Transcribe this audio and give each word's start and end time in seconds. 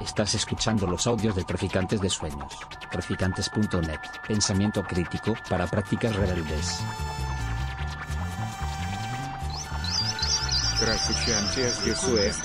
Estás 0.00 0.34
escuchando 0.34 0.86
los 0.86 1.06
audios 1.06 1.36
de 1.36 1.44
Traficantes 1.44 2.00
de 2.00 2.08
Sueños. 2.08 2.52
Traficantes.net. 2.90 3.98
Pensamiento 4.26 4.82
crítico 4.82 5.34
para 5.48 5.66
prácticas 5.66 6.14
rebeldes. 6.16 6.80
Traficantes 10.80 11.84
de 11.84 11.94
Sueños. 11.94 12.40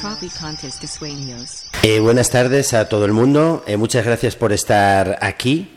Traficantes 0.00 0.80
de 0.80 0.86
Sueños. 0.88 1.70
Eh, 1.82 2.00
buenas 2.00 2.30
tardes 2.30 2.74
a 2.74 2.88
todo 2.88 3.04
el 3.04 3.12
mundo. 3.12 3.62
Eh, 3.66 3.76
muchas 3.76 4.04
gracias 4.04 4.34
por 4.34 4.52
estar 4.52 5.18
aquí. 5.20 5.76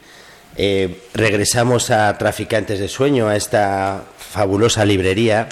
Eh, 0.56 1.04
regresamos 1.14 1.92
a 1.92 2.18
Traficantes 2.18 2.80
de 2.80 2.88
Sueño, 2.88 3.28
a 3.28 3.36
esta 3.36 4.04
fabulosa 4.18 4.86
librería 4.86 5.50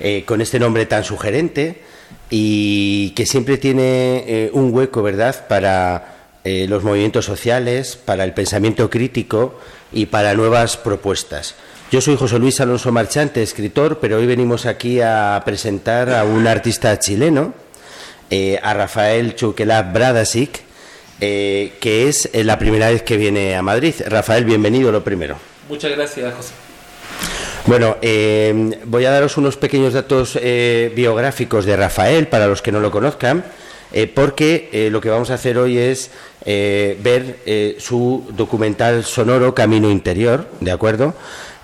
eh, 0.00 0.24
con 0.24 0.40
este 0.40 0.60
nombre 0.60 0.86
tan 0.86 1.02
sugerente 1.02 1.82
y 2.30 3.10
que 3.10 3.26
siempre 3.26 3.58
tiene 3.58 4.24
eh, 4.26 4.50
un 4.52 4.72
hueco, 4.72 5.02
¿verdad?, 5.02 5.46
para 5.48 6.16
eh, 6.44 6.66
los 6.68 6.84
movimientos 6.84 7.24
sociales, 7.24 7.96
para 7.96 8.24
el 8.24 8.34
pensamiento 8.34 8.90
crítico 8.90 9.58
y 9.92 10.06
para 10.06 10.34
nuevas 10.34 10.76
propuestas. 10.76 11.54
Yo 11.90 12.00
soy 12.00 12.16
José 12.16 12.38
Luis 12.38 12.60
Alonso 12.60 12.92
Marchante, 12.92 13.42
escritor, 13.42 13.98
pero 13.98 14.18
hoy 14.18 14.26
venimos 14.26 14.66
aquí 14.66 15.00
a 15.00 15.40
presentar 15.44 16.10
a 16.12 16.24
un 16.24 16.46
artista 16.46 16.98
chileno, 16.98 17.54
eh, 18.30 18.60
a 18.62 18.74
Rafael 18.74 19.34
Chuquelá 19.34 19.82
Bradasic, 19.82 20.60
que 21.18 22.08
es 22.08 22.30
la 22.32 22.58
primera 22.58 22.90
vez 22.90 23.02
que 23.02 23.16
viene 23.16 23.56
a 23.56 23.62
Madrid. 23.62 23.94
Rafael, 24.06 24.44
bienvenido 24.44 24.92
lo 24.92 25.02
primero. 25.02 25.36
Muchas 25.68 25.90
gracias, 25.90 26.32
José. 26.34 26.67
Bueno, 27.66 27.96
eh, 28.00 28.78
voy 28.84 29.04
a 29.04 29.10
daros 29.10 29.36
unos 29.36 29.56
pequeños 29.56 29.92
datos 29.92 30.38
eh, 30.40 30.92
biográficos 30.96 31.66
de 31.66 31.76
Rafael 31.76 32.26
para 32.26 32.46
los 32.46 32.62
que 32.62 32.72
no 32.72 32.80
lo 32.80 32.90
conozcan, 32.90 33.44
eh, 33.92 34.06
porque 34.06 34.68
eh, 34.72 34.90
lo 34.90 35.00
que 35.00 35.08
vamos 35.08 35.30
a 35.30 35.34
hacer 35.34 35.58
hoy 35.58 35.78
es 35.78 36.10
eh, 36.44 36.98
ver 37.02 37.76
su 37.78 38.24
documental 38.36 39.04
sonoro 39.04 39.54
Camino 39.54 39.90
Interior, 39.90 40.46
¿de 40.60 40.70
acuerdo? 40.70 41.14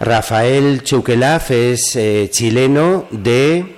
Rafael 0.00 0.83
Cheuquelaf 0.83 1.50
es 1.50 1.98
chileno 2.31 3.06
de 3.11 3.77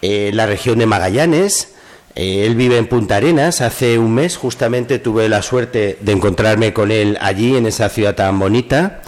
la 0.00 0.46
región 0.46 0.78
de 0.78 0.86
Magallanes. 0.86 1.74
Él 2.20 2.56
vive 2.56 2.78
en 2.78 2.88
Punta 2.88 3.16
Arenas. 3.16 3.60
Hace 3.60 3.96
un 3.98 4.12
mes 4.12 4.36
justamente 4.36 4.98
tuve 4.98 5.28
la 5.28 5.40
suerte 5.40 5.98
de 6.00 6.12
encontrarme 6.12 6.72
con 6.72 6.90
él 6.90 7.16
allí, 7.20 7.56
en 7.56 7.66
esa 7.66 7.88
ciudad 7.88 8.16
tan 8.16 8.38
bonita. 8.40 9.02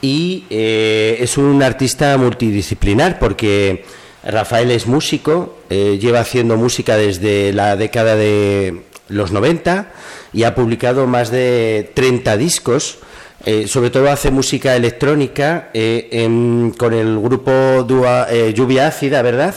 Y 0.00 0.44
eh, 0.50 1.18
es 1.20 1.38
un 1.38 1.62
artista 1.62 2.16
multidisciplinar 2.18 3.20
porque 3.20 3.84
Rafael 4.24 4.72
es 4.72 4.86
músico, 4.88 5.58
eh, 5.70 5.98
lleva 6.00 6.18
haciendo 6.20 6.56
música 6.56 6.96
desde 6.96 7.52
la 7.52 7.76
década 7.76 8.16
de 8.16 8.82
los 9.08 9.30
90 9.30 9.90
y 10.32 10.42
ha 10.42 10.54
publicado 10.56 11.06
más 11.06 11.30
de 11.30 11.90
30 11.94 12.36
discos. 12.36 12.98
Eh, 13.46 13.68
sobre 13.68 13.90
todo 13.90 14.10
hace 14.10 14.32
música 14.32 14.74
electrónica 14.74 15.70
en- 15.72 16.74
con 16.76 16.92
el 16.92 17.20
grupo 17.20 17.52
Dua- 17.86 18.26
Lluvia 18.52 18.88
Ácida, 18.88 19.22
¿verdad? 19.22 19.54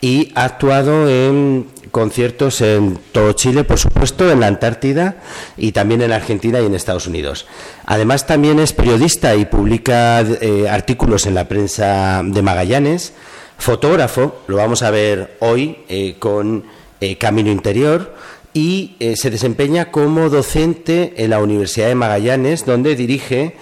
Y 0.00 0.32
ha 0.36 0.44
actuado 0.44 1.08
en 1.08 1.66
conciertos 1.90 2.60
en 2.60 2.98
todo 3.12 3.32
Chile, 3.32 3.64
por 3.64 3.78
supuesto, 3.78 4.30
en 4.30 4.40
la 4.40 4.46
Antártida 4.46 5.16
y 5.56 5.72
también 5.72 6.02
en 6.02 6.12
Argentina 6.12 6.60
y 6.60 6.66
en 6.66 6.74
Estados 6.74 7.06
Unidos. 7.06 7.46
Además, 7.86 8.26
también 8.26 8.58
es 8.60 8.72
periodista 8.72 9.34
y 9.34 9.46
publica 9.46 10.20
eh, 10.20 10.68
artículos 10.68 11.26
en 11.26 11.34
la 11.34 11.48
prensa 11.48 12.22
de 12.24 12.42
Magallanes. 12.42 13.12
Fotógrafo, 13.58 14.42
lo 14.46 14.56
vamos 14.56 14.82
a 14.82 14.90
ver 14.90 15.36
hoy 15.40 15.78
eh, 15.88 16.16
con 16.18 16.64
eh, 17.00 17.16
Camino 17.16 17.50
Interior 17.50 18.14
y 18.54 18.96
se 19.14 19.30
desempeña 19.30 19.92
como 19.92 20.30
docente 20.30 21.14
en 21.16 21.30
la 21.30 21.38
Universidad 21.38 21.88
de 21.88 21.94
Magallanes, 21.94 22.64
donde 22.64 22.96
dirige 22.96 23.54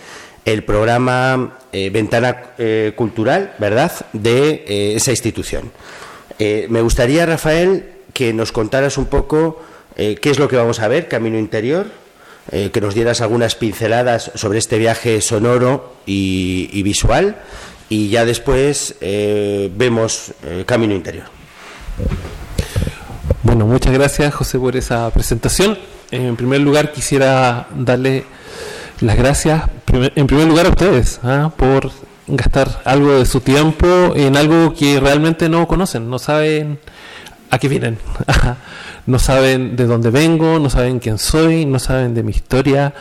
el 0.47 0.65
programa 0.65 1.59
Ventana 1.73 2.55
Cultural, 2.95 3.53
¿verdad?, 3.59 3.93
de 4.15 4.95
esa 4.97 5.11
institución. 5.11 5.71
Eh, 6.39 6.67
me 6.69 6.83
gustaría, 6.83 7.25
Rafael, 7.27 7.93
que 8.13 8.33
nos 8.33 8.53
contaras 8.53 8.99
un 8.99 9.07
poco 9.07 9.63
eh, 9.97 10.17
qué 10.21 10.31
es 10.31 10.39
lo 10.39 10.49
que 10.49 10.57
vamos 10.57 10.81
a 10.81 10.89
ver, 10.89 11.09
Camino 11.09 11.39
Interior, 11.39 11.87
eh, 12.53 12.71
que 12.73 12.81
nos 12.81 12.95
dieras 12.95 13.21
algunas 13.21 13.55
pinceladas 13.55 14.31
sobre 14.35 14.59
este 14.59 14.79
viaje 14.79 15.21
sonoro 15.21 15.95
y, 16.07 16.69
y 16.73 16.83
visual, 16.83 17.37
y 17.89 18.09
ya 18.09 18.25
después 18.25 18.97
vemos 19.01 20.33
Camino 20.67 20.93
Interior. 20.93 21.27
Bueno, 23.45 23.65
muchas 23.65 23.93
gracias, 23.93 24.35
José, 24.35 24.59
por 24.59 24.77
esa 24.77 25.09
presentación. 25.11 25.79
En 26.11 26.35
primer 26.35 26.61
lugar, 26.61 26.93
quisiera 26.93 27.69
darle 27.77 28.25
las 29.01 29.17
gracias, 29.17 29.63
en 29.87 30.27
primer 30.27 30.49
lugar, 30.49 30.67
a 30.67 30.71
ustedes, 30.71 31.21
¿ah? 31.23 31.53
por 31.57 31.93
gastar 32.27 32.83
algo 32.85 33.19
de 33.19 33.27
su 33.27 33.41
tiempo 33.41 34.13
en 34.17 34.37
algo 34.37 34.75
que 34.75 35.01
realmente 35.01 35.49
no 35.49 35.67
conocen, 35.67 36.11
no 36.11 36.19
saben 36.19 36.79
a 37.51 37.59
qué 37.59 37.69
vienen, 37.69 37.99
no 39.07 39.19
saben 39.19 39.77
de 39.77 39.87
dónde 39.87 40.11
vengo, 40.11 40.59
no 40.59 40.71
saben 40.71 40.99
quién 40.99 41.19
soy, 41.19 41.65
no 41.65 41.79
saben 41.79 42.15
de 42.15 42.23
mi 42.23 42.33
historia 42.33 42.95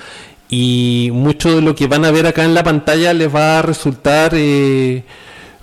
y 0.50 1.10
mucho 1.12 1.56
de 1.56 1.62
lo 1.62 1.76
que 1.76 1.88
van 1.88 2.06
a 2.06 2.12
ver 2.12 2.28
acá 2.28 2.44
en 2.44 2.54
la 2.54 2.64
pantalla 2.64 3.14
les 3.14 3.34
va 3.34 3.60
a 3.60 3.62
resultar 3.62 4.34
eh, 4.36 5.04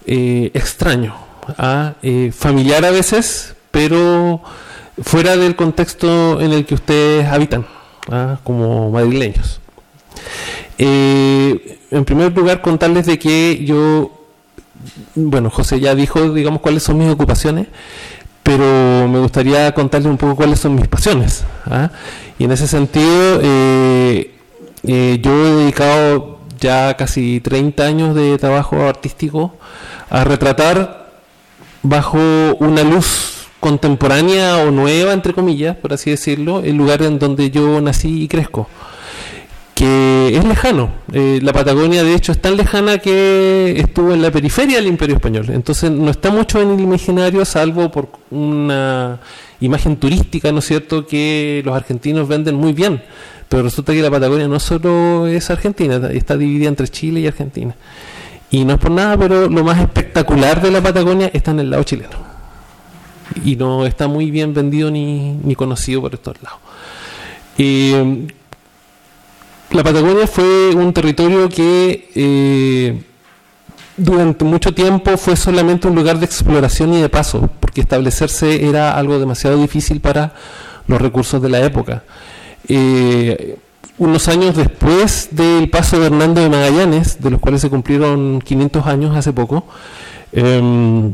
eh, 0.06 0.50
extraño, 0.54 1.14
¿ah? 1.56 1.94
Eh, 2.02 2.32
familiar 2.36 2.84
a 2.84 2.90
veces, 2.90 3.54
pero 3.70 4.42
fuera 5.00 5.36
del 5.36 5.54
contexto 5.56 6.40
en 6.40 6.52
el 6.52 6.66
que 6.66 6.74
ustedes 6.74 7.26
habitan, 7.26 7.66
¿ah? 8.10 8.38
como 8.42 8.90
madrileños. 8.90 9.60
Eh, 10.84 11.78
en 11.92 12.04
primer 12.04 12.36
lugar, 12.36 12.60
contarles 12.60 13.06
de 13.06 13.16
que 13.16 13.64
yo, 13.64 14.10
bueno, 15.14 15.48
José 15.48 15.78
ya 15.78 15.94
dijo, 15.94 16.32
digamos, 16.32 16.60
cuáles 16.60 16.82
son 16.82 16.98
mis 16.98 17.08
ocupaciones, 17.08 17.68
pero 18.42 19.06
me 19.06 19.20
gustaría 19.20 19.72
contarles 19.74 20.10
un 20.10 20.16
poco 20.16 20.34
cuáles 20.34 20.58
son 20.58 20.74
mis 20.74 20.88
pasiones. 20.88 21.44
¿ah? 21.66 21.92
Y 22.36 22.44
en 22.44 22.50
ese 22.50 22.66
sentido, 22.66 23.38
eh, 23.42 24.34
eh, 24.82 25.20
yo 25.22 25.46
he 25.46 25.50
dedicado 25.52 26.40
ya 26.58 26.96
casi 26.96 27.38
30 27.38 27.84
años 27.84 28.14
de 28.16 28.36
trabajo 28.38 28.82
artístico 28.82 29.54
a 30.10 30.24
retratar 30.24 31.12
bajo 31.84 32.18
una 32.58 32.82
luz 32.82 33.46
contemporánea 33.60 34.58
o 34.58 34.72
nueva, 34.72 35.12
entre 35.12 35.32
comillas, 35.32 35.76
por 35.76 35.92
así 35.92 36.10
decirlo, 36.10 36.58
el 36.58 36.74
lugar 36.74 37.02
en 37.02 37.20
donde 37.20 37.52
yo 37.52 37.80
nací 37.80 38.24
y 38.24 38.26
crezco 38.26 38.68
que 39.74 40.36
es 40.36 40.44
lejano. 40.44 40.90
Eh, 41.12 41.40
la 41.42 41.52
Patagonia, 41.52 42.02
de 42.02 42.14
hecho, 42.14 42.32
es 42.32 42.40
tan 42.40 42.56
lejana 42.56 42.98
que 42.98 43.74
estuvo 43.78 44.12
en 44.12 44.22
la 44.22 44.30
periferia 44.30 44.76
del 44.76 44.86
Imperio 44.86 45.16
Español. 45.16 45.46
Entonces, 45.50 45.90
no 45.90 46.10
está 46.10 46.30
mucho 46.30 46.60
en 46.60 46.72
el 46.72 46.80
imaginario, 46.80 47.44
salvo 47.44 47.90
por 47.90 48.08
una 48.30 49.20
imagen 49.60 49.96
turística, 49.96 50.52
¿no 50.52 50.58
es 50.58 50.66
cierto?, 50.66 51.06
que 51.06 51.62
los 51.64 51.74
argentinos 51.74 52.28
venden 52.28 52.56
muy 52.56 52.72
bien. 52.72 53.02
Pero 53.48 53.64
resulta 53.64 53.92
que 53.92 54.02
la 54.02 54.10
Patagonia 54.10 54.48
no 54.48 54.58
solo 54.60 55.26
es 55.26 55.50
Argentina, 55.50 56.00
está 56.12 56.36
dividida 56.36 56.68
entre 56.68 56.88
Chile 56.88 57.20
y 57.20 57.26
Argentina. 57.26 57.74
Y 58.50 58.64
no 58.64 58.74
es 58.74 58.78
por 58.78 58.90
nada, 58.90 59.16
pero 59.16 59.48
lo 59.48 59.64
más 59.64 59.80
espectacular 59.80 60.60
de 60.60 60.70
la 60.70 60.82
Patagonia 60.82 61.30
está 61.32 61.52
en 61.52 61.60
el 61.60 61.70
lado 61.70 61.82
chileno. 61.84 62.32
Y 63.44 63.56
no 63.56 63.86
está 63.86 64.08
muy 64.08 64.30
bien 64.30 64.52
vendido 64.52 64.90
ni, 64.90 65.32
ni 65.32 65.54
conocido 65.54 66.02
por 66.02 66.14
estos 66.14 66.36
lados. 66.42 66.60
Eh, 67.56 68.26
la 69.72 69.82
Patagonia 69.82 70.26
fue 70.26 70.74
un 70.74 70.92
territorio 70.92 71.48
que 71.48 72.10
eh, 72.14 73.02
durante 73.96 74.44
mucho 74.44 74.74
tiempo 74.74 75.16
fue 75.16 75.36
solamente 75.36 75.88
un 75.88 75.94
lugar 75.94 76.18
de 76.18 76.26
exploración 76.26 76.92
y 76.94 77.00
de 77.00 77.08
paso, 77.08 77.48
porque 77.60 77.80
establecerse 77.80 78.66
era 78.68 78.96
algo 78.96 79.18
demasiado 79.18 79.56
difícil 79.60 80.00
para 80.00 80.34
los 80.86 81.00
recursos 81.00 81.40
de 81.40 81.48
la 81.48 81.60
época. 81.60 82.02
Eh, 82.68 83.56
unos 83.98 84.28
años 84.28 84.56
después 84.56 85.28
del 85.32 85.70
paso 85.70 86.00
de 86.00 86.06
Hernando 86.06 86.40
de 86.40 86.48
Magallanes, 86.48 87.20
de 87.20 87.30
los 87.30 87.40
cuales 87.40 87.60
se 87.60 87.70
cumplieron 87.70 88.40
500 88.40 88.86
años 88.86 89.16
hace 89.16 89.32
poco, 89.32 89.66
em, 90.32 91.12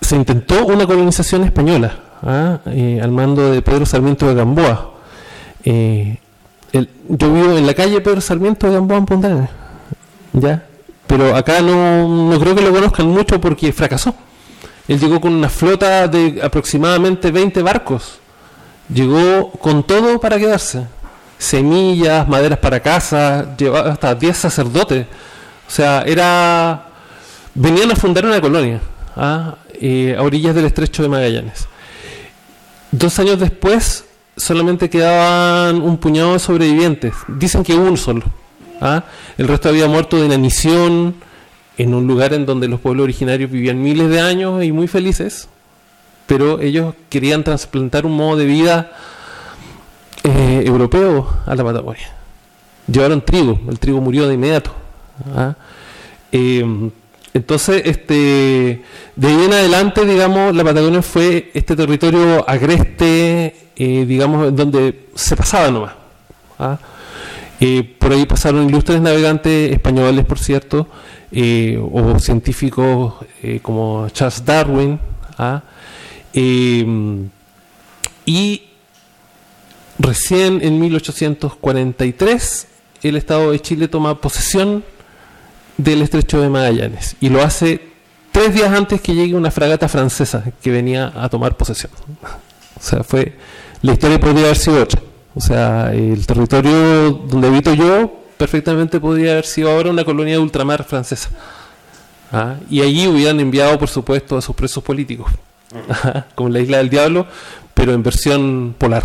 se 0.00 0.16
intentó 0.16 0.66
una 0.66 0.86
colonización 0.86 1.44
española 1.44 1.98
¿ah? 2.22 2.60
Eh, 2.66 3.00
al 3.02 3.10
mando 3.10 3.50
de 3.50 3.62
Pedro 3.62 3.86
Sarmiento 3.86 4.26
de 4.28 4.34
Gamboa. 4.34 4.92
Yo 6.72 7.32
vivo 7.32 7.56
en 7.56 7.66
la 7.66 7.74
calle 7.74 8.00
Pedro 8.00 8.20
Sarmiento 8.20 8.66
de 8.66 8.74
Gamboa 8.74 8.98
en 8.98 9.06
Punta 9.06 9.28
Arenas, 9.28 9.50
¿ya? 10.32 10.64
Pero 11.06 11.36
acá 11.36 11.60
no, 11.62 12.30
no 12.30 12.40
creo 12.40 12.54
que 12.54 12.62
lo 12.62 12.72
conozcan 12.72 13.06
mucho 13.06 13.40
porque 13.40 13.72
fracasó. 13.72 14.14
Él 14.88 15.00
llegó 15.00 15.20
con 15.20 15.34
una 15.34 15.48
flota 15.48 16.08
de 16.08 16.40
aproximadamente 16.42 17.30
20 17.30 17.62
barcos. 17.62 18.18
Llegó 18.92 19.50
con 19.50 19.82
todo 19.84 20.20
para 20.20 20.38
quedarse. 20.38 20.86
Semillas, 21.38 22.26
maderas 22.28 22.58
para 22.58 22.80
casa, 22.80 23.56
llevaba 23.56 23.92
hasta 23.92 24.14
10 24.14 24.36
sacerdotes. 24.36 25.06
O 25.66 25.70
sea, 25.70 26.02
era... 26.02 26.86
Venían 27.54 27.90
a 27.90 27.96
fundar 27.96 28.26
una 28.26 28.40
colonia 28.40 28.80
¿ah? 29.16 29.56
Eh, 29.80 30.14
a 30.16 30.22
orillas 30.22 30.54
del 30.54 30.66
estrecho 30.66 31.02
de 31.02 31.08
Magallanes. 31.08 31.66
Dos 32.90 33.18
años 33.18 33.40
después 33.40 34.04
solamente 34.36 34.90
quedaban 34.90 35.80
un 35.80 35.96
puñado 35.96 36.34
de 36.34 36.38
sobrevivientes. 36.38 37.14
Dicen 37.28 37.62
que 37.64 37.74
uno 37.74 37.96
solo. 37.96 38.22
¿ah? 38.80 39.04
El 39.38 39.48
resto 39.48 39.68
había 39.68 39.88
muerto 39.88 40.18
de 40.18 40.26
inanición 40.26 41.14
en 41.78 41.94
un 41.94 42.06
lugar 42.06 42.32
en 42.32 42.46
donde 42.46 42.68
los 42.68 42.80
pueblos 42.80 43.04
originarios 43.04 43.50
vivían 43.50 43.82
miles 43.82 44.08
de 44.08 44.20
años 44.20 44.62
y 44.64 44.72
muy 44.72 44.88
felices, 44.88 45.48
pero 46.26 46.60
ellos 46.60 46.94
querían 47.08 47.44
trasplantar 47.44 48.06
un 48.06 48.16
modo 48.16 48.36
de 48.36 48.46
vida 48.46 48.92
eh, 50.24 50.62
europeo 50.66 51.28
a 51.46 51.54
la 51.54 51.64
Patagonia. 51.64 52.12
Llevaron 52.86 53.20
trigo, 53.20 53.60
el 53.68 53.78
trigo 53.78 54.00
murió 54.00 54.26
de 54.28 54.34
inmediato. 54.34 54.72
¿ah? 55.34 55.54
Eh, 56.32 56.90
entonces, 57.36 57.82
este, 57.84 58.82
de 59.14 59.28
ahí 59.28 59.44
en 59.44 59.52
adelante, 59.52 60.06
digamos, 60.06 60.56
la 60.56 60.64
Patagonia 60.64 61.02
fue 61.02 61.50
este 61.52 61.76
territorio 61.76 62.48
agreste, 62.48 63.54
eh, 63.76 64.04
digamos, 64.06 64.56
donde 64.56 65.08
se 65.14 65.36
pasaba 65.36 65.70
nomás. 65.70 65.92
¿ah? 66.58 66.78
Eh, 67.60 67.94
por 67.98 68.12
ahí 68.12 68.24
pasaron 68.24 68.66
ilustres 68.66 69.02
navegantes 69.02 69.70
españoles, 69.70 70.24
por 70.24 70.38
cierto, 70.38 70.88
eh, 71.30 71.78
o 71.78 72.18
científicos 72.18 73.12
como 73.60 74.08
Charles 74.08 74.42
Darwin. 74.42 74.98
¿ah? 75.36 75.62
y 78.24 78.62
recién 79.98 80.60
en 80.62 80.80
1843 80.80 82.66
el 83.02 83.16
Estado 83.16 83.52
de 83.52 83.60
Chile 83.60 83.88
toma 83.88 84.20
posesión 84.20 84.84
del 85.76 86.02
estrecho 86.02 86.40
de 86.40 86.48
Magallanes 86.48 87.16
y 87.20 87.28
lo 87.28 87.42
hace 87.42 87.80
tres 88.32 88.54
días 88.54 88.72
antes 88.72 89.00
que 89.00 89.14
llegue 89.14 89.34
una 89.34 89.50
fragata 89.50 89.88
francesa 89.88 90.44
que 90.62 90.70
venía 90.70 91.12
a 91.14 91.28
tomar 91.28 91.56
posesión. 91.56 91.92
O 92.78 92.82
sea, 92.82 93.02
fue 93.02 93.34
la 93.82 93.92
historia 93.92 94.18
podría 94.18 94.44
haber 94.44 94.56
sido 94.56 94.82
otra. 94.82 95.00
O 95.34 95.40
sea, 95.40 95.92
el 95.92 96.26
territorio 96.26 97.10
donde 97.12 97.48
habito 97.48 97.74
yo 97.74 98.24
perfectamente 98.36 99.00
podría 99.00 99.32
haber 99.32 99.46
sido 99.46 99.70
ahora 99.70 99.90
una 99.90 100.04
colonia 100.04 100.34
de 100.34 100.40
ultramar 100.40 100.84
francesa. 100.84 101.30
¿Ah? 102.32 102.56
Y 102.68 102.82
allí 102.82 103.06
hubieran 103.06 103.38
enviado, 103.40 103.78
por 103.78 103.88
supuesto, 103.88 104.36
a 104.36 104.42
sus 104.42 104.56
presos 104.56 104.82
políticos, 104.82 105.30
como 106.34 106.48
la 106.48 106.60
isla 106.60 106.78
del 106.78 106.90
diablo, 106.90 107.26
pero 107.74 107.92
en 107.92 108.02
versión 108.02 108.74
polar. 108.76 109.04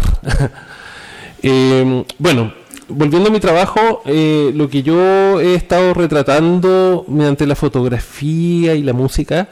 eh, 1.43 2.03
bueno, 2.17 2.53
volviendo 2.93 3.29
a 3.29 3.31
mi 3.31 3.39
trabajo, 3.39 4.01
eh, 4.05 4.51
lo 4.53 4.69
que 4.69 4.83
yo 4.83 5.39
he 5.39 5.55
estado 5.55 5.93
retratando 5.93 7.05
mediante 7.07 7.45
la 7.45 7.55
fotografía 7.55 8.75
y 8.75 8.83
la 8.83 8.93
música 8.93 9.47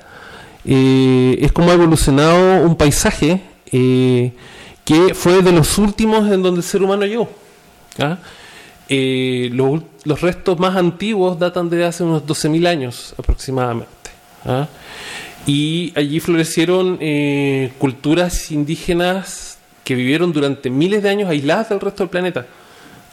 eh, 0.66 1.38
es 1.42 1.52
cómo 1.52 1.72
ha 1.72 1.74
evolucionado 1.74 2.64
un 2.64 2.76
paisaje 2.76 3.42
eh, 3.72 4.32
que 4.86 5.14
fue 5.14 5.42
de 5.42 5.52
los 5.52 5.78
últimos 5.78 6.32
en 6.32 6.42
donde 6.42 6.60
el 6.60 6.64
ser 6.64 6.84
humano 6.84 7.06
llegó. 7.06 7.30
¿ah? 8.00 8.18
Los, 8.90 10.22
restos 10.22 10.60
más 10.60 10.76
antiguos 10.76 11.38
datan 11.38 11.70
de 11.70 11.86
hace 11.86 12.04
unos 12.04 12.24
12.000 12.26 12.68
años 12.68 13.16
aproximadamente. 13.18 14.12
¿ah? 14.46 14.68
Y 15.46 15.94
allí 15.96 16.20
florecieron 16.20 17.00
culturas 17.78 18.52
indígenas 18.52 19.58
que 19.84 19.96
vivieron 19.96 20.32
durante 20.34 20.70
miles 20.70 21.02
de 21.04 21.10
años 21.10 21.30
aisladas 21.30 21.70
del 21.70 21.80
resto 21.80 22.04
del 22.04 22.10
planeta. 22.10 22.46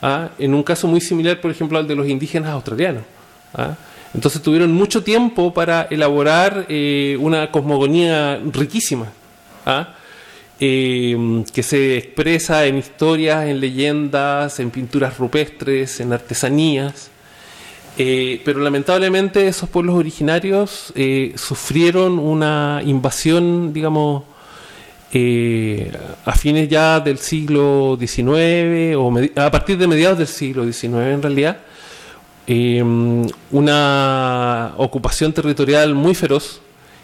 ¿Ah? 0.06 0.30
en 0.38 0.54
un 0.54 0.62
caso 0.62 0.86
muy 0.86 1.00
similar, 1.00 1.40
por 1.40 1.50
ejemplo, 1.50 1.78
al 1.78 1.88
de 1.88 1.96
los 1.96 2.08
indígenas 2.08 2.50
australianos. 2.50 3.02
¿ah? 3.54 3.74
Entonces 4.14 4.40
tuvieron 4.40 4.72
mucho 4.72 5.02
tiempo 5.02 5.52
para 5.52 5.88
elaborar 5.90 6.66
eh, 6.68 7.16
una 7.20 7.50
cosmogonía 7.50 8.40
riquísima, 8.52 9.06
¿ah? 9.66 9.94
eh, 10.60 11.44
que 11.52 11.62
se 11.62 11.98
expresa 11.98 12.66
en 12.66 12.78
historias, 12.78 13.46
en 13.46 13.60
leyendas, 13.60 14.60
en 14.60 14.70
pinturas 14.70 15.18
rupestres, 15.18 16.00
en 16.00 16.12
artesanías. 16.12 17.10
Eh, 17.98 18.42
pero 18.44 18.60
lamentablemente 18.60 19.48
esos 19.48 19.70
pueblos 19.70 19.96
originarios 19.96 20.92
sufrieron 21.34 22.18
una 22.18 22.82
invasión, 22.84 23.72
digamos, 23.72 24.22
eh, 25.12 25.92
a 26.24 26.32
fines 26.32 26.68
ya 26.68 27.00
del 27.00 27.18
siglo 27.18 27.96
XIX, 27.98 28.96
o 28.96 29.12
a 29.40 29.50
partir 29.50 29.78
de 29.78 29.86
mediados 29.86 30.18
del 30.18 30.26
siglo 30.26 30.64
XIX 30.64 30.84
en 30.84 31.22
realidad, 31.22 31.58
em, 32.46 33.26
una 33.50 34.74
ocupación 34.76 35.32
territorial 35.32 35.94
muy 35.94 36.14
feroz 36.14 36.60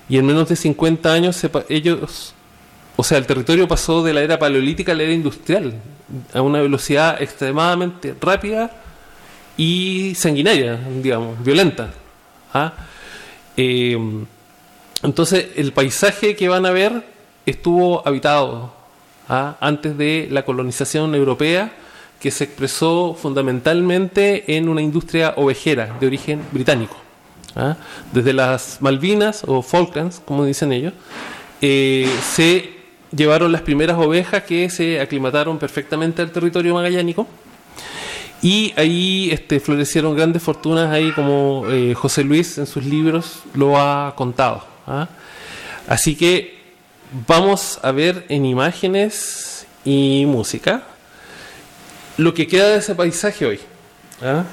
y 0.09 0.19
en 0.19 0.27
menos 0.27 0.49
de 0.49 0.57
50 0.57 1.13
años 1.13 1.41
ellos, 1.69 2.35
o 2.97 3.05
sea, 3.05 3.19
el 3.19 3.27
territorio 3.27 3.69
pasó 3.69 4.03
de 4.03 4.13
la 4.13 4.23
era 4.23 4.39
paleolítica 4.39 4.93
a 4.93 4.95
la 4.95 5.05
era 5.05 5.13
industrial 5.13 5.75
a 6.35 6.43
una 6.43 6.61
velocidad 6.61 7.21
extremadamente 7.23 8.15
rápida 8.21 8.71
y 9.57 10.15
sanguinaria, 10.17 10.79
digamos, 11.03 11.43
violenta. 11.43 11.93
¿ah? 12.53 12.73
Em, 13.57 14.27
entonces, 15.03 15.49
el 15.57 15.73
paisaje 15.73 16.37
que 16.37 16.49
van 16.49 16.67
a 16.67 16.71
ver 16.71 17.05
estuvo 17.47 18.07
habitado 18.07 18.73
¿ah? 19.29 19.57
antes 19.61 19.97
de 19.97 20.29
la 20.31 20.45
colonización 20.45 21.15
europea, 21.15 21.73
que 22.21 22.31
se 22.31 22.45
expresó 22.45 23.17
fundamentalmente 23.21 24.57
en 24.57 24.69
una 24.69 24.81
industria 24.81 25.35
ovejera 25.37 25.97
de 25.99 26.07
origen 26.07 26.43
británico. 26.53 26.97
¿ah? 27.57 27.77
Desde 28.13 28.33
las 28.33 28.79
Malvinas 28.81 29.43
o 29.47 29.63
Falklands, 29.63 30.23
como 30.25 30.45
dicen 30.45 30.73
ellos, 30.73 30.93
eh, 31.61 32.09
se 32.23 32.71
llevaron 33.15 33.51
las 33.53 33.63
primeras 33.63 33.99
ovejas 33.99 34.45
que 34.45 34.71
se 34.71 35.01
aclimataron 35.01 35.59
perfectamente 35.59 36.23
al 36.23 36.31
territorio 36.31 36.75
magallánico. 36.75 37.27
Y 38.41 38.73
ahí 38.77 39.31
este, 39.31 39.61
florecieron 39.61 40.17
grandes 40.17 40.43
fortunas, 40.43 40.93
ahí 40.93 41.13
como 41.13 41.65
eh, 41.69 41.95
José 41.95 42.25
Luis 42.25 42.59
en 42.59 42.67
sus 42.67 42.85
libros 42.85 43.43
lo 43.55 43.79
ha 43.79 44.15
contado. 44.17 44.65
¿ah? 44.87 45.09
Así 45.87 46.17
que 46.17 46.62
vamos 47.27 47.79
a 47.83 47.93
ver 47.93 48.25
en 48.29 48.47
imágenes 48.47 49.67
y 49.85 50.25
música 50.27 50.85
lo 52.17 52.33
que 52.35 52.47
queda 52.47 52.71
de 52.71 52.79
ese 52.79 52.95
paisaje 52.95 53.47
hoy. 53.47 53.61
¿ah? 54.23 54.45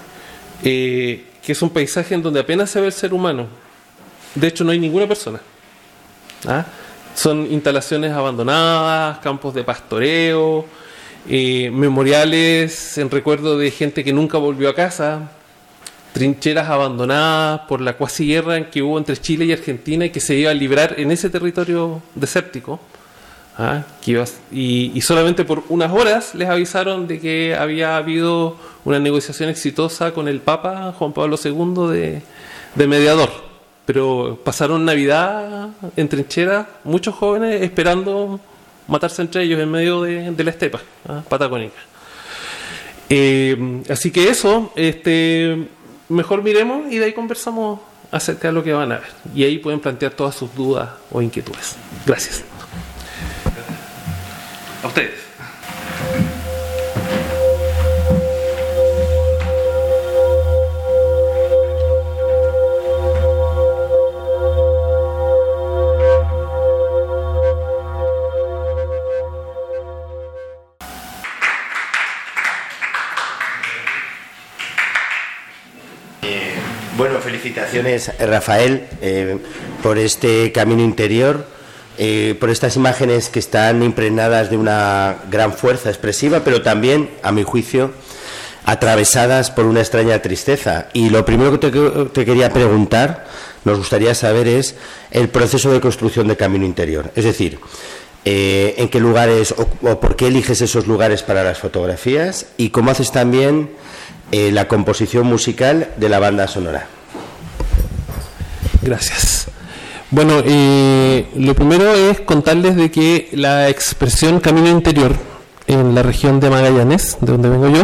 Eh, 0.63 1.25
que 1.41 1.51
es 1.53 1.61
un 1.61 1.69
paisaje 1.69 2.15
en 2.15 2.21
donde 2.21 2.39
apenas 2.39 2.69
se 2.69 2.81
ve 2.81 2.87
el 2.87 2.93
ser 2.93 3.13
humano. 3.13 3.47
De 4.35 4.47
hecho, 4.47 4.63
no 4.63 4.71
hay 4.71 4.79
ninguna 4.79 5.07
persona. 5.07 5.39
¿ah? 6.47 6.65
Son 7.15 7.51
instalaciones 7.51 8.11
abandonadas, 8.11 9.19
campos 9.19 9.53
de 9.53 9.63
pastoreo, 9.63 10.65
eh, 11.27 11.69
memoriales 11.71 12.97
en 12.97 13.09
recuerdo 13.09 13.57
de 13.57 13.71
gente 13.71 14.03
que 14.03 14.13
nunca 14.13 14.37
volvió 14.37 14.69
a 14.69 14.75
casa, 14.75 15.31
trincheras 16.13 16.69
abandonadas 16.69 17.61
por 17.67 17.81
la 17.81 17.93
cuasi 17.93 18.27
guerra 18.27 18.69
que 18.69 18.81
hubo 18.81 18.97
entre 18.97 19.17
Chile 19.17 19.45
y 19.45 19.51
Argentina 19.51 20.05
y 20.05 20.09
que 20.09 20.19
se 20.19 20.35
iba 20.35 20.51
a 20.51 20.53
librar 20.53 20.95
en 20.97 21.11
ese 21.11 21.29
territorio 21.29 22.01
desértico. 22.15 22.79
¿ah? 23.59 23.83
y, 24.51 24.99
solamente 25.01 25.43
por 25.43 25.63
unas 25.69 25.91
horas 25.91 26.33
les 26.33 26.47
avisaron 26.47 27.07
de 27.07 27.19
que 27.19 27.55
había 27.55 27.97
habido 27.97 28.55
una 28.85 28.99
negociación 28.99 29.49
exitosa 29.49 30.13
con 30.13 30.27
el 30.27 30.39
Papa 30.39 30.93
Juan 30.97 31.13
Pablo 31.13 31.37
II 31.43 32.21
de, 32.75 32.87
mediador. 32.87 33.29
Pero 33.85 34.39
pasaron 34.43 34.85
Navidad 34.85 35.69
en 35.97 36.07
trincheras, 36.07 36.67
muchos 36.83 37.15
jóvenes 37.15 37.61
esperando 37.61 38.39
matarse 38.87 39.21
entre 39.21 39.43
ellos 39.43 39.59
en 39.59 39.69
medio 39.69 40.01
de, 40.01 40.43
la 40.43 40.49
estepa 40.49 40.79
¿ah? 41.07 41.23
Eh, 43.11 43.81
así 43.89 44.11
que 44.11 44.29
eso, 44.29 44.71
este, 44.75 45.67
mejor 46.09 46.43
miremos 46.43 46.91
y 46.91 46.97
de 46.97 47.05
ahí 47.05 47.13
conversamos 47.13 47.79
acerca 48.11 48.49
de 48.49 48.53
lo 48.53 48.63
que 48.63 48.73
van 48.73 48.91
a 48.91 48.99
ver. 48.99 49.09
Y 49.33 49.43
ahí 49.43 49.59
pueden 49.59 49.79
plantear 49.79 50.11
todas 50.13 50.35
sus 50.35 50.53
dudas 50.53 50.89
o 51.11 51.21
inquietudes. 51.21 51.75
Gracias. 52.05 52.43
A 54.83 54.87
ustedes. 54.87 55.19
Felicitaciones, 77.07 78.11
Rafael, 78.19 78.87
eh, 79.01 79.37
por 79.81 79.97
este 79.97 80.51
camino 80.51 80.83
interior, 80.83 81.45
eh, 81.97 82.35
por 82.39 82.49
estas 82.49 82.75
imágenes 82.75 83.29
que 83.29 83.39
están 83.39 83.83
impregnadas 83.83 84.49
de 84.49 84.57
una 84.57 85.17
gran 85.31 85.53
fuerza 85.53 85.89
expresiva, 85.89 86.41
pero 86.43 86.61
también, 86.61 87.09
a 87.23 87.31
mi 87.31 87.43
juicio, 87.43 87.91
atravesadas 88.65 89.51
por 89.51 89.65
una 89.65 89.79
extraña 89.79 90.21
tristeza. 90.21 90.87
Y 90.93 91.09
lo 91.09 91.25
primero 91.25 91.59
que 91.59 91.71
te, 92.13 92.25
quería 92.25 92.51
preguntar, 92.51 93.25
nos 93.63 93.77
gustaría 93.77 94.13
saber, 94.13 94.47
es 94.47 94.75
el 95.11 95.29
proceso 95.29 95.71
de 95.71 95.79
construcción 95.79 96.27
de 96.27 96.35
camino 96.35 96.65
interior. 96.65 97.11
Es 97.15 97.23
decir, 97.23 97.59
eh, 98.25 98.75
en 98.77 98.89
qué 98.89 98.99
lugares 98.99 99.55
o 99.57 99.99
por 99.99 100.15
qué 100.17 100.27
eliges 100.27 100.61
esos 100.61 100.87
lugares 100.87 101.23
para 101.23 101.43
las 101.43 101.59
fotografías 101.59 102.47
y 102.57 102.69
cómo 102.69 102.91
haces 102.91 103.11
también 103.11 103.69
eh, 104.31 104.51
la 104.51 104.67
composición 104.67 105.27
musical 105.27 105.89
de 105.97 106.09
la 106.09 106.19
banda 106.19 106.47
sonora. 106.47 106.87
Gracias. 108.81 109.47
Bueno, 110.11 110.41
eh, 110.43 111.27
lo 111.35 111.53
primero 111.53 111.93
es 111.93 112.21
contarles 112.21 112.75
de 112.75 112.89
que 112.89 113.29
la 113.33 113.69
expresión 113.69 114.39
camino 114.39 114.67
interior 114.67 115.15
en 115.67 115.93
la 115.93 116.01
región 116.01 116.39
de 116.39 116.49
Magallanes, 116.49 117.17
de 117.21 117.31
donde 117.31 117.49
vengo 117.49 117.69
yo, 117.69 117.83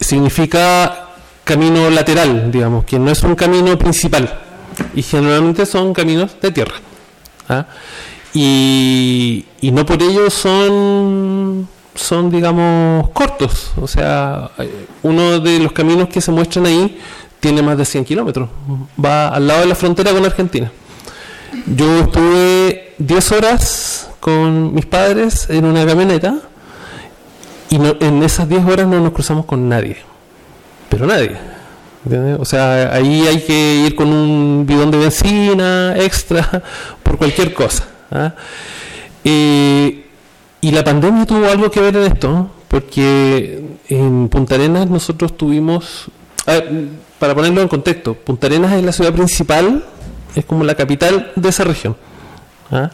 significa 0.00 1.08
camino 1.44 1.88
lateral, 1.90 2.50
digamos, 2.52 2.84
que 2.84 2.98
no 2.98 3.10
es 3.10 3.22
un 3.22 3.34
camino 3.34 3.76
principal 3.78 4.38
y 4.94 5.02
generalmente 5.02 5.66
son 5.66 5.94
caminos 5.94 6.32
de 6.40 6.50
tierra. 6.52 6.74
¿ah? 7.48 7.66
Y, 8.34 9.46
y 9.60 9.72
no 9.72 9.86
por 9.86 10.02
ello 10.02 10.30
son, 10.30 11.66
son, 12.02 12.30
digamos, 12.30 13.08
cortos. 13.10 13.72
O 13.80 13.86
sea, 13.86 14.50
uno 15.02 15.38
de 15.40 15.58
los 15.60 15.72
caminos 15.72 16.08
que 16.08 16.20
se 16.20 16.30
muestran 16.32 16.66
ahí 16.66 16.98
tiene 17.40 17.62
más 17.62 17.76
de 17.78 17.84
100 17.84 18.04
kilómetros. 18.04 18.48
Va 19.02 19.28
al 19.28 19.46
lado 19.46 19.60
de 19.60 19.66
la 19.66 19.74
frontera 19.74 20.12
con 20.12 20.24
Argentina. 20.24 20.70
Yo 21.66 22.00
estuve 22.00 22.94
10 22.98 23.32
horas 23.32 24.08
con 24.20 24.74
mis 24.74 24.86
padres 24.86 25.48
en 25.50 25.64
una 25.64 25.84
camioneta 25.86 26.36
y 27.70 27.78
no- 27.78 27.96
en 28.00 28.22
esas 28.22 28.48
10 28.48 28.64
horas 28.66 28.86
no 28.86 29.00
nos 29.00 29.12
cruzamos 29.12 29.44
con 29.46 29.68
nadie. 29.68 29.96
Pero 30.88 31.06
nadie. 31.06 31.36
O 32.38 32.44
sea, 32.44 32.92
ahí 32.94 33.26
hay 33.26 33.40
que 33.42 33.84
ir 33.86 33.94
con 33.94 34.08
un 34.08 34.64
bidón 34.66 34.90
de 34.90 34.98
benzina 34.98 35.94
extra 35.98 36.62
por 37.02 37.16
cualquier 37.18 37.52
cosa. 37.52 37.84
¿ah? 38.10 38.32
Eh, 39.24 40.06
y 40.60 40.70
la 40.72 40.84
pandemia 40.84 41.26
tuvo 41.26 41.46
algo 41.48 41.70
que 41.70 41.80
ver 41.80 41.96
en 41.96 42.04
esto, 42.04 42.50
porque 42.68 43.62
en 43.88 44.28
Punta 44.28 44.54
Arenas 44.54 44.88
nosotros 44.88 45.36
tuvimos, 45.36 46.06
a 46.46 46.60
para 47.18 47.34
ponerlo 47.34 47.60
en 47.60 47.68
contexto, 47.68 48.14
Punta 48.14 48.46
Arenas 48.46 48.72
es 48.72 48.82
la 48.82 48.92
ciudad 48.92 49.12
principal, 49.12 49.84
es 50.34 50.44
como 50.44 50.64
la 50.64 50.74
capital 50.74 51.32
de 51.36 51.48
esa 51.48 51.64
región. 51.64 51.96
¿ah? 52.70 52.90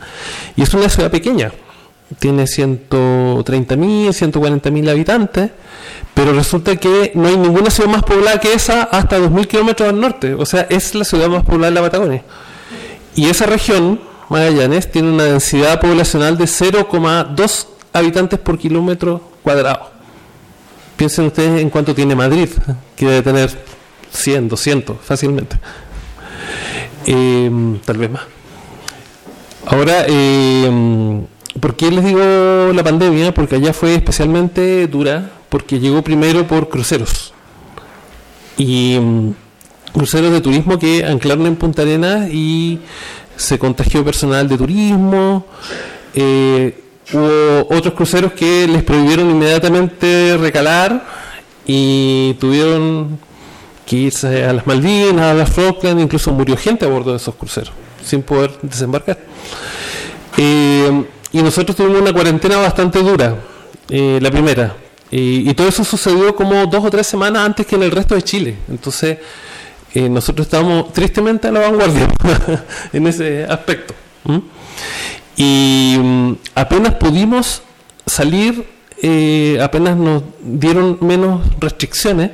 Y 0.56 0.62
es 0.62 0.74
una 0.74 0.88
ciudad 0.88 1.10
pequeña, 1.10 1.52
tiene 2.18 2.44
130.000, 2.44 3.44
140.000 4.08 4.90
habitantes, 4.90 5.50
pero 6.14 6.32
resulta 6.32 6.76
que 6.76 7.12
no 7.14 7.28
hay 7.28 7.36
ninguna 7.36 7.70
ciudad 7.70 7.90
más 7.90 8.02
poblada 8.02 8.40
que 8.40 8.52
esa 8.52 8.84
hasta 8.84 9.18
2.000 9.18 9.46
kilómetros 9.46 9.88
al 9.88 10.00
norte, 10.00 10.34
o 10.34 10.46
sea, 10.46 10.66
es 10.70 10.94
la 10.94 11.04
ciudad 11.04 11.28
más 11.28 11.44
poblada 11.44 11.70
de 11.70 11.74
la 11.74 11.82
Patagonia. 11.82 12.22
Y 13.14 13.28
esa 13.28 13.46
región, 13.46 14.00
Magallanes, 14.28 14.90
tiene 14.90 15.10
una 15.10 15.24
densidad 15.24 15.80
poblacional 15.80 16.36
de 16.36 16.44
0,2 16.44 17.66
habitantes 17.92 18.38
por 18.38 18.58
kilómetro 18.58 19.20
cuadrado. 19.42 19.90
Piensen 20.96 21.26
ustedes 21.26 21.60
en 21.60 21.70
cuánto 21.70 21.94
tiene 21.94 22.14
Madrid, 22.14 22.48
que 22.96 23.06
debe 23.06 23.22
tener 23.22 23.50
100, 24.10 24.48
200 24.48 24.96
fácilmente. 25.00 25.56
Eh, 27.06 27.50
tal 27.84 27.98
vez 27.98 28.10
más. 28.10 28.22
Ahora, 29.66 30.04
eh, 30.08 31.26
¿por 31.60 31.76
qué 31.76 31.90
les 31.90 32.04
digo 32.04 32.72
la 32.72 32.82
pandemia? 32.84 33.34
Porque 33.34 33.56
allá 33.56 33.72
fue 33.72 33.94
especialmente 33.94 34.86
dura, 34.86 35.30
porque 35.48 35.78
llegó 35.78 36.02
primero 36.02 36.46
por 36.46 36.68
cruceros. 36.68 37.32
Y 38.56 38.98
mm, 38.98 39.30
cruceros 39.92 40.32
de 40.32 40.40
turismo 40.40 40.78
que 40.78 41.04
anclaron 41.04 41.46
en 41.46 41.56
Punta 41.56 41.82
Arenas 41.82 42.28
y 42.30 42.80
se 43.36 43.58
contagió 43.58 44.04
personal 44.04 44.48
de 44.48 44.56
turismo. 44.56 45.46
eh, 46.14 46.82
hubo 47.12 47.74
otros 47.74 47.94
cruceros 47.94 48.32
que 48.32 48.66
les 48.66 48.82
prohibieron 48.82 49.30
inmediatamente 49.30 50.36
recalar 50.38 51.06
y 51.66 52.34
tuvieron 52.40 53.18
que 53.84 53.96
irse 53.96 54.44
a 54.44 54.52
las 54.52 54.66
Malvinas, 54.66 55.26
a 55.26 55.34
las 55.34 55.50
Falkland, 55.50 56.00
incluso 56.00 56.32
murió 56.32 56.56
gente 56.56 56.84
a 56.84 56.88
bordo 56.88 57.12
de 57.12 57.18
esos 57.18 57.34
cruceros 57.36 57.72
sin 58.04 58.22
poder 58.22 58.52
desembarcar. 58.62 59.18
Eh, 60.36 61.04
y 61.32 61.42
nosotros 61.42 61.76
tuvimos 61.76 62.00
una 62.00 62.12
cuarentena 62.12 62.56
bastante 62.58 63.00
dura, 63.02 63.36
eh, 63.88 64.18
la 64.22 64.30
primera. 64.30 64.76
Y, 65.10 65.48
y 65.48 65.54
todo 65.54 65.68
eso 65.68 65.84
sucedió 65.84 66.34
como 66.34 66.66
dos 66.66 66.84
o 66.84 66.90
tres 66.90 67.06
semanas 67.06 67.44
antes 67.44 67.66
que 67.66 67.76
en 67.76 67.82
el 67.82 67.90
resto 67.90 68.14
de 68.14 68.22
Chile. 68.22 68.56
Entonces, 68.68 69.18
nosotros 70.02 70.46
estábamos 70.46 70.92
tristemente 70.92 71.48
a 71.48 71.52
la 71.52 71.60
vanguardia 71.60 72.08
en 72.92 73.06
ese 73.06 73.44
aspecto. 73.44 73.94
Y 75.36 75.96
mm, 75.98 76.32
apenas 76.54 76.94
pudimos 76.94 77.62
salir, 78.06 78.66
eh, 79.02 79.58
apenas 79.62 79.96
nos 79.96 80.22
dieron 80.40 80.98
menos 81.00 81.42
restricciones, 81.60 82.30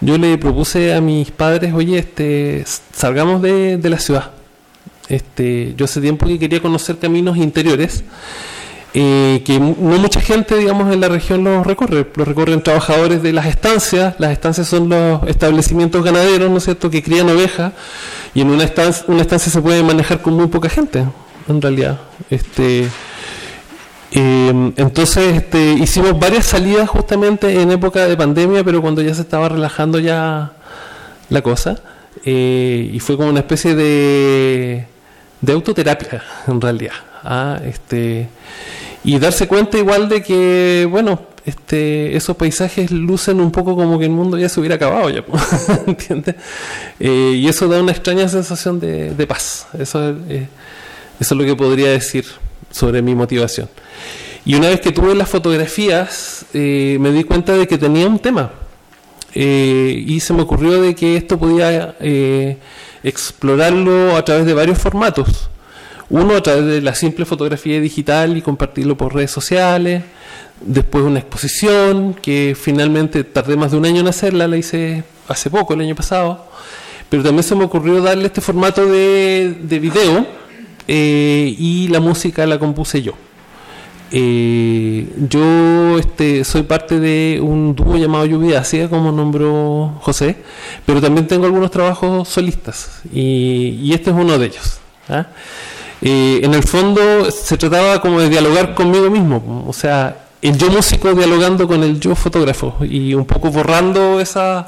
yo 0.00 0.18
le 0.18 0.36
propuse 0.38 0.94
a 0.94 1.00
mis 1.00 1.30
padres, 1.30 1.72
oye, 1.74 1.98
este, 1.98 2.64
salgamos 2.92 3.40
de, 3.40 3.76
de 3.76 3.90
la 3.90 3.98
ciudad. 3.98 4.32
Este, 5.08 5.74
yo 5.76 5.84
hace 5.84 6.00
tiempo 6.00 6.26
que 6.26 6.38
quería 6.38 6.60
conocer 6.60 6.98
caminos 6.98 7.36
interiores 7.36 8.02
eh, 8.94 9.42
que 9.46 9.58
no 9.58 9.98
mucha 9.98 10.20
gente, 10.20 10.56
digamos, 10.56 10.92
en 10.92 11.00
la 11.00 11.08
región 11.08 11.44
los 11.44 11.66
recorre. 11.66 12.06
Los 12.14 12.28
recorren 12.28 12.62
trabajadores 12.62 13.22
de 13.22 13.32
las 13.32 13.46
estancias. 13.46 14.14
Las 14.18 14.32
estancias 14.32 14.68
son 14.68 14.88
los 14.88 15.22
establecimientos 15.26 16.04
ganaderos, 16.04 16.50
¿no 16.50 16.58
es 16.58 16.64
cierto?, 16.64 16.90
que 16.90 17.02
crían 17.02 17.28
ovejas. 17.30 17.72
Y 18.34 18.42
en 18.42 18.50
una 18.50 18.64
estancia, 18.64 19.04
una 19.08 19.22
estancia 19.22 19.50
se 19.50 19.62
puede 19.62 19.82
manejar 19.82 20.20
con 20.20 20.34
muy 20.34 20.48
poca 20.48 20.68
gente, 20.68 21.04
en 21.48 21.62
realidad. 21.62 22.00
Este, 22.28 22.88
eh, 24.12 24.72
entonces 24.76 25.36
este, 25.36 25.72
hicimos 25.72 26.18
varias 26.18 26.44
salidas 26.44 26.88
justamente 26.88 27.62
en 27.62 27.70
época 27.70 28.06
de 28.06 28.16
pandemia, 28.16 28.62
pero 28.62 28.82
cuando 28.82 29.00
ya 29.00 29.14
se 29.14 29.22
estaba 29.22 29.48
relajando 29.48 29.98
ya 29.98 30.52
la 31.30 31.42
cosa. 31.42 31.80
eh, 32.24 32.90
y 32.92 33.00
fue 33.00 33.16
como 33.16 33.30
una 33.30 33.40
especie 33.40 33.74
de, 33.74 34.86
de 35.42 35.52
autoterapia, 35.52 36.22
en 36.46 36.60
realidad. 36.60 36.94
Ah, 37.22 37.60
este, 37.64 38.28
y 39.04 39.18
darse 39.18 39.46
cuenta 39.46 39.76
igual 39.76 40.08
de 40.08 40.22
que, 40.22 40.88
bueno, 40.90 41.26
este, 41.44 42.16
esos 42.16 42.36
paisajes 42.36 42.90
lucen 42.92 43.40
un 43.40 43.50
poco 43.50 43.74
como 43.74 43.98
que 43.98 44.04
el 44.04 44.12
mundo 44.12 44.38
ya 44.38 44.48
se 44.48 44.60
hubiera 44.60 44.76
acabado 44.76 45.10
ya, 45.10 45.24
¿entiendes? 45.86 46.36
Eh, 47.00 47.34
y 47.36 47.48
eso 47.48 47.66
da 47.68 47.82
una 47.82 47.92
extraña 47.92 48.28
sensación 48.28 48.78
de, 48.78 49.26
paz. 49.26 49.66
Eso 49.78 50.10
es, 50.10 50.16
eh, 50.28 50.48
eso 51.18 51.34
es 51.34 51.38
lo 51.38 51.44
que 51.44 51.56
podría 51.56 51.90
decir 51.90 52.24
sobre 52.70 53.02
mi 53.02 53.14
motivación. 53.14 53.68
Y 54.44 54.54
una 54.54 54.68
vez 54.68 54.80
que 54.80 54.92
tuve 54.92 55.14
las 55.14 55.28
fotografías, 55.28 56.46
eh, 56.54 56.96
me 57.00 57.10
di 57.12 57.24
cuenta 57.24 57.56
de 57.56 57.66
que 57.66 57.78
tenía 57.78 58.06
un 58.06 58.18
tema. 58.18 58.52
Y 59.34 60.20
se 60.20 60.34
me 60.34 60.42
ocurrió 60.42 60.82
de 60.82 60.94
que 60.94 61.16
esto 61.16 61.38
podía 61.38 61.96
explorarlo 63.02 64.16
a 64.16 64.24
través 64.24 64.46
de 64.46 64.54
varios 64.54 64.78
formatos. 64.78 65.48
Uno 66.10 66.36
a 66.36 66.42
través 66.42 66.66
de 66.66 66.80
la 66.82 66.94
simple 66.94 67.24
fotografía 67.24 67.80
digital 67.80 68.36
y 68.36 68.42
compartirlo 68.42 68.96
por 68.96 69.14
redes 69.14 69.30
sociales. 69.30 70.02
Después 70.60 71.04
una 71.04 71.18
exposición 71.18 72.14
que 72.14 72.56
finalmente 72.60 73.24
tardé 73.24 73.56
más 73.56 73.72
de 73.72 73.78
un 73.78 73.86
año 73.86 74.00
en 74.00 74.08
hacerla, 74.08 74.46
la 74.46 74.56
hice 74.56 75.04
hace 75.28 75.50
poco, 75.50 75.74
el 75.74 75.80
año 75.80 75.94
pasado. 75.94 76.46
Pero 77.08 77.22
también 77.22 77.42
se 77.42 77.54
me 77.54 77.64
ocurrió 77.64 78.00
darle 78.00 78.26
este 78.26 78.40
formato 78.40 78.86
de, 78.86 79.56
de 79.62 79.78
video 79.78 80.26
eh, 80.88 81.54
y 81.58 81.88
la 81.88 82.00
música 82.00 82.46
la 82.46 82.58
compuse 82.58 83.02
yo. 83.02 83.14
Eh, 84.14 85.08
yo 85.28 85.98
este, 85.98 86.44
soy 86.44 86.64
parte 86.64 87.00
de 87.00 87.40
un 87.42 87.74
dúo 87.74 87.96
llamado 87.96 88.26
Lluvia 88.26 88.60
Ácida, 88.60 88.90
como 88.90 89.10
nombró 89.10 89.94
José, 90.02 90.36
pero 90.84 91.00
también 91.00 91.26
tengo 91.26 91.46
algunos 91.46 91.70
trabajos 91.70 92.28
solistas 92.28 93.00
y, 93.10 93.78
y 93.82 93.94
este 93.94 94.10
es 94.10 94.16
uno 94.16 94.38
de 94.38 94.46
ellos. 94.46 94.78
¿ah? 95.08 95.26
Eh, 96.02 96.40
en 96.42 96.52
el 96.52 96.62
fondo 96.62 97.30
se 97.30 97.56
trataba 97.56 98.00
como 98.02 98.20
de 98.20 98.28
dialogar 98.28 98.74
conmigo 98.74 99.08
mismo, 99.08 99.64
o 99.66 99.72
sea, 99.72 100.26
el 100.42 100.58
yo 100.58 100.68
músico 100.68 101.14
dialogando 101.14 101.66
con 101.66 101.82
el 101.82 101.98
yo 102.00 102.14
fotógrafo 102.14 102.76
y 102.82 103.14
un 103.14 103.24
poco 103.24 103.50
borrando 103.50 104.20
esas 104.20 104.66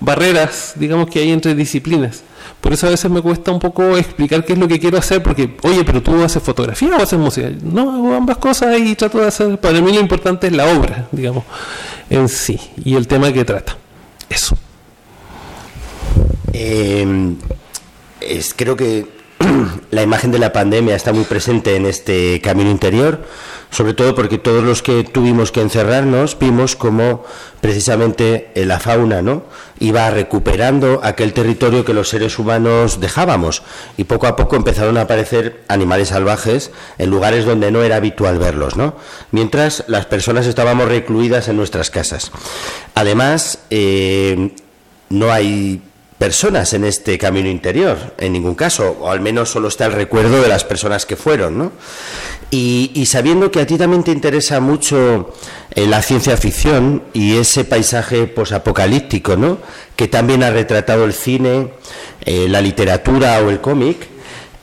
barreras, 0.00 0.74
digamos, 0.76 1.08
que 1.08 1.20
hay 1.20 1.30
entre 1.30 1.54
disciplinas. 1.54 2.22
Por 2.60 2.72
eso 2.72 2.86
a 2.86 2.90
veces 2.90 3.10
me 3.10 3.20
cuesta 3.22 3.52
un 3.52 3.58
poco 3.58 3.96
explicar 3.96 4.44
qué 4.44 4.54
es 4.54 4.58
lo 4.58 4.68
que 4.68 4.78
quiero 4.78 4.98
hacer, 4.98 5.22
porque, 5.22 5.56
oye, 5.62 5.84
pero 5.84 6.02
tú 6.02 6.22
haces 6.22 6.42
fotografía 6.42 6.96
o 6.96 7.02
haces 7.02 7.18
música. 7.18 7.50
No, 7.62 7.90
hago 7.92 8.14
ambas 8.14 8.38
cosas 8.38 8.78
y 8.78 8.94
trato 8.94 9.18
de 9.18 9.26
hacer. 9.26 9.58
Para 9.58 9.80
mí 9.80 9.92
lo 9.92 10.00
importante 10.00 10.46
es 10.46 10.52
la 10.52 10.66
obra, 10.66 11.08
digamos, 11.12 11.44
en 12.10 12.28
sí, 12.28 12.60
y 12.84 12.94
el 12.94 13.06
tema 13.06 13.32
que 13.32 13.44
trata. 13.44 13.76
Eso. 14.28 14.56
Eh, 16.52 17.34
es, 18.20 18.54
creo 18.54 18.76
que 18.76 19.15
la 19.90 20.02
imagen 20.02 20.30
de 20.32 20.38
la 20.38 20.52
pandemia 20.52 20.94
está 20.94 21.12
muy 21.12 21.24
presente 21.24 21.76
en 21.76 21.86
este 21.86 22.40
camino 22.40 22.70
interior, 22.70 23.24
sobre 23.70 23.94
todo 23.94 24.14
porque 24.14 24.38
todos 24.38 24.64
los 24.64 24.82
que 24.82 25.04
tuvimos 25.04 25.52
que 25.52 25.60
encerrarnos 25.60 26.38
vimos 26.38 26.76
como 26.76 27.24
precisamente 27.60 28.50
la 28.54 28.78
fauna 28.78 29.22
¿no? 29.22 29.44
iba 29.80 30.08
recuperando 30.10 31.00
aquel 31.02 31.32
territorio 31.32 31.84
que 31.84 31.92
los 31.92 32.08
seres 32.08 32.38
humanos 32.38 33.00
dejábamos 33.00 33.62
y 33.96 34.04
poco 34.04 34.26
a 34.26 34.36
poco 34.36 34.56
empezaron 34.56 34.96
a 34.96 35.02
aparecer 35.02 35.62
animales 35.68 36.08
salvajes 36.08 36.70
en 36.98 37.10
lugares 37.10 37.44
donde 37.44 37.70
no 37.70 37.82
era 37.82 37.96
habitual 37.96 38.38
verlos, 38.38 38.76
¿no? 38.76 38.96
mientras 39.30 39.84
las 39.88 40.06
personas 40.06 40.46
estábamos 40.46 40.88
recluidas 40.88 41.48
en 41.48 41.56
nuestras 41.56 41.90
casas. 41.90 42.30
Además, 42.94 43.58
eh, 43.70 44.54
no 45.08 45.32
hay 45.32 45.82
personas 46.18 46.72
en 46.72 46.84
este 46.84 47.18
camino 47.18 47.48
interior, 47.48 48.14
en 48.18 48.32
ningún 48.32 48.54
caso, 48.54 48.96
o 49.00 49.10
al 49.10 49.20
menos 49.20 49.50
solo 49.50 49.68
está 49.68 49.86
el 49.86 49.92
recuerdo 49.92 50.40
de 50.40 50.48
las 50.48 50.64
personas 50.64 51.04
que 51.04 51.16
fueron, 51.16 51.58
¿no? 51.58 51.72
Y, 52.50 53.04
sabiendo 53.06 53.50
que 53.50 53.60
a 53.60 53.66
ti 53.66 53.76
también 53.76 54.04
te 54.04 54.12
interesa 54.12 54.60
mucho 54.60 55.34
eh, 55.72 55.86
la 55.86 56.00
ciencia 56.00 56.36
ficción 56.36 57.02
y 57.12 57.36
ese 57.36 57.64
paisaje 57.64 58.26
posapocalíptico, 58.28 59.36
¿no? 59.36 59.58
Que 59.96 60.08
también 60.08 60.42
ha 60.42 60.50
retratado 60.50 61.04
el 61.04 61.12
cine, 61.12 61.68
eh, 62.24 62.46
la 62.48 62.60
literatura 62.60 63.40
o 63.40 63.50
el 63.50 63.60
cómic, 63.60 64.06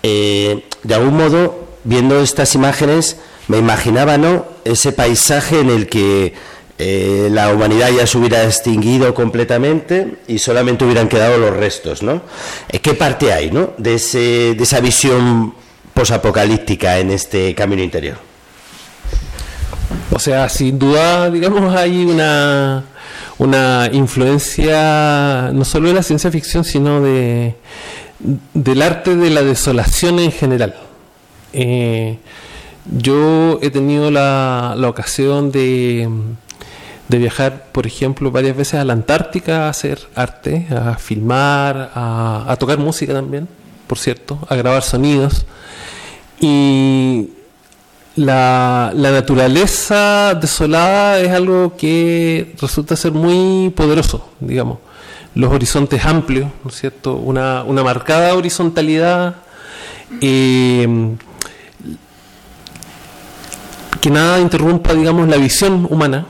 eh, 0.01 0.63
de 0.81 0.95
algún 0.95 1.17
modo, 1.17 1.67
viendo 1.83 2.21
estas 2.21 2.55
imágenes, 2.55 3.17
me 3.47 3.57
imaginaba, 3.57 4.17
¿no? 4.17 4.45
Ese 4.63 4.93
paisaje 4.93 5.59
en 5.59 5.69
el 5.69 5.87
que 5.87 6.33
eh, 6.79 7.29
la 7.31 7.53
humanidad 7.53 7.89
ya 7.91 8.07
se 8.07 8.17
hubiera 8.17 8.43
extinguido 8.43 9.13
completamente 9.13 10.15
y 10.27 10.39
solamente 10.39 10.85
hubieran 10.85 11.07
quedado 11.07 11.37
los 11.37 11.55
restos, 11.55 12.01
¿no? 12.01 12.21
Eh, 12.69 12.79
¿Qué 12.79 12.93
parte 12.93 13.31
hay, 13.31 13.51
¿no? 13.51 13.73
De, 13.77 13.95
ese, 13.95 14.55
de 14.55 14.63
esa 14.63 14.79
visión 14.79 15.53
posapocalíptica 15.93 16.97
en 16.99 17.11
este 17.11 17.53
camino 17.53 17.83
interior. 17.83 18.17
O 20.11 20.19
sea, 20.19 20.49
sin 20.49 20.79
duda, 20.79 21.29
digamos, 21.29 21.75
hay 21.75 22.05
una, 22.05 22.85
una 23.37 23.89
influencia 23.91 25.51
no 25.53 25.65
solo 25.65 25.89
de 25.89 25.95
la 25.95 26.03
ciencia 26.03 26.31
ficción, 26.31 26.63
sino 26.63 27.01
de 27.01 27.55
del 28.53 28.81
arte 28.81 29.15
de 29.15 29.29
la 29.29 29.43
desolación 29.43 30.19
en 30.19 30.31
general. 30.31 30.75
Eh, 31.51 32.17
yo 32.97 33.59
he 33.61 33.69
tenido 33.69 34.11
la, 34.11 34.75
la 34.77 34.89
ocasión 34.89 35.51
de 35.51 36.07
de 37.07 37.17
viajar, 37.17 37.67
por 37.71 37.85
ejemplo, 37.85 38.31
varias 38.31 38.55
veces 38.55 38.75
a 38.75 38.85
la 38.85 38.93
Antártica 38.93 39.65
a 39.65 39.69
hacer 39.69 39.99
arte, 40.15 40.67
a 40.69 40.95
filmar, 40.95 41.91
a, 41.93 42.55
tocar 42.59 42.77
música 42.77 43.13
también, 43.13 43.47
por 43.87 43.97
cierto, 43.97 44.39
a 44.49 44.55
grabar 44.55 44.83
sonidos. 44.83 45.45
Y 46.39 47.29
la, 48.15 48.91
la, 48.95 49.11
naturaleza 49.11 50.33
desolada 50.35 51.19
es 51.19 51.31
algo 51.31 51.75
que 51.75 52.55
resulta 52.59 52.95
ser 52.95 53.11
muy 53.11 53.69
poderoso, 53.71 54.29
digamos. 54.39 54.79
Los 55.35 55.51
horizontes 55.51 56.05
amplios, 56.05 56.51
¿no 56.63 56.69
es 56.69 56.79
cierto? 56.79 57.15
Una, 57.15 57.63
una 57.63 57.83
marcada 57.83 58.35
horizontalidad. 58.35 59.35
Eh, 60.21 61.15
que 64.03 64.09
nada 64.09 64.41
interrumpa, 64.41 64.93
digamos, 64.93 65.29
la 65.29 65.37
visión 65.37 65.87
humana, 65.89 66.25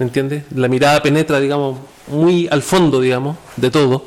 ¿me 0.00 0.06
entiendes? 0.06 0.44
La 0.54 0.66
mirada 0.66 1.02
penetra, 1.02 1.38
digamos, 1.38 1.78
muy 2.08 2.48
al 2.50 2.62
fondo, 2.62 3.00
digamos, 3.02 3.36
de 3.56 3.70
todo. 3.70 4.02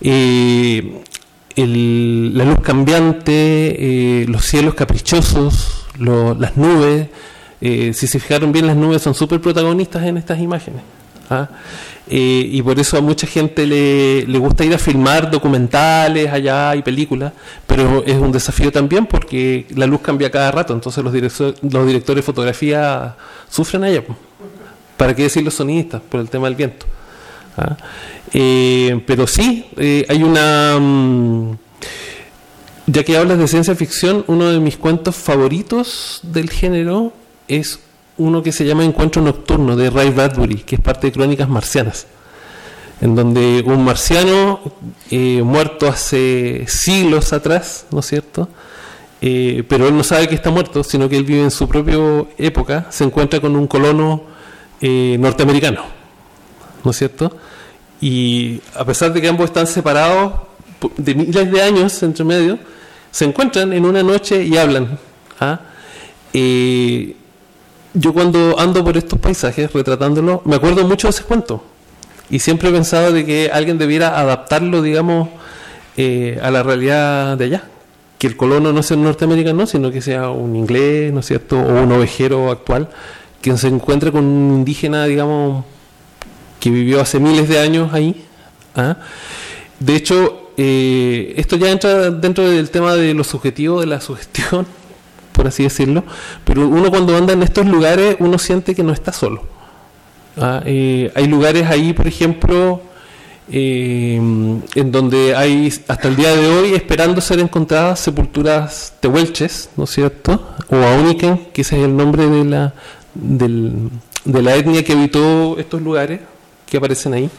Eh, 0.00 1.02
la 1.56 2.44
luz 2.44 2.60
cambiante, 2.62 3.32
eh, 3.32 4.26
los 4.28 4.44
cielos 4.44 4.74
caprichosos, 4.74 5.84
las 5.98 6.56
nubes. 6.56 7.08
Eh, 7.60 7.92
si 7.92 8.06
se 8.06 8.20
fijaron 8.20 8.52
bien, 8.52 8.68
las 8.68 8.76
nubes 8.76 9.02
son 9.02 9.14
súper 9.14 9.40
protagonistas 9.40 10.04
en 10.04 10.16
estas 10.16 10.38
imágenes. 10.38 10.82
¿ah? 11.28 11.48
y 12.08 12.62
por 12.62 12.78
eso 12.78 12.96
a 12.96 13.00
mucha 13.00 13.26
gente 13.26 13.66
le, 13.66 14.24
le, 14.28 14.38
gusta 14.38 14.64
ir 14.64 14.72
a 14.72 14.78
filmar 14.78 15.28
documentales 15.28 16.30
allá 16.30 16.76
y 16.76 16.82
películas, 16.82 17.32
pero 17.66 18.04
es 18.06 18.14
un 18.14 18.30
desafío 18.30 18.70
también 18.70 19.06
porque 19.06 19.66
la 19.74 19.88
luz 19.88 20.02
cambia 20.02 20.30
cada 20.30 20.52
rato, 20.52 20.72
entonces 20.72 21.02
los, 21.02 21.12
los 21.12 21.86
directores 21.88 22.22
de 22.22 22.22
fotografía 22.22 23.16
sufren 23.50 23.82
allá. 23.82 24.04
¿Para 24.96 25.14
qué 25.14 25.24
decir 25.24 25.42
los 25.42 25.54
sonidistas? 25.54 26.00
Por 26.02 26.20
el 26.20 26.28
tema 26.28 26.46
del 26.46 26.56
viento. 26.56 26.86
¿ah? 27.56 27.76
Eh, 28.32 29.02
pero 29.06 29.26
sí, 29.26 29.66
eh, 29.76 30.06
hay 30.08 30.22
una... 30.22 30.78
Mm, 30.78 31.58
ya 32.86 33.02
que 33.02 33.16
hablas 33.16 33.38
de 33.38 33.48
ciencia 33.48 33.74
ficción, 33.74 34.24
uno 34.28 34.48
de 34.50 34.60
mis 34.60 34.76
cuentos 34.76 35.16
favoritos 35.16 36.20
del 36.22 36.50
género 36.50 37.12
es 37.48 37.80
uno 38.16 38.42
que 38.42 38.52
se 38.52 38.64
llama 38.64 38.84
Encuentro 38.84 39.20
Nocturno 39.22 39.74
de 39.74 39.90
Ray 39.90 40.10
Bradbury, 40.10 40.58
que 40.58 40.76
es 40.76 40.80
parte 40.80 41.08
de 41.08 41.12
Crónicas 41.12 41.48
Marcianas, 41.48 42.06
en 43.00 43.16
donde 43.16 43.64
un 43.66 43.84
marciano 43.84 44.60
eh, 45.10 45.42
muerto 45.42 45.88
hace 45.88 46.64
siglos 46.68 47.32
atrás, 47.32 47.86
¿no 47.90 48.00
es 48.00 48.06
cierto? 48.06 48.48
pero 49.68 49.88
él 49.88 49.96
no 49.96 50.04
sabe 50.04 50.28
que 50.28 50.36
está 50.36 50.50
muerto, 50.50 50.84
sino 50.84 51.08
que 51.08 51.16
él 51.16 51.24
vive 51.24 51.42
en 51.42 51.50
su 51.50 51.66
propia 51.66 51.96
época, 52.38 52.86
se 52.90 53.02
encuentra 53.02 53.40
con 53.40 53.56
un 53.56 53.66
colono 53.66 54.22
eh, 54.80 55.16
norteamericano, 55.18 55.82
¿no 56.84 56.90
es 56.90 56.96
cierto? 56.96 57.36
Y 58.00 58.60
a 58.74 58.84
pesar 58.84 59.12
de 59.12 59.20
que 59.20 59.28
ambos 59.28 59.46
están 59.46 59.66
separados 59.66 60.34
de 60.96 61.14
miles 61.14 61.50
de 61.50 61.62
años 61.62 62.02
entre 62.02 62.24
medio, 62.24 62.58
se 63.10 63.24
encuentran 63.24 63.72
en 63.72 63.86
una 63.86 64.02
noche 64.02 64.44
y 64.44 64.56
hablan. 64.56 64.98
¿ah? 65.40 65.60
Eh, 66.34 67.16
yo 67.94 68.12
cuando 68.12 68.58
ando 68.58 68.84
por 68.84 68.96
estos 68.96 69.18
paisajes 69.18 69.72
retratándolos, 69.72 70.44
me 70.44 70.56
acuerdo 70.56 70.86
mucho 70.86 71.06
de 71.08 71.12
ese 71.12 71.22
cuento. 71.22 71.64
Y 72.28 72.40
siempre 72.40 72.68
he 72.68 72.72
pensado 72.72 73.12
de 73.12 73.24
que 73.24 73.50
alguien 73.52 73.78
debiera 73.78 74.18
adaptarlo, 74.20 74.82
digamos, 74.82 75.30
eh, 75.96 76.38
a 76.42 76.50
la 76.50 76.62
realidad 76.62 77.38
de 77.38 77.44
allá. 77.46 77.64
Que 78.18 78.26
el 78.26 78.36
colono 78.36 78.72
no 78.72 78.82
sea 78.82 78.96
un 78.96 79.04
norteamericano, 79.04 79.66
sino 79.66 79.90
que 79.90 80.02
sea 80.02 80.28
un 80.30 80.56
inglés, 80.56 81.12
¿no 81.12 81.20
es 81.20 81.26
cierto? 81.26 81.58
O 81.58 81.82
un 81.82 81.92
ovejero 81.92 82.50
actual 82.50 82.90
quien 83.46 83.58
se 83.58 83.68
encuentra 83.68 84.10
con 84.10 84.24
un 84.24 84.54
indígena, 84.56 85.04
digamos, 85.04 85.64
que 86.58 86.68
vivió 86.68 87.00
hace 87.00 87.20
miles 87.20 87.48
de 87.48 87.60
años 87.60 87.94
ahí. 87.94 88.24
¿ah? 88.74 88.96
De 89.78 89.94
hecho, 89.94 90.50
eh, 90.56 91.32
esto 91.36 91.54
ya 91.54 91.70
entra 91.70 92.10
dentro 92.10 92.50
del 92.50 92.70
tema 92.70 92.96
de 92.96 93.14
lo 93.14 93.22
subjetivo, 93.22 93.78
de 93.78 93.86
la 93.86 94.00
sugestión, 94.00 94.66
por 95.32 95.46
así 95.46 95.62
decirlo, 95.62 96.02
pero 96.44 96.66
uno 96.66 96.90
cuando 96.90 97.16
anda 97.16 97.34
en 97.34 97.44
estos 97.44 97.64
lugares, 97.66 98.16
uno 98.18 98.36
siente 98.36 98.74
que 98.74 98.82
no 98.82 98.92
está 98.92 99.12
solo. 99.12 99.44
¿ah? 100.38 100.60
Eh, 100.66 101.12
hay 101.14 101.28
lugares 101.28 101.68
ahí, 101.68 101.92
por 101.92 102.08
ejemplo, 102.08 102.82
eh, 103.48 104.16
en 104.16 104.90
donde 104.90 105.36
hay 105.36 105.72
hasta 105.86 106.08
el 106.08 106.16
día 106.16 106.34
de 106.34 106.48
hoy 106.48 106.74
esperando 106.74 107.20
ser 107.20 107.38
encontradas 107.38 108.00
sepulturas 108.00 108.94
tehuelches, 108.98 109.70
¿no 109.76 109.84
es 109.84 109.90
cierto? 109.90 110.48
O 110.68 110.74
auniken, 110.74 111.46
que 111.52 111.60
ese 111.60 111.78
es 111.78 111.84
el 111.84 111.96
nombre 111.96 112.26
de 112.26 112.44
la, 112.44 112.74
del, 113.20 113.90
de 114.24 114.42
la 114.42 114.54
etnia 114.56 114.84
que 114.84 114.92
habitó 114.92 115.58
estos 115.58 115.80
lugares 115.80 116.20
que 116.66 116.76
aparecen 116.76 117.14
ahí, 117.14 117.30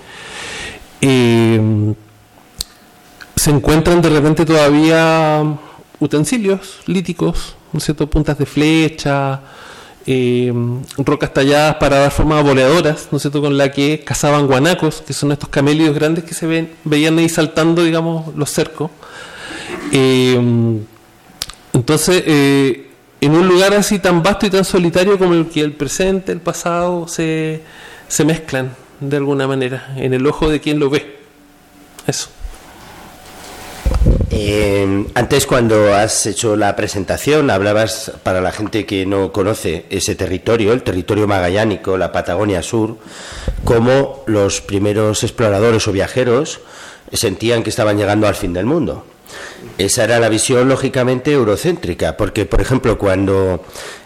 eh, 1.02 1.94
se 3.36 3.52
encuentran 3.52 4.02
de 4.02 4.10
repente 4.10 4.46
todavía 4.46 5.44
utensilios 6.00 6.80
líticos, 6.86 7.56
¿no 7.72 7.80
cierto? 7.80 8.10
puntas 8.10 8.38
de 8.38 8.46
flecha, 8.46 9.42
eh, 10.06 10.54
rocas 10.98 11.34
talladas 11.34 11.76
para 11.76 12.00
dar 12.00 12.12
forma 12.12 12.40
a 12.40 12.42
boleadoras, 12.42 13.10
¿no 13.12 13.18
es 13.18 13.22
cierto? 13.24 13.42
con 13.42 13.58
la 13.58 13.72
que 13.72 14.04
cazaban 14.06 14.48
guanacos, 14.48 15.04
que 15.06 15.14
son 15.14 15.32
estos 15.32 15.50
camélidos 15.50 15.94
grandes 15.94 16.24
que 16.24 16.34
se 16.34 16.48
ven, 16.48 16.72
veían 16.84 17.18
ahí 17.18 17.30
saltando, 17.30 17.84
digamos, 17.84 18.34
los 18.36 18.50
cercos. 18.50 18.90
Eh, 19.92 20.80
entonces, 21.74 22.24
en 23.22 23.32
un 23.34 23.48
lugar 23.48 23.74
así 23.74 24.00
tan 24.00 24.22
vasto 24.22 24.46
y 24.46 24.50
tan 24.50 24.66
solitario 24.66 25.18
como 25.18 25.34
el 25.34 25.48
que 25.48 25.62
el 25.62 25.74
presente, 25.74 26.32
el 26.32 26.42
pasado 26.42 27.08
se, 27.08 27.62
se 28.08 28.26
mezclan 28.26 28.76
de 29.00 29.18
alguna 29.18 29.48
manera 29.48 29.94
en 29.98 30.14
el 30.14 30.26
ojo 30.28 30.50
de 30.50 30.60
quien 30.60 30.80
lo 30.80 30.90
ve. 30.90 31.18
Eso. 32.06 32.30
Eh, 34.30 35.06
antes 35.16 35.46
cuando 35.48 35.96
has 35.96 36.26
hecho 36.26 36.56
la 36.56 36.76
presentación 36.76 37.50
hablabas 37.50 38.12
para 38.24 38.42
la 38.42 38.52
gente 38.52 38.86
que 38.86 39.06
no 39.06 39.32
conoce 39.32 39.86
ese 39.90 40.16
territorio, 40.16 40.74
el 40.74 40.84
territorio 40.84 41.28
magallánico, 41.28 41.98
la 41.98 42.12
Patagonia 42.12 42.62
Sur, 42.62 42.98
como 43.64 44.24
los 44.28 44.62
primeros 44.62 45.24
exploradores 45.24 45.88
o 45.88 45.92
viajeros 45.92 46.60
sentían 47.12 47.64
que 47.64 47.70
estaban 47.70 47.98
llegando 47.98 48.28
al 48.28 48.36
fin 48.36 48.54
del 48.54 48.66
mundo. 48.66 49.06
Esa 49.78 50.04
era 50.04 50.20
la 50.20 50.30
visión 50.30 50.68
lógicamente 50.70 51.32
eurocéntrica, 51.32 52.18
porque 52.18 52.46
por 52.46 52.62
ejemplo 52.62 52.98
cuando 52.98 53.64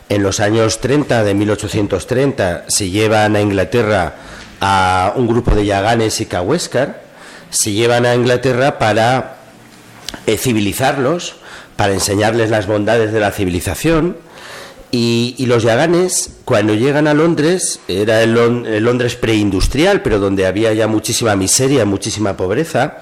en 0.10 0.24
los 0.24 0.40
años 0.40 0.80
30 0.82 1.24
de 1.24 1.34
1830 1.34 2.66
se 2.68 2.90
llevan 2.90 3.36
a 3.36 3.42
Inglaterra 3.42 4.16
a 4.60 5.14
un 5.16 5.28
grupo 5.28 5.56
de 5.56 5.66
yaganes 5.66 6.20
y 6.20 6.26
cahuéscar, 6.26 7.04
se 7.50 7.72
llevan 7.72 8.06
a 8.06 8.16
Inglaterra 8.16 8.78
para 8.80 9.38
eh, 10.26 10.38
civilizarlos 10.38 11.36
para 11.82 11.94
enseñarles 11.94 12.52
las 12.52 12.68
bondades 12.68 13.12
de 13.12 13.20
la 13.20 13.32
civilización. 13.32 14.16
Y, 14.92 15.36
los 15.48 15.64
yaganes, 15.64 16.30
cuando 16.46 16.76
llegan 16.76 17.08
a 17.08 17.16
Londres, 17.16 17.80
era 17.88 18.22
el 18.22 18.34
Londres 18.84 19.16
preindustrial, 19.16 20.04
pero 20.04 20.20
donde 20.20 20.46
había 20.46 20.74
ya 20.74 20.88
muchísima 20.88 21.36
miseria, 21.36 21.84
muchísima 21.86 22.38
pobreza, 22.38 23.00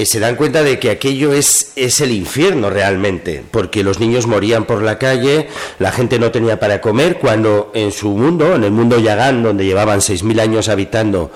eh, 0.00 0.06
se 0.06 0.20
dan 0.20 0.36
cuenta 0.36 0.62
de 0.62 0.78
que 0.78 0.90
aquello 0.90 1.32
es, 1.32 1.72
es 1.76 2.00
el 2.00 2.12
infierno 2.12 2.70
realmente, 2.70 3.44
porque 3.50 3.82
los 3.82 4.00
niños 4.00 4.26
morían 4.26 4.64
por 4.64 4.82
la 4.82 4.98
calle, 4.98 5.48
la 5.78 5.92
gente 5.92 6.18
no 6.18 6.30
tenía 6.30 6.58
para 6.58 6.80
comer, 6.80 7.18
cuando 7.18 7.70
en 7.74 7.92
su 7.92 8.10
mundo, 8.10 8.54
en 8.54 8.64
el 8.64 8.70
mundo 8.70 8.98
yagán, 8.98 9.42
donde 9.42 9.64
llevaban 9.64 10.00
6.000 10.00 10.40
años 10.40 10.68
habitando 10.68 11.30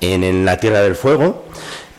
en, 0.00 0.22
en 0.22 0.44
la 0.44 0.58
Tierra 0.58 0.82
del 0.82 0.96
Fuego, 0.96 1.44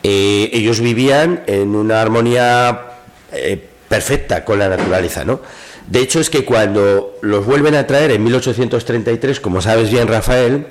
eh, 0.04 0.50
ellos 0.52 0.80
vivían 0.80 1.42
en 1.46 1.74
una 1.74 2.00
armonía 2.00 3.00
eh, 3.32 3.60
perfecta 3.88 4.44
con 4.44 4.58
la 4.58 4.68
naturaleza, 4.68 5.24
¿no? 5.24 5.40
De 5.86 6.00
hecho, 6.00 6.20
es 6.20 6.30
que 6.30 6.44
cuando 6.44 7.18
los 7.20 7.44
vuelven 7.44 7.74
a 7.74 7.86
traer 7.86 8.12
en 8.12 8.22
1833, 8.22 9.40
como 9.40 9.60
sabes 9.60 9.90
bien, 9.90 10.06
Rafael, 10.06 10.66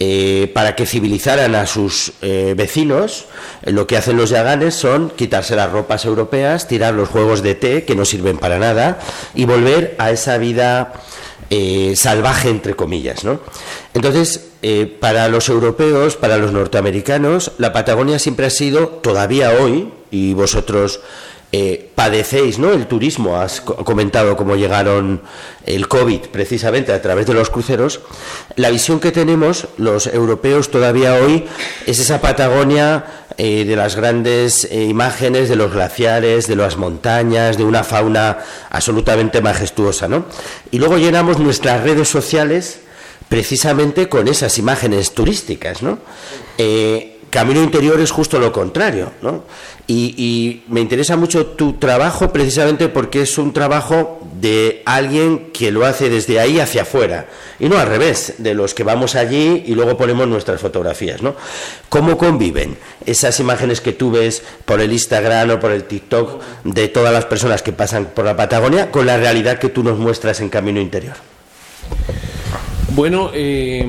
eh, 0.00 0.50
para 0.54 0.76
que 0.76 0.86
civilizaran 0.86 1.56
a 1.56 1.66
sus 1.66 2.12
eh, 2.22 2.54
vecinos, 2.56 3.26
eh, 3.62 3.72
lo 3.72 3.88
que 3.88 3.96
hacen 3.96 4.16
los 4.16 4.30
yaganes 4.30 4.76
son 4.76 5.10
quitarse 5.10 5.56
las 5.56 5.72
ropas 5.72 6.04
europeas, 6.04 6.68
tirar 6.68 6.94
los 6.94 7.08
juegos 7.08 7.42
de 7.42 7.56
té, 7.56 7.84
que 7.84 7.96
no 7.96 8.04
sirven 8.04 8.38
para 8.38 8.60
nada, 8.60 9.00
y 9.34 9.44
volver 9.44 9.96
a 9.98 10.10
esa 10.10 10.38
vida 10.38 10.92
salvaje, 11.94 12.50
entre 12.50 12.76
comillas. 12.76 13.24
¿no? 13.24 13.40
Entonces, 13.94 14.48
para 15.00 15.28
los 15.28 15.48
europeos, 15.48 16.16
para 16.16 16.36
los 16.36 16.52
norteamericanos, 16.52 17.52
la 17.56 17.72
Patagonia 17.72 18.18
siempre 18.18 18.44
ha 18.44 18.50
sido, 18.50 18.88
todavía 18.88 19.52
hoy, 19.52 19.90
y 20.10 20.34
vosotros 20.34 21.00
eh, 21.52 21.90
padecéis 21.94 22.58
¿no? 22.58 22.72
el 22.72 22.86
turismo, 22.86 23.36
has 23.36 23.60
co- 23.62 23.76
comentado 23.84 24.36
cómo 24.36 24.54
llegaron 24.56 25.22
el 25.64 25.88
COVID 25.88 26.26
precisamente 26.32 26.92
a 26.92 27.00
través 27.00 27.26
de 27.26 27.34
los 27.34 27.48
cruceros, 27.50 28.00
la 28.56 28.70
visión 28.70 29.00
que 29.00 29.12
tenemos 29.12 29.66
los 29.78 30.06
europeos 30.06 30.70
todavía 30.70 31.14
hoy 31.14 31.46
es 31.86 31.98
esa 32.00 32.20
Patagonia 32.20 33.04
eh, 33.38 33.64
de 33.64 33.76
las 33.76 33.96
grandes 33.96 34.64
eh, 34.70 34.84
imágenes 34.84 35.48
de 35.48 35.56
los 35.56 35.72
glaciares, 35.72 36.48
de 36.48 36.56
las 36.56 36.76
montañas, 36.76 37.56
de 37.56 37.64
una 37.64 37.84
fauna 37.84 38.38
absolutamente 38.68 39.40
majestuosa. 39.40 40.08
¿no? 40.08 40.26
Y 40.70 40.78
luego 40.78 40.98
llenamos 40.98 41.38
nuestras 41.38 41.82
redes 41.82 42.08
sociales 42.08 42.80
precisamente 43.28 44.08
con 44.08 44.26
esas 44.26 44.58
imágenes 44.58 45.12
turísticas, 45.12 45.82
¿no? 45.82 45.98
Camino 47.30 47.62
Interior 47.62 48.00
es 48.00 48.10
justo 48.10 48.38
lo 48.38 48.52
contrario, 48.52 49.12
¿no? 49.22 49.44
Y, 49.86 50.62
me 50.68 50.80
interesa 50.80 51.16
mucho 51.16 51.46
tu 51.46 51.74
trabajo 51.74 52.30
precisamente 52.30 52.88
porque 52.88 53.22
es 53.22 53.38
un 53.38 53.54
trabajo 53.54 54.20
de 54.38 54.82
alguien 54.84 55.50
que 55.52 55.70
lo 55.70 55.86
hace 55.86 56.10
desde 56.10 56.38
ahí 56.38 56.60
hacia 56.60 56.82
afuera 56.82 57.26
y 57.58 57.68
no 57.68 57.78
al 57.78 57.88
revés, 57.88 58.34
de 58.38 58.54
los 58.54 58.74
que 58.74 58.84
vamos 58.84 59.14
allí 59.14 59.64
y 59.66 59.74
luego 59.74 59.96
ponemos 59.96 60.28
nuestras 60.28 60.60
fotografías, 60.60 61.22
¿no? 61.22 61.34
¿Cómo 61.88 62.18
conviven 62.18 62.76
esas 63.06 63.40
imágenes 63.40 63.80
que 63.80 63.92
tú 63.92 64.10
ves 64.10 64.42
por 64.66 64.80
el 64.80 64.92
Instagram 64.92 65.50
o 65.50 65.60
por 65.60 65.72
el 65.72 65.84
TikTok 65.84 66.42
de 66.64 66.88
todas 66.88 67.12
las 67.12 67.24
personas 67.24 67.62
que 67.62 67.72
pasan 67.72 68.06
por 68.06 68.26
la 68.26 68.36
Patagonia 68.36 68.90
con 68.90 69.06
la 69.06 69.16
realidad 69.16 69.58
que 69.58 69.70
tú 69.70 69.82
nos 69.82 69.98
muestras 69.98 70.40
en 70.40 70.50
Camino 70.50 70.80
Interior? 70.80 71.16
Bueno, 72.90 73.30
eh, 73.32 73.84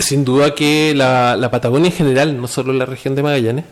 sin 0.00 0.24
duda 0.24 0.54
que 0.54 0.94
la, 0.94 1.48
Patagonia 1.50 1.90
en 1.90 1.96
general, 1.96 2.40
no 2.40 2.48
solo 2.48 2.72
la 2.72 2.86
región 2.86 3.14
de 3.14 3.22
Magallanes, 3.22 3.64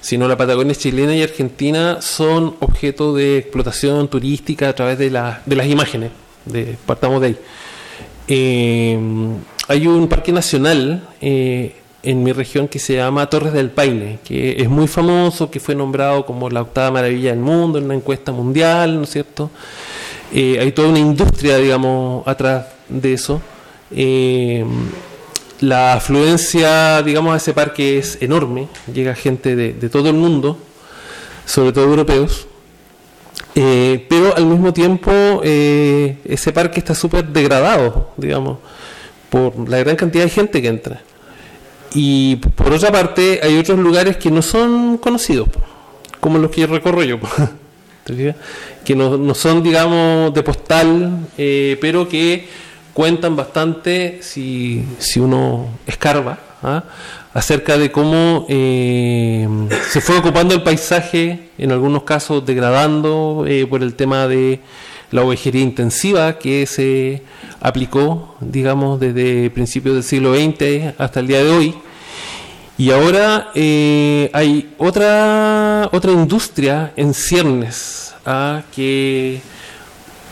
sino 0.00 0.28
la 0.28 0.36
Patagonia 0.36 0.74
chilena 0.74 1.14
y 1.14 1.22
argentina 1.22 2.00
son 2.00 2.56
objeto 2.60 3.14
de 3.14 3.38
explotación 3.38 4.08
turística 4.08 4.68
a 4.68 4.72
través 4.72 4.98
de 4.98 5.10
las 5.10 5.66
imágenes. 5.66 6.10
De, 6.44 6.76
partamos 6.86 7.20
de 7.20 7.26
ahí. 7.26 7.36
Eh, 8.28 8.98
hay 9.68 9.86
un 9.86 10.08
parque 10.08 10.32
nacional 10.32 11.02
eh, 11.20 11.74
en 12.02 12.22
mi 12.22 12.32
región 12.32 12.68
que 12.68 12.78
se 12.78 12.94
llama 12.94 13.28
Torres 13.28 13.52
del 13.52 13.70
Paine, 13.70 14.20
que 14.24 14.62
es 14.62 14.68
muy 14.68 14.88
famoso, 14.88 15.50
que 15.50 15.60
fue 15.60 15.74
nombrado 15.74 16.24
como 16.24 16.48
la 16.48 16.62
octava 16.62 16.90
maravilla 16.92 17.30
del 17.30 17.40
mundo 17.40 17.78
en 17.78 17.84
una 17.86 17.94
encuesta 17.94 18.32
mundial, 18.32 18.96
¿no 18.96 19.02
es 19.02 19.10
cierto? 19.10 19.50
Eh, 20.32 20.58
hay 20.60 20.72
toda 20.72 20.88
una 20.88 21.00
industria, 21.00 21.58
digamos, 21.58 22.26
atrás 22.26 22.66
de 22.88 23.12
eso. 23.12 23.40
La 25.60 25.92
afluencia, 25.92 27.02
digamos, 27.02 27.34
a 27.34 27.36
ese 27.36 27.52
parque 27.52 27.98
es 27.98 28.16
enorme, 28.22 28.68
llega 28.92 29.14
gente 29.14 29.56
de, 29.56 29.72
todo 29.90 30.08
el 30.08 30.16
mundo, 30.16 30.58
sobre 31.44 31.72
todo 31.72 31.84
europeos, 31.84 32.46
Eh, 33.56 34.06
pero 34.08 34.36
al 34.36 34.46
mismo 34.46 34.72
tiempo 34.72 35.10
eh, 35.42 36.18
ese 36.24 36.52
parque 36.52 36.78
está 36.78 36.94
súper 36.94 37.26
degradado, 37.26 38.12
digamos, 38.16 38.58
por 39.28 39.68
la 39.68 39.78
gran 39.78 39.96
cantidad 39.96 40.24
de 40.24 40.30
gente 40.30 40.62
que 40.62 40.68
entra. 40.68 41.02
Y 41.92 42.36
por 42.36 42.72
otra 42.72 42.92
parte 42.92 43.40
hay 43.42 43.58
otros 43.58 43.78
lugares 43.78 44.16
que 44.16 44.30
no 44.30 44.42
son 44.42 44.98
conocidos, 44.98 45.48
como 46.20 46.38
los 46.38 46.50
que 46.52 46.66
recorro 46.66 47.02
yo, 47.02 47.18
que 48.84 48.94
no, 48.94 49.18
no 49.18 49.34
son, 49.34 49.62
digamos, 49.62 50.32
de 50.32 50.42
postal, 50.42 51.26
eh, 51.36 51.76
pero 51.80 52.08
que 52.08 52.46
cuentan 52.92 53.36
bastante, 53.36 54.18
si, 54.22 54.84
si 54.98 55.20
uno 55.20 55.68
escarba, 55.86 56.38
¿ah? 56.62 56.84
acerca 57.32 57.78
de 57.78 57.92
cómo 57.92 58.46
eh, 58.48 59.48
se 59.88 60.00
fue 60.00 60.18
ocupando 60.18 60.54
el 60.54 60.62
paisaje, 60.62 61.50
en 61.58 61.72
algunos 61.72 62.02
casos 62.02 62.44
degradando 62.44 63.44
eh, 63.46 63.66
por 63.66 63.82
el 63.82 63.94
tema 63.94 64.26
de 64.26 64.60
la 65.10 65.22
ovejería 65.22 65.62
intensiva 65.62 66.38
que 66.38 66.66
se 66.66 67.22
aplicó, 67.60 68.36
digamos, 68.40 69.00
desde 69.00 69.50
principios 69.50 69.94
del 69.94 70.04
siglo 70.04 70.34
XX 70.34 70.94
hasta 70.98 71.20
el 71.20 71.26
día 71.26 71.42
de 71.42 71.50
hoy. 71.50 71.74
Y 72.78 72.90
ahora 72.92 73.50
eh, 73.54 74.30
hay 74.32 74.72
otra, 74.78 75.88
otra 75.92 76.12
industria 76.12 76.92
en 76.96 77.12
ciernes 77.12 78.14
¿ah? 78.24 78.62
que, 78.74 79.40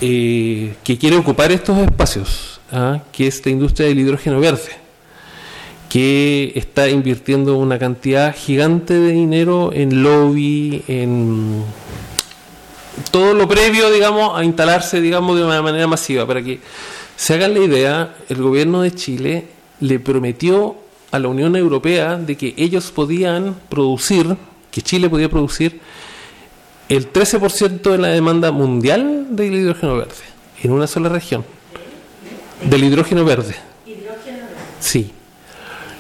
eh, 0.01 0.75
que 0.85 0.97
quiere 0.97 1.17
ocupar 1.17 1.51
estos 1.51 1.79
espacios, 1.79 2.61
¿ah? 2.73 3.01
que 3.13 3.27
es 3.27 3.45
la 3.45 3.51
industria 3.51 3.89
del 3.89 3.99
hidrógeno 3.99 4.39
verde, 4.39 4.71
que 5.89 6.53
está 6.55 6.89
invirtiendo 6.89 7.57
una 7.57 7.79
cantidad 7.79 8.35
gigante 8.37 8.95
de 8.95 9.11
dinero 9.11 9.71
en 9.73 10.03
lobby, 10.03 10.85
en 10.87 11.65
todo 13.11 13.35
lo 13.35 13.49
previo, 13.49 13.91
digamos, 13.91 14.39
a 14.39 14.45
instalarse, 14.45 15.01
digamos, 15.01 15.37
de 15.37 15.45
una 15.45 15.63
manera 15.63 15.87
masiva. 15.87 16.27
Para 16.27 16.43
que 16.43 16.61
se 17.17 17.35
hagan 17.35 17.55
la 17.55 17.61
idea, 17.61 18.15
el 18.29 18.43
gobierno 18.43 18.83
de 18.83 18.95
Chile 18.95 19.47
le 19.81 19.99
prometió 19.99 20.77
a 21.11 21.19
la 21.19 21.29
Unión 21.29 21.57
Europea 21.57 22.17
de 22.17 22.37
que 22.37 22.55
ellos 22.57 22.91
podían 22.91 23.57
producir, 23.69 24.37
que 24.71 24.83
Chile 24.83 25.09
podía 25.09 25.29
producir 25.29 25.81
el 26.89 27.13
13% 27.13 27.91
de 27.91 27.99
la 27.99 28.09
demanda 28.09 28.51
mundial 28.51 29.27
del 29.31 29.55
hidrógeno 29.55 29.97
verde 29.97 30.15
en 30.63 30.73
una 30.73 30.87
sola 30.87 31.09
región. 31.09 31.45
Del 32.63 32.85
hidrógeno 32.85 33.25
verde. 33.25 33.55
Sí. 34.81 35.13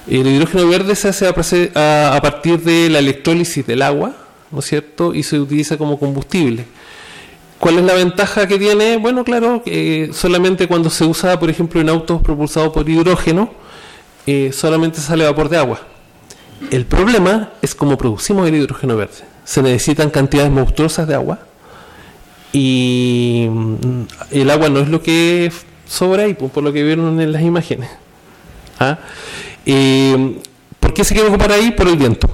El 0.08 0.26
hidrógeno 0.26 0.66
verde 0.66 0.96
se 0.96 1.08
hace 1.08 1.28
a, 1.28 2.18
partir 2.22 2.62
de 2.62 2.88
la 2.88 2.98
electrólisis 2.98 3.66
del 3.66 3.82
agua, 3.82 4.16
¿no 4.50 4.60
es 4.60 4.64
cierto? 4.64 5.14
Y 5.14 5.22
se 5.22 5.38
utiliza 5.38 5.76
como 5.76 5.98
combustible. 5.98 6.64
¿Cuál 7.58 7.78
es 7.78 7.84
la 7.84 7.94
ventaja 7.94 8.46
que 8.46 8.58
tiene? 8.58 8.96
Bueno, 8.96 9.24
claro, 9.24 9.62
que 9.64 10.10
solamente 10.12 10.66
cuando 10.66 10.90
se 10.90 11.04
usa, 11.04 11.38
por 11.38 11.50
ejemplo, 11.50 11.80
en 11.80 11.88
autos 11.88 12.22
propulsados 12.22 12.72
por 12.72 12.88
hidrógeno, 12.88 13.50
eh, 14.26 14.50
solamente 14.52 15.00
sale 15.00 15.24
vapor 15.24 15.48
de 15.48 15.58
agua. 15.58 15.80
El 16.70 16.86
problema 16.86 17.50
es 17.62 17.74
cómo 17.74 17.98
producimos 17.98 18.48
el 18.48 18.54
hidrógeno 18.54 18.96
verde. 18.96 19.24
Se 19.48 19.62
necesitan 19.62 20.10
cantidades 20.10 20.52
monstruosas 20.52 21.08
de 21.08 21.14
agua 21.14 21.38
y 22.52 23.48
el 24.30 24.50
agua 24.50 24.68
no 24.68 24.80
es 24.80 24.90
lo 24.90 25.02
que 25.02 25.50
sobra 25.86 26.24
ahí, 26.24 26.34
pues, 26.34 26.52
por 26.52 26.62
lo 26.62 26.70
que 26.70 26.82
vieron 26.82 27.18
en 27.18 27.32
las 27.32 27.40
imágenes. 27.40 27.88
¿Ah? 28.78 28.98
¿Por 29.64 30.92
qué 30.92 31.02
se 31.02 31.14
quiere 31.14 31.30
ocupar 31.30 31.52
ahí? 31.52 31.70
Por 31.70 31.88
el 31.88 31.96
viento. 31.96 32.28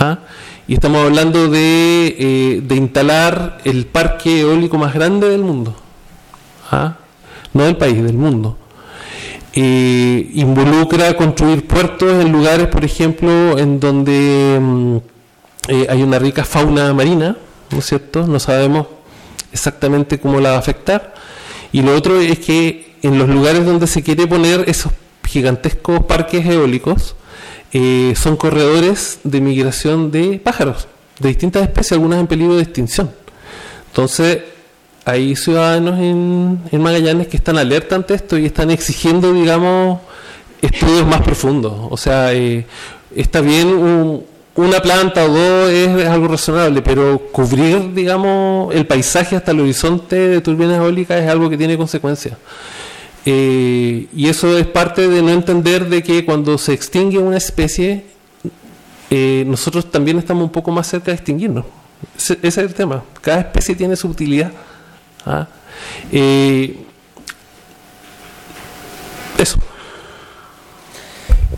¿Ah? 0.00 0.20
Y 0.66 0.72
estamos 0.72 1.04
hablando 1.04 1.50
de, 1.50 2.16
eh, 2.18 2.62
de 2.62 2.74
instalar 2.74 3.58
el 3.64 3.84
parque 3.84 4.40
eólico 4.40 4.78
más 4.78 4.94
grande 4.94 5.28
del 5.28 5.42
mundo. 5.42 5.76
¿Ah? 6.70 6.96
No 7.52 7.64
del 7.64 7.76
país, 7.76 8.02
del 8.02 8.16
mundo. 8.16 8.56
Involucra 9.54 11.14
construir 11.14 11.66
puertos 11.66 12.24
en 12.24 12.32
lugares, 12.32 12.68
por 12.68 12.86
ejemplo, 12.86 13.58
en 13.58 13.80
donde 13.80 14.58
mm, 14.58 14.96
eh, 15.68 15.86
hay 15.88 16.02
una 16.02 16.18
rica 16.18 16.44
fauna 16.44 16.92
marina, 16.92 17.36
¿no 17.70 17.78
es 17.78 17.86
cierto? 17.86 18.26
No 18.26 18.38
sabemos 18.38 18.86
exactamente 19.52 20.18
cómo 20.20 20.40
la 20.40 20.50
va 20.50 20.56
a 20.56 20.60
afectar. 20.60 21.14
Y 21.72 21.82
lo 21.82 21.94
otro 21.94 22.20
es 22.20 22.38
que 22.38 22.94
en 23.02 23.18
los 23.18 23.28
lugares 23.28 23.64
donde 23.64 23.86
se 23.86 24.02
quiere 24.02 24.26
poner 24.26 24.64
esos 24.68 24.92
gigantescos 25.24 26.04
parques 26.04 26.46
eólicos, 26.46 27.16
eh, 27.72 28.14
son 28.16 28.36
corredores 28.36 29.18
de 29.24 29.40
migración 29.40 30.10
de 30.10 30.38
pájaros. 30.38 30.88
de 31.18 31.28
distintas 31.28 31.62
especies, 31.62 31.92
algunas 31.92 32.20
en 32.20 32.26
peligro 32.26 32.56
de 32.56 32.62
extinción. 32.62 33.10
Entonces, 33.88 34.40
hay 35.06 35.34
ciudadanos 35.34 35.98
en, 35.98 36.60
Magallanes 36.72 37.28
que 37.28 37.38
están 37.38 37.56
alerta 37.56 37.96
ante 37.96 38.12
esto 38.12 38.36
y 38.36 38.44
están 38.44 38.70
exigiendo, 38.70 39.32
digamos, 39.32 40.00
estudios 40.60 41.06
más 41.06 41.22
profundos. 41.22 41.72
O 41.90 41.96
sea, 41.96 42.34
eh, 42.34 42.66
está 43.14 43.40
bien 43.40 44.22
una 44.56 44.80
planta 44.80 45.24
o 45.24 45.28
dos 45.28 45.70
es, 45.70 46.06
algo 46.06 46.28
razonable, 46.28 46.80
pero 46.82 47.18
cubrir, 47.30 47.92
digamos, 47.92 48.74
el 48.74 48.86
paisaje 48.86 49.36
hasta 49.36 49.52
el 49.52 49.60
horizonte 49.60 50.16
de 50.16 50.40
turbinas 50.40 50.78
eólicas 50.78 51.22
es 51.22 51.28
algo 51.28 51.50
que 51.50 51.58
tiene 51.58 51.76
consecuencias. 51.76 52.38
Eh, 53.24 54.06
y 54.14 54.28
eso 54.28 54.56
es 54.56 54.66
parte 54.66 55.08
de 55.08 55.20
no 55.20 55.30
entender 55.30 55.88
de 55.88 56.02
que 56.02 56.24
cuando 56.24 56.56
se 56.58 56.72
extingue 56.72 57.18
una 57.18 57.36
especie, 57.36 58.04
eh, 59.10 59.44
nosotros 59.46 59.90
también 59.90 60.18
estamos 60.18 60.44
un 60.44 60.52
poco 60.52 60.70
más 60.70 60.86
cerca 60.86 61.06
de 61.06 61.16
extinguirnos. 61.16 61.64
Ese, 62.16 62.38
es 62.42 62.56
el 62.58 62.72
tema. 62.72 63.02
Cada 63.20 63.40
especie 63.40 63.74
tiene 63.74 63.96
su 63.96 64.08
utilidad. 64.08 64.52
¿ah? 65.26 65.48
eso. 69.38 69.58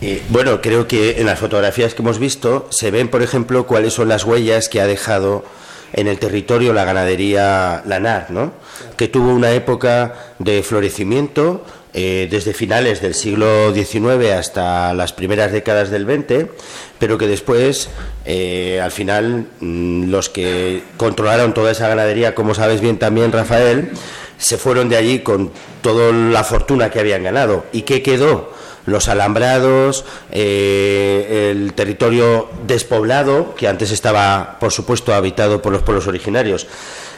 Eh, 0.01 0.23
bueno, 0.29 0.61
creo 0.61 0.87
que 0.87 1.21
en 1.21 1.27
las 1.27 1.39
fotografías 1.39 1.95
que 1.95 2.03
hemos 2.03 2.19
visto 2.19 2.67
se 2.71 2.91
ven, 2.91 3.09
por 3.09 3.23
ejemplo, 3.23 3.67
cuáles 3.67 3.95
son 3.95 4.09
las 4.09 4.25
huellas 4.25 4.69
que 4.69 4.81
ha 4.81 4.87
dejado 4.87 5.45
en 5.93 6.07
el 6.07 6.19
territorio 6.19 6.73
la 6.73 6.85
ganadería 6.85 7.83
lanar, 7.87 8.31
¿no? 8.31 8.53
que 8.97 9.09
tuvo 9.09 9.33
una 9.33 9.53
época 9.53 10.35
de 10.39 10.63
florecimiento 10.63 11.65
eh, 11.95 12.29
desde 12.31 12.53
finales 12.53 13.01
del 13.01 13.15
siglo 13.15 13.75
XIX 13.75 14.33
hasta 14.33 14.93
las 14.93 15.13
primeras 15.13 15.53
décadas 15.53 15.91
del 15.91 16.05
XX, 16.05 16.51
pero 16.99 17.17
que 17.17 17.27
después, 17.27 17.89
eh, 18.25 18.81
al 18.83 18.93
final, 18.93 19.47
mm, 19.61 20.11
los 20.11 20.29
que 20.29 20.83
controlaron 20.97 21.55
toda 21.55 21.73
esa 21.73 21.89
ganadería, 21.89 22.35
como 22.35 22.55
sabes 22.55 22.81
bien 22.81 22.99
también, 22.99 23.33
Rafael, 23.33 23.91
se 24.37 24.59
fueron 24.59 24.89
de 24.89 24.97
allí 24.97 25.21
con 25.21 25.51
toda 25.81 26.13
la 26.13 26.45
fortuna 26.45 26.91
que 26.91 27.01
habían 27.01 27.25
ganado. 27.25 27.65
¿Y 27.73 27.83
qué 27.83 28.03
quedó? 28.03 28.53
Los 28.89 29.09
alambrados, 29.09 30.05
eh, 30.31 31.51
el 31.51 31.73
territorio 31.75 32.49
despoblado, 32.67 33.55
que 33.55 33.69
antes 33.69 33.91
estaba, 33.91 34.57
por 34.61 34.73
supuesto, 34.73 35.15
habitado 35.15 35.63
por 35.63 35.73
los 35.73 35.83
pueblos 35.83 36.07
originarios. 36.07 36.67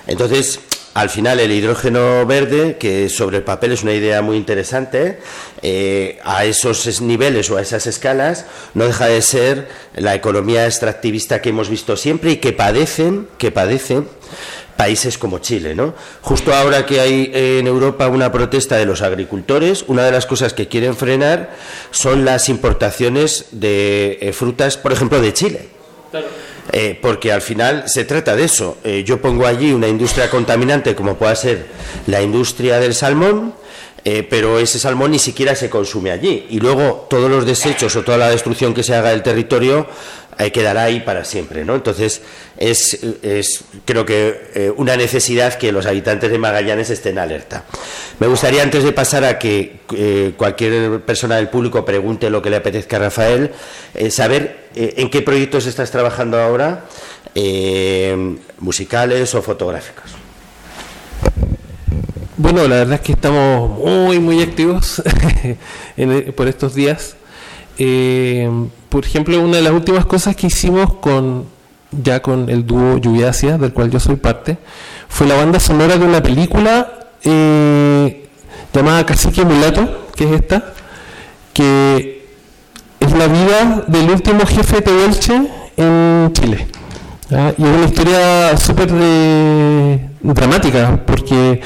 Entonces, 0.07 0.61
al 0.93 1.09
final 1.09 1.39
el 1.39 1.53
hidrógeno 1.53 2.27
verde, 2.27 2.77
que 2.77 3.09
sobre 3.09 3.39
el 3.39 3.45
papel 3.45 3.73
es 3.73 3.83
una 3.83 3.93
idea 3.93 4.23
muy 4.23 4.37
interesante, 4.37 5.21
eh, 5.63 6.19
a 6.25 6.45
esos 6.45 7.01
niveles 7.01 7.49
o 7.51 7.57
a 7.57 7.63
esas 7.63 7.87
escalas, 7.87 8.47
no 8.75 8.87
deja 8.87 9.07
de 9.07 9.23
ser 9.23 9.69
la 9.95 10.15
economía 10.15 10.67
extractivista 10.67 11.41
que 11.41 11.51
hemos 11.51 11.69
visto 11.69 11.97
siempre 11.97 12.33
y 12.33 12.37
que 12.39 12.53
padecen, 12.53 13.29
que 13.39 13.53
padecen 13.53 14.09
países 14.81 15.19
como 15.19 15.41
Chile. 15.41 15.75
¿no? 15.75 15.93
Justo 16.23 16.55
ahora 16.55 16.87
que 16.87 17.01
hay 17.01 17.31
en 17.35 17.67
Europa 17.67 18.09
una 18.09 18.33
protesta 18.33 18.79
de 18.79 18.87
los 18.87 19.03
agricultores, 19.03 19.85
una 19.89 20.07
de 20.07 20.11
las 20.11 20.25
cosas 20.25 20.55
que 20.55 20.69
quieren 20.69 20.97
frenar 20.97 21.51
son 21.91 22.25
las 22.25 22.49
importaciones 22.49 23.49
de 23.51 24.17
eh, 24.23 24.33
frutas, 24.33 24.79
por 24.79 24.91
ejemplo, 24.93 25.21
de 25.21 25.35
Chile. 25.35 25.69
Eh, 26.73 26.99
porque 27.03 27.31
al 27.31 27.43
final 27.43 27.91
se 27.91 28.07
trata 28.07 28.35
de 28.35 28.45
eso. 28.45 28.79
Eh, 28.83 29.05
yo 29.05 29.21
pongo 29.21 29.47
allí 29.47 29.71
una 29.71 29.87
industria 29.87 30.31
contaminante 30.31 30.95
como 30.95 31.17
pueda 31.17 31.37
ser 31.37 31.67
la 32.07 32.23
industria 32.23 32.81
del 32.81 32.95
salmón, 32.95 33.53
pero 34.03 34.59
ese 34.59 34.79
salmón 34.79 35.11
ni 35.11 35.19
siquiera 35.19 35.55
se 35.55 35.69
consume 35.69 36.11
allí. 36.11 36.47
Y 36.49 36.59
luego 36.59 37.07
todos 37.11 37.31
los 37.31 37.45
desechos 37.45 37.95
o 37.97 38.03
toda 38.03 38.17
la 38.17 38.31
destrucción 38.31 38.73
que 38.73 38.83
se 38.83 38.95
haga 38.95 39.11
del 39.11 39.23
territorio 39.23 39.87
quedará 40.49 40.85
ahí 40.85 41.01
para 41.01 41.25
siempre. 41.25 41.65
¿no? 41.65 41.75
Entonces, 41.75 42.23
es, 42.57 42.99
es 43.23 43.65
creo 43.85 44.07
que 44.07 44.51
eh, 44.55 44.73
una 44.75 44.97
necesidad 44.97 45.55
que 45.55 45.73
los 45.73 45.87
habitantes 45.87 46.31
de 46.31 46.39
Magallanes 46.39 46.89
estén 46.91 47.19
alerta. 47.19 47.65
Me 48.19 48.27
gustaría, 48.27 48.63
antes 48.63 48.83
de 48.83 48.93
pasar 48.93 49.25
a 49.25 49.39
que 49.39 49.81
eh, 49.95 50.33
cualquier 50.37 51.03
persona 51.03 51.37
del 51.37 51.49
público 51.49 51.85
pregunte 51.85 52.31
lo 52.31 52.41
que 52.41 52.51
le 52.51 52.57
apetezca 52.57 52.97
a 52.97 53.01
Rafael, 53.01 53.51
eh, 53.95 54.11
saber 54.11 54.71
en 54.75 55.11
qué 55.11 55.21
proyectos 55.21 55.67
estás 55.67 55.91
trabajando 55.91 56.39
ahora, 56.39 56.85
musicales 58.61 59.35
o 59.35 59.43
fotográficos. 59.43 60.13
Bueno, 62.37 62.67
la 62.69 62.77
verdad 62.77 62.95
es 62.95 63.01
que 63.01 63.13
estamos 63.13 63.79
muy, 63.79 64.19
muy 64.19 64.43
activos 64.43 65.03
por 66.37 66.49
estos 66.49 66.75
días. 66.75 67.17
Eh, 67.83 68.47
por 68.91 69.07
ejemplo, 69.07 69.41
una 69.41 69.57
de 69.57 69.63
las 69.63 69.73
últimas 69.73 70.05
cosas 70.05 70.37
que 70.37 70.49
hicimos 70.49 70.93
con 70.95 71.47
ya 71.91 72.21
con 72.21 72.51
el 72.51 72.67
dúo 72.67 72.99
Lluviacia, 72.99 73.57
del 73.57 73.73
cual 73.73 73.91
yo 73.91 73.99
soy 73.99 74.17
parte, 74.17 74.59
fue 75.09 75.27
la 75.27 75.35
banda 75.35 75.59
sonora 75.59 75.97
de 75.97 76.05
una 76.05 76.23
película 76.23 77.09
eh, 77.25 78.29
llamada 78.75 79.07
Cacique 79.07 79.47
Mulato, 79.47 80.09
que 80.15 80.25
es 80.25 80.33
esta, 80.33 80.75
que 81.55 82.27
es 83.01 83.13
la 83.13 83.27
vida 83.27 83.85
del 83.87 84.11
último 84.11 84.45
jefe 84.45 84.77
de 84.77 84.83
Tehuelche 84.83 85.41
en 85.79 86.31
Chile. 86.35 86.69
Y 87.31 87.63
es 87.65 87.77
una 87.77 87.87
historia 87.87 88.57
súper 88.59 88.91
eh, 88.93 90.11
dramática, 90.21 91.01
porque 91.07 91.63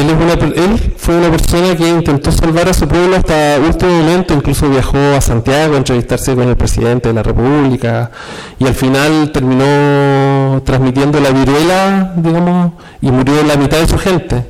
él, 0.00 0.94
fue 0.96 1.16
una 1.16 1.30
persona 1.30 1.74
que 1.76 1.88
intentó 1.88 2.30
salvar 2.30 2.68
a 2.68 2.74
su 2.74 2.86
pueblo 2.86 3.16
hasta 3.16 3.58
último 3.58 3.92
momento, 3.92 4.34
incluso 4.34 4.68
viajó 4.68 4.98
a 5.16 5.20
Santiago 5.20 5.74
a 5.74 5.78
entrevistarse 5.78 6.34
con 6.34 6.48
el 6.48 6.56
presidente 6.56 7.08
de 7.08 7.14
la 7.14 7.22
República 7.22 8.10
y 8.58 8.66
al 8.66 8.74
final 8.74 9.30
terminó 9.32 10.62
transmitiendo 10.64 11.20
la 11.20 11.30
viruela, 11.30 12.12
digamos, 12.16 12.72
y 13.00 13.10
murió 13.10 13.42
la 13.42 13.56
mitad 13.56 13.78
de 13.78 13.88
su 13.88 13.98
gente. 13.98 14.44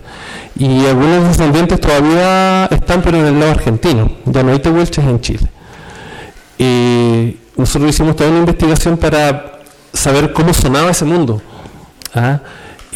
Y 0.59 0.87
algunos 0.87 1.29
descendientes 1.29 1.81
todavía 1.81 2.67
están, 2.67 3.03
pero 3.03 3.19
en 3.19 3.27
el 3.27 3.39
lado 3.39 3.53
argentino, 3.53 4.11
ya 4.25 4.43
no 4.43 4.53
hay 4.53 4.59
tehuelches 4.59 5.05
en 5.05 5.21
Chile. 5.21 5.49
Y 6.59 7.37
nosotros 7.57 7.91
hicimos 7.91 8.17
toda 8.17 8.31
una 8.31 8.41
investigación 8.41 8.97
para 8.97 9.61
saber 9.93 10.33
cómo 10.33 10.55
sonaba 10.55 10.91
ese 10.91 11.05
mundo. 11.05 11.41
¿ah? 12.15 12.41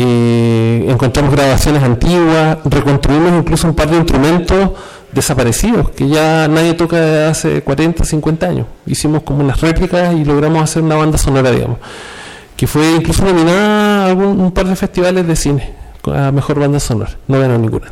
Encontramos 0.03 1.33
grabaciones 1.33 1.83
antiguas, 1.83 2.59
reconstruimos 2.65 3.33
incluso 3.39 3.69
un 3.69 3.75
par 3.75 3.91
de 3.91 3.97
instrumentos 3.97 4.71
desaparecidos 5.13 5.91
que 5.91 6.09
ya 6.09 6.47
nadie 6.49 6.75
toca 6.75 6.97
desde 6.97 7.25
hace 7.27 7.63
40, 7.63 8.05
50 8.05 8.47
años. 8.47 8.67
Hicimos 8.87 9.23
como 9.23 9.41
unas 9.45 9.61
réplicas 9.61 10.15
y 10.15 10.25
logramos 10.25 10.63
hacer 10.63 10.83
una 10.83 10.97
banda 10.97 11.19
sonora, 11.19 11.51
digamos, 11.51 11.79
que 12.57 12.67
fue 12.67 12.93
incluso 12.93 13.25
nominada 13.25 14.11
a 14.11 14.15
un 14.15 14.53
par 14.53 14.67
de 14.67 14.77
festivales 14.77 15.27
de 15.27 15.37
cine 15.37 15.81
a 16.09 16.33
mejor 16.33 16.59
banda 16.59 16.81
sonora. 16.81 17.11
No 17.29 17.39
ganó 17.39 17.59
ninguna 17.59 17.89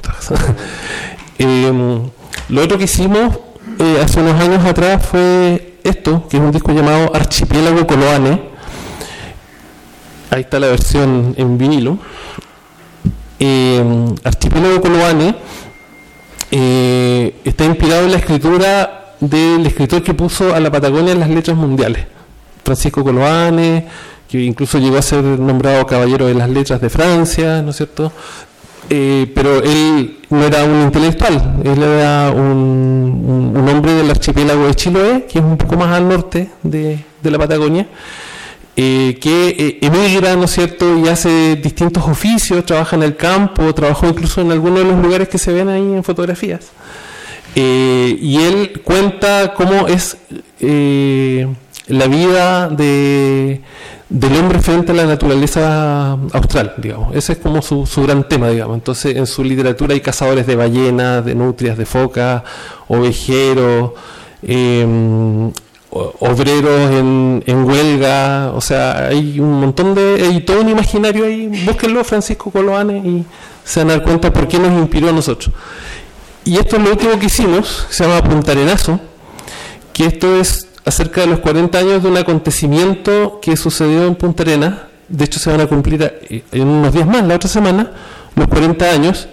eh, 1.39 1.73
lo 2.49 2.63
otro 2.63 2.79
que 2.79 2.85
hicimos 2.85 3.39
eh, 3.79 4.01
hace 4.03 4.21
unos 4.21 4.41
años 4.41 4.65
atrás 4.65 5.05
fue 5.05 5.79
esto, 5.85 6.27
que 6.29 6.39
es 6.39 6.43
un 6.43 6.51
disco 6.51 6.73
llamado 6.73 7.15
Archipiélago 7.15 7.87
Coloane 7.87 8.48
Ahí 10.31 10.43
está 10.43 10.59
la 10.59 10.69
versión 10.69 11.35
en 11.37 11.57
vinilo. 11.57 11.99
Eh, 13.41 13.83
Archipiélago 14.25 14.81
Coloane 14.81 15.35
eh, 16.51 17.35
está 17.45 17.65
inspirado 17.65 18.05
en 18.05 18.13
la 18.13 18.19
escritura 18.19 19.15
del 19.21 19.65
escritor 19.67 20.03
que 20.03 20.15
puso 20.15 20.55
a 20.55 20.61
la 20.61 20.71
Patagonia 20.71 21.13
en 21.13 21.21
las 21.21 21.31
letras 21.31 21.57
mundiales, 21.57 22.07
Francisco 22.65 23.03
Coloane, 23.03 23.87
que 24.29 24.43
incluso 24.43 24.79
llegó 24.79 24.99
a 24.99 25.03
ser 25.03 25.23
nombrado 25.25 25.87
caballero 25.87 26.27
de 26.27 26.35
las 26.35 26.51
letras 26.51 26.81
de 26.81 26.91
Francia, 26.91 27.63
¿no 27.63 27.71
es 27.71 27.77
cierto? 27.77 28.13
Eh, 28.91 29.31
pero 29.35 29.63
él 29.63 30.19
no 30.31 30.45
era 30.45 30.65
un 30.65 30.83
intelectual, 30.83 31.61
él 31.65 31.83
era 31.83 32.31
un, 32.31 33.55
hombre 33.69 33.93
del 33.93 34.11
archipiélago 34.11 34.67
de 34.67 34.75
Chiloé, 34.75 35.27
que 35.27 35.39
es 35.39 35.45
un 35.45 35.57
poco 35.57 35.77
más 35.77 35.95
al 35.95 36.09
norte 36.09 36.51
de, 36.63 36.99
de 37.23 37.31
la 37.31 37.39
Patagonia, 37.39 37.87
eh, 38.81 39.19
que 39.21 39.49
eh, 39.59 39.79
emigra, 39.81 40.37
¿no 40.37 40.45
es 40.45 40.53
cierto?, 40.53 40.97
y 40.97 41.09
hace 41.09 41.57
distintos 41.57 42.05
oficios, 42.05 42.65
trabaja 42.65 42.95
en 42.95 43.03
el 43.03 43.17
campo, 43.17 43.75
trabajó 43.75 44.07
incluso 44.07 44.41
en 44.41 44.53
algunos 44.53 44.79
de 44.79 44.85
los 44.85 45.03
lugares 45.03 45.29
que 45.29 45.37
se 45.37 45.53
ven 45.53 45.69
ahí 45.69 45.83
en 45.83 46.05
fotografías. 46.05 46.69
Eh, 47.57 48.17
y 48.21 48.37
él 48.37 48.81
cuenta 48.85 49.53
cómo 49.55 49.89
es 49.89 50.19
la 50.61 52.07
vida 52.07 52.69
de, 52.69 53.63
del 54.09 54.37
hombre 54.37 54.61
frente 54.61 54.93
a 54.93 54.95
la 54.95 55.07
naturaleza 55.07 56.13
austral, 56.33 56.75
digamos. 56.77 57.17
Ese 57.17 57.33
es 57.33 57.39
como 57.39 57.61
su 57.63 58.03
gran 58.05 58.29
tema, 58.29 58.49
digamos. 58.49 58.77
Entonces, 58.77 59.17
en 59.17 59.27
su 59.27 59.43
literatura 59.43 59.95
hay 59.95 60.01
cazadores 60.01 60.47
de 60.47 60.55
ballenas, 60.55 61.25
de 61.25 61.35
nutrias, 61.35 61.77
de 61.77 61.85
focas, 61.85 62.45
ovejeros, 62.87 63.91
obreros 65.91 66.91
en, 66.91 67.65
huelga, 67.65 68.53
o 68.55 68.61
sea, 68.61 69.09
hay 69.09 69.41
un 69.41 69.61
montón 69.61 69.95
de, 69.95 70.23
hay 70.23 70.41
todo 70.41 70.61
un 70.61 70.69
imaginario 70.69 71.25
ahí, 71.25 71.65
búsquenlo 71.65 72.05
Francisco 72.05 72.51
Coloane 72.51 72.99
y 72.99 73.25
se 73.65 73.81
van 73.81 73.91
a 73.91 73.93
dar 73.95 74.03
cuenta 74.03 74.33
por 74.33 74.47
qué 74.49 74.59
nos 74.59 74.73
inspiró 74.73 75.09
a 75.09 75.13
nosotros. 75.13 75.55
Y 76.45 76.57
esto 76.59 76.77
es 76.77 76.83
lo 76.83 76.91
último 76.91 77.19
que 77.19 77.27
hicimos, 77.27 77.87
se 77.91 78.05
llama 78.05 78.23
Punta 78.23 78.53
Arenazo, 78.53 79.01
que 79.93 80.07
esto 80.07 80.37
es 80.37 80.69
acerca 80.85 81.23
de 81.23 81.27
los 81.27 81.41
40 81.41 81.79
años 81.79 82.03
de 82.03 82.09
un 82.09 82.17
acontecimiento 82.17 83.41
que 83.41 83.57
sucedió 83.57 84.07
en 84.07 84.15
Punta 84.15 84.43
Arenas. 84.43 84.75
De 85.09 85.25
hecho, 85.25 85.39
se 85.39 85.51
van 85.51 85.61
a 85.61 85.67
cumplir 85.67 86.21
en 86.53 86.69
unos 86.69 86.93
días 86.93 87.07
más, 87.07 87.25
la 87.25 87.35
otra 87.35 87.49
semana, 87.49 87.93
los 88.35 88.47
40 88.49 88.91
años, 88.91 89.29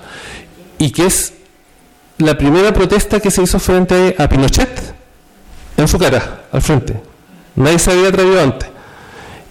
y 0.78 0.92
que 0.92 1.06
es 1.06 1.34
la 2.18 2.38
primera 2.38 2.74
protesta 2.74 3.20
que 3.20 3.30
se 3.30 3.44
hizo 3.44 3.60
frente 3.60 4.16
a 4.18 4.28
Pinochet, 4.30 4.95
en 5.78 5.88
su 5.88 5.98
cara, 5.98 6.46
al 6.52 6.62
frente. 6.62 7.00
Nadie 7.56 7.80
se 7.80 7.92
había 7.92 8.10
atrevido 8.10 8.42
antes. 8.42 8.70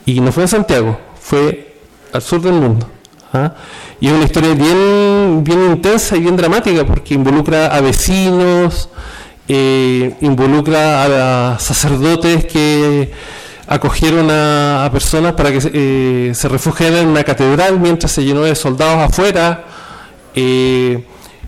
Y 0.06 0.20
no 0.20 0.32
fue 0.32 0.44
en 0.44 0.48
Santiago, 0.48 0.98
fue 1.20 1.76
al 2.12 2.22
sur 2.22 2.40
del 2.40 2.54
mundo. 2.54 2.86
¿ah? 3.32 3.54
Y 4.00 4.08
es 4.08 4.12
una 4.12 4.24
historia 4.24 4.54
bien, 4.54 5.42
bien 5.42 5.64
intensa 5.64 6.16
y 6.16 6.20
bien 6.20 6.36
dramática 6.36 6.84
porque 6.84 7.14
involucra 7.14 7.66
a 7.66 7.80
vecinos, 7.80 8.88
eh, 9.48 10.14
involucra 10.20 11.52
a 11.54 11.58
sacerdotes 11.58 12.44
que 12.44 13.12
acogieron 13.66 14.28
a, 14.30 14.88
personas 14.92 15.32
para 15.32 15.50
que 15.52 15.58
eh, 15.72 16.34
se 16.34 16.48
refugiaran 16.48 16.98
en 16.98 17.08
una 17.08 17.24
catedral 17.24 17.80
mientras 17.80 18.12
se 18.12 18.24
llenó 18.24 18.42
de 18.42 18.54
soldados 18.54 19.10
afuera. 19.10 19.64
Eh, 20.34 21.04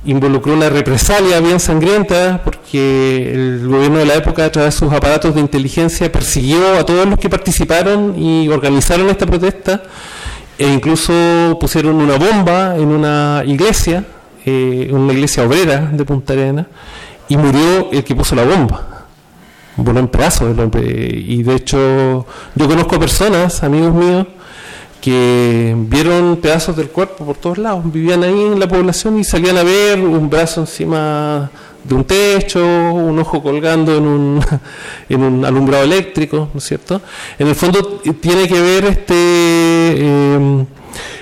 involucró 0.06 0.54
una 0.54 0.68
represalia 0.68 1.40
bien 1.40 1.60
sangrienta 1.60 2.40
porque 2.44 3.32
el 3.32 3.66
gobierno 3.66 3.98
de 3.98 4.06
la 4.06 4.14
época 4.14 4.44
a 4.44 4.52
través 4.52 4.74
de 4.74 4.78
sus 4.78 4.92
aparatos 4.92 5.34
de 5.34 5.40
inteligencia 5.40 6.10
persiguió 6.10 6.78
a 6.78 6.86
todos 6.86 7.06
los 7.06 7.18
que 7.18 7.28
participaron 7.28 8.14
y 8.16 8.48
organizaron 8.48 9.08
esta 9.08 9.26
protesta 9.26 9.82
e 10.58 10.66
incluso 10.68 11.12
pusieron 11.60 11.96
una 11.96 12.16
bomba 12.16 12.76
en 12.76 12.88
una 12.88 13.42
iglesia, 13.44 14.04
eh, 14.44 14.88
una 14.90 15.12
iglesia 15.12 15.44
obrera 15.44 15.90
de 15.92 16.04
Punta 16.04 16.32
Arena 16.32 16.66
y 17.28 17.36
murió 17.36 17.90
el 17.92 18.04
que 18.04 18.14
puso 18.14 18.34
la 18.34 18.44
bomba. 18.44 19.06
Voló 19.76 20.00
en 20.00 20.08
pedazos 20.08 20.50
el 20.52 20.58
hombre. 20.58 20.82
Y 20.82 21.42
de 21.42 21.54
hecho, 21.54 22.26
yo 22.54 22.68
conozco 22.68 22.98
personas, 22.98 23.62
amigos 23.62 23.92
míos, 23.92 24.26
que 25.06 25.72
vieron 25.76 26.38
pedazos 26.38 26.74
del 26.76 26.88
cuerpo 26.88 27.24
por 27.24 27.36
todos 27.36 27.58
lados, 27.58 27.84
vivían 27.92 28.24
ahí 28.24 28.40
en 28.40 28.58
la 28.58 28.66
población 28.66 29.20
y 29.20 29.22
salían 29.22 29.56
a 29.56 29.62
ver 29.62 30.00
un 30.00 30.28
brazo 30.28 30.62
encima 30.62 31.48
de 31.84 31.94
un 31.94 32.02
techo, 32.02 32.66
un 32.66 33.16
ojo 33.16 33.40
colgando 33.40 33.96
en 33.96 34.04
un, 34.04 34.44
en 35.08 35.22
un 35.22 35.44
alumbrado 35.44 35.84
eléctrico, 35.84 36.48
¿no 36.52 36.58
es 36.58 36.64
cierto? 36.64 37.00
En 37.38 37.46
el 37.46 37.54
fondo 37.54 38.00
tiene 38.20 38.48
que 38.48 38.60
ver 38.60 38.84
este, 38.86 39.14
eh, 39.14 40.66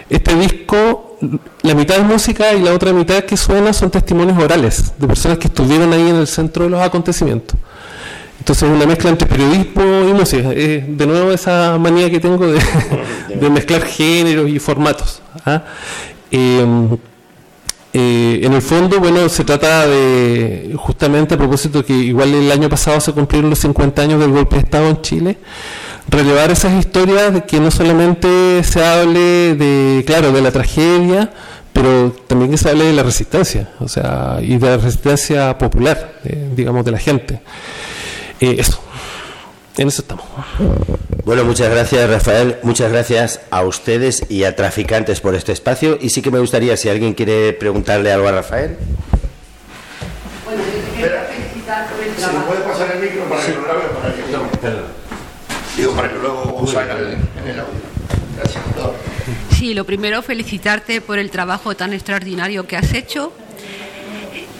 este 0.08 0.34
disco, 0.34 1.18
la 1.60 1.74
mitad 1.74 1.98
es 1.98 2.04
música 2.04 2.54
y 2.54 2.62
la 2.62 2.72
otra 2.72 2.90
mitad 2.94 3.24
que 3.24 3.36
suena 3.36 3.74
son 3.74 3.90
testimonios 3.90 4.42
orales 4.42 4.94
de 4.98 5.06
personas 5.06 5.36
que 5.36 5.48
estuvieron 5.48 5.92
ahí 5.92 6.08
en 6.08 6.16
el 6.16 6.26
centro 6.26 6.64
de 6.64 6.70
los 6.70 6.80
acontecimientos. 6.80 7.58
Entonces 8.38 8.66
es 8.66 8.74
una 8.74 8.86
mezcla 8.86 9.10
entre 9.10 9.28
periodismo 9.28 10.08
y 10.08 10.12
música. 10.14 10.48
de 10.48 11.06
nuevo 11.06 11.32
esa 11.32 11.76
manía 11.78 12.10
que 12.10 12.18
tengo 12.18 12.46
de, 12.46 12.58
mezclar 13.50 13.82
géneros 13.82 14.48
y 14.48 14.58
formatos. 14.58 15.22
¿ah? 15.44 15.62
Em, 16.30 16.96
eh, 17.92 18.40
en 18.42 18.52
el 18.52 18.60
fondo, 18.60 18.98
bueno, 18.98 19.28
se 19.28 19.44
trata 19.44 19.86
de, 19.86 20.74
justamente 20.76 21.34
a 21.34 21.38
propósito 21.38 21.84
que 21.84 21.92
igual 21.92 22.34
el 22.34 22.50
año 22.50 22.68
pasado 22.68 23.00
se 23.00 23.12
cumplieron 23.12 23.50
los 23.50 23.60
50 23.60 24.02
años 24.02 24.20
del 24.20 24.32
golpe 24.32 24.56
de 24.56 24.62
Estado 24.62 24.88
en 24.88 25.00
Chile, 25.00 25.38
relevar 26.08 26.50
esas 26.50 26.72
historias 26.72 27.32
de 27.32 27.44
que 27.44 27.60
no 27.60 27.70
solamente 27.70 28.64
se 28.64 28.84
hable 28.84 29.54
de, 29.54 30.02
claro, 30.04 30.32
de 30.32 30.42
la 30.42 30.50
tragedia, 30.50 31.30
pero 31.72 32.10
también 32.26 32.50
que 32.50 32.56
se 32.56 32.70
hable 32.70 32.84
de 32.84 32.94
la 32.94 33.04
resistencia, 33.04 33.70
o 33.78 33.86
sea, 33.86 34.38
y 34.42 34.56
de 34.56 34.66
la 34.70 34.76
resistencia 34.76 35.56
popular, 35.56 36.14
eh, 36.24 36.50
digamos, 36.56 36.84
de 36.84 36.90
la 36.90 36.98
gente. 36.98 37.40
Eh, 38.40 38.56
eso. 38.58 38.80
En 39.76 39.88
eso 39.88 40.02
estamos. 40.02 40.24
Bueno, 41.24 41.44
muchas 41.44 41.70
gracias 41.70 42.08
Rafael, 42.08 42.58
muchas 42.62 42.92
gracias 42.92 43.40
a 43.50 43.64
ustedes 43.64 44.24
y 44.28 44.44
a 44.44 44.54
Traficantes 44.54 45.20
por 45.20 45.34
este 45.34 45.52
espacio. 45.52 45.98
Y 46.00 46.10
sí 46.10 46.22
que 46.22 46.30
me 46.30 46.38
gustaría, 46.38 46.76
si 46.76 46.88
alguien 46.88 47.14
quiere 47.14 47.52
preguntarle 47.52 48.12
algo 48.12 48.28
a 48.28 48.32
Rafael. 48.32 48.76
Bueno, 50.44 50.62
felicitar 51.28 51.88
por 51.88 52.04
el 52.04 52.14
trabajo. 52.14 52.46
puede 52.46 52.60
pasar 52.60 52.92
el 52.94 53.02
micro 53.02 53.24
para 53.24 53.44
que 53.44 53.52
lo 53.52 53.62
grabe, 53.62 53.82
para 54.00 54.14
que, 54.14 54.22
Digo, 55.76 55.92
para 55.92 56.08
que 56.08 56.18
luego 56.18 56.66
salga 56.68 56.98
en 56.98 57.48
el 57.48 57.58
audio. 57.58 57.72
Gracias. 58.36 58.62
Sí, 59.58 59.74
lo 59.74 59.84
primero, 59.84 60.22
felicitarte 60.22 61.00
por 61.00 61.18
el 61.18 61.30
trabajo 61.30 61.74
tan 61.74 61.92
extraordinario 61.92 62.66
que 62.66 62.76
has 62.76 62.92
hecho 62.92 63.32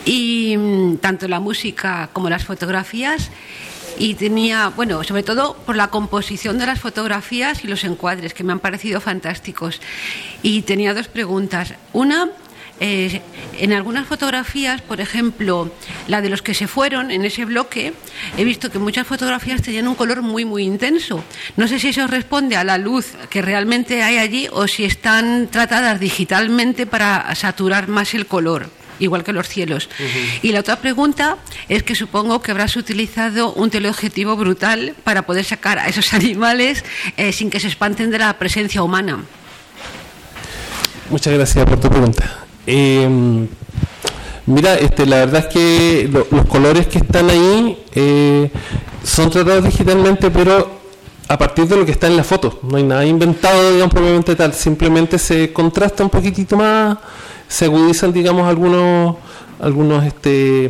y 0.04 0.56
mm, 0.56 0.96
tanto 0.96 1.28
la 1.28 1.40
música 1.40 2.08
como 2.12 2.28
las 2.28 2.44
fotografías 2.44 3.30
y 3.98 4.14
tenía, 4.14 4.68
bueno, 4.68 5.02
sobre 5.04 5.22
todo 5.22 5.54
por 5.66 5.76
la 5.76 5.88
composición 5.88 6.58
de 6.58 6.66
las 6.66 6.80
fotografías 6.80 7.64
y 7.64 7.68
los 7.68 7.84
encuadres 7.84 8.34
que 8.34 8.44
me 8.44 8.52
han 8.52 8.60
parecido 8.60 9.00
fantásticos. 9.00 9.80
Y 10.42 10.62
tenía 10.62 10.94
dos 10.94 11.08
preguntas. 11.08 11.74
Una, 11.92 12.30
eh, 12.80 13.22
en 13.58 13.72
algunas 13.72 14.06
fotografías, 14.06 14.82
por 14.82 15.00
ejemplo, 15.00 15.72
la 16.08 16.20
de 16.20 16.28
los 16.28 16.42
que 16.42 16.54
se 16.54 16.66
fueron 16.66 17.10
en 17.10 17.24
ese 17.24 17.44
bloque, 17.44 17.94
he 18.36 18.44
visto 18.44 18.70
que 18.70 18.78
muchas 18.78 19.06
fotografías 19.06 19.62
tenían 19.62 19.86
un 19.86 19.94
color 19.94 20.22
muy, 20.22 20.44
muy 20.44 20.64
intenso. 20.64 21.22
No 21.56 21.68
sé 21.68 21.78
si 21.78 21.88
eso 21.88 22.06
responde 22.06 22.56
a 22.56 22.64
la 22.64 22.78
luz 22.78 23.12
que 23.30 23.42
realmente 23.42 24.02
hay 24.02 24.18
allí 24.18 24.48
o 24.50 24.66
si 24.66 24.84
están 24.84 25.48
tratadas 25.48 26.00
digitalmente 26.00 26.86
para 26.86 27.32
saturar 27.34 27.88
más 27.88 28.14
el 28.14 28.26
color 28.26 28.68
igual 28.98 29.24
que 29.24 29.32
los 29.32 29.48
cielos. 29.48 29.88
Y 30.42 30.52
la 30.52 30.60
otra 30.60 30.76
pregunta 30.76 31.36
es 31.68 31.82
que 31.82 31.94
supongo 31.94 32.40
que 32.42 32.50
habrás 32.50 32.76
utilizado 32.76 33.52
un 33.52 33.70
teleobjetivo 33.70 34.36
brutal 34.36 34.94
para 35.04 35.22
poder 35.22 35.44
sacar 35.44 35.78
a 35.78 35.88
esos 35.88 36.12
animales 36.14 36.84
eh, 37.16 37.32
sin 37.32 37.50
que 37.50 37.60
se 37.60 37.68
espanten 37.68 38.10
de 38.10 38.18
la 38.18 38.38
presencia 38.38 38.82
humana. 38.82 39.24
Muchas 41.10 41.34
gracias 41.34 41.64
por 41.66 41.78
tu 41.80 41.88
pregunta. 41.88 42.44
Em, 42.66 43.46
mira, 44.46 44.74
este, 44.76 45.04
la 45.06 45.16
verdad 45.16 45.46
es 45.46 45.52
que 45.52 46.10
los 46.30 46.46
colores 46.46 46.86
que 46.86 46.98
están 46.98 47.28
ahí 47.28 47.78
eh, 47.94 48.50
son 49.02 49.30
tratados 49.30 49.64
digitalmente, 49.64 50.30
pero 50.30 50.82
a 51.28 51.38
partir 51.38 51.66
de 51.66 51.76
lo 51.76 51.84
que 51.84 51.92
está 51.92 52.06
en 52.06 52.16
la 52.16 52.24
foto. 52.24 52.60
No 52.62 52.76
hay 52.76 52.82
nada 52.82 53.04
inventado, 53.04 53.72
digamos, 53.72 53.92
probablemente 53.92 54.36
tal. 54.36 54.52
Simplemente 54.52 55.18
se 55.18 55.52
contrasta 55.52 56.02
un 56.02 56.10
poquitito 56.10 56.56
más 56.56 56.98
se 57.54 57.66
agudizan, 57.66 58.12
digamos, 58.12 58.48
algunos, 58.48 59.14
algunos 59.60 60.04
este, 60.04 60.68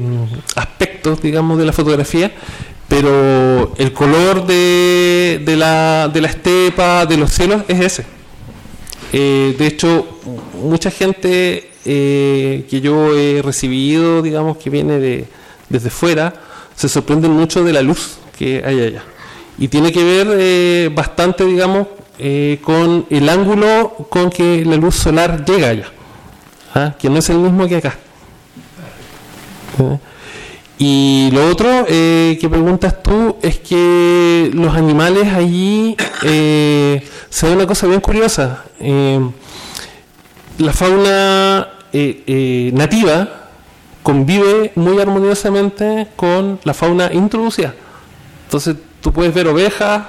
aspectos, 0.55 1.23
digamos, 1.23 1.57
de 1.57 1.65
la 1.65 1.73
fotografía, 1.73 2.31
pero 2.89 3.73
el 3.79 3.95
color 3.95 4.47
de, 4.47 5.41
de, 5.43 5.57
la, 5.57 6.11
de 6.13 6.21
la 6.21 6.29
estepa, 6.29 7.07
de 7.07 7.17
los 7.17 7.33
cielos, 7.33 7.63
es 7.69 7.81
ese. 7.81 8.05
Eh, 9.15 9.57
de 9.59 9.67
hecho, 9.67 10.07
mucha 10.63 10.91
gente 10.91 11.71
eh, 11.87 12.67
que 12.69 12.83
yo 12.83 13.17
he 13.17 13.41
recibido, 13.41 14.21
digamos, 14.21 14.59
que 14.59 14.69
viene 14.69 14.99
de, 14.99 15.25
desde 15.71 15.89
fuera, 15.89 16.35
se 16.77 16.91
sorprenden 16.91 17.31
mucho 17.31 17.65
de 17.65 17.73
la 17.73 17.81
luz 17.81 18.19
que 18.39 18.63
hay 18.63 18.79
allá. 18.83 19.05
Y 19.57 19.69
tiene 19.69 19.91
que 19.91 20.05
ver 20.05 20.29
eh, 20.33 20.91
bastante, 20.95 21.47
digamos, 21.47 21.89
con 22.63 23.07
el 23.09 23.29
ángulo 23.31 24.07
con 24.11 24.29
que 24.29 24.65
la 24.67 24.77
luz 24.77 24.97
solar 24.97 25.47
llega 25.47 25.71
allá. 25.71 25.94
¿Ah? 26.75 26.95
que 26.99 27.09
no 27.09 27.19
es 27.19 27.31
el 27.31 27.39
mismo 27.39 27.67
que 27.67 27.77
acá. 27.77 27.97
Y 30.79 31.31
lo 31.33 31.49
otro 31.49 31.87
eh, 31.89 32.37
que 32.41 32.49
preguntas 32.49 33.03
tú 33.03 33.37
es 33.43 33.59
que 33.59 34.51
los 34.53 34.75
animales 34.75 35.33
allí 35.33 35.97
eh, 36.23 37.07
se 37.31 37.47
ve 37.47 37.55
una 37.55 37.67
cosa 37.67 37.87
bien 37.87 38.01
curiosa. 38.01 38.65
Eh, 38.81 39.21
la 40.59 40.73
fauna 40.73 41.69
nativa 42.73 43.29
convive 44.03 44.73
muy 44.75 45.01
armoniosamente 45.01 46.09
con 46.17 46.59
la 46.65 46.75
fauna 46.75 47.13
introducida. 47.13 47.73
Entonces 48.47 48.77
tú 49.01 49.13
puedes 49.13 49.33
ver 49.33 49.47
ovejas 49.47 50.03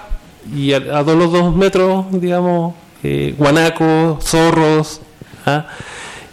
y 0.53 0.73
a, 0.73 0.77
a 0.77 1.03
dos, 1.03 1.15
los 1.15 1.31
dos 1.31 1.55
metros, 1.55 2.05
digamos, 2.11 2.73
guanacos, 3.37 4.23
zorros. 4.25 5.01
¿ah? 5.45 5.67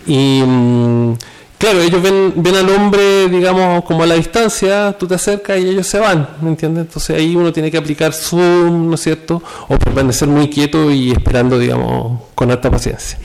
Y 0.06 0.42
mm, 0.44 1.14
claro, 1.58 1.80
ellos 1.80 2.02
ven, 2.02 2.32
ven 2.36 2.56
al 2.56 2.68
hombre, 2.70 3.28
digamos, 3.28 3.84
como 3.84 4.02
a 4.02 4.06
la 4.06 4.14
distancia, 4.14 4.96
tú 4.98 5.06
te 5.06 5.14
acercas 5.14 5.58
y 5.60 5.68
ellos 5.68 5.86
se 5.86 5.98
van, 5.98 6.28
¿me 6.40 6.48
entiendes? 6.48 6.86
Entonces 6.86 7.16
ahí 7.16 7.36
uno 7.36 7.52
tiene 7.52 7.70
que 7.70 7.76
aplicar 7.76 8.12
zoom, 8.12 8.88
¿no 8.88 8.94
es 8.94 9.00
cierto? 9.00 9.42
O 9.68 9.78
permanecer 9.78 10.28
muy 10.28 10.48
quieto 10.48 10.90
y 10.90 11.12
esperando, 11.12 11.58
digamos, 11.58 12.20
con 12.35 12.50
alta 12.50 12.70
paciencia. 12.70 13.18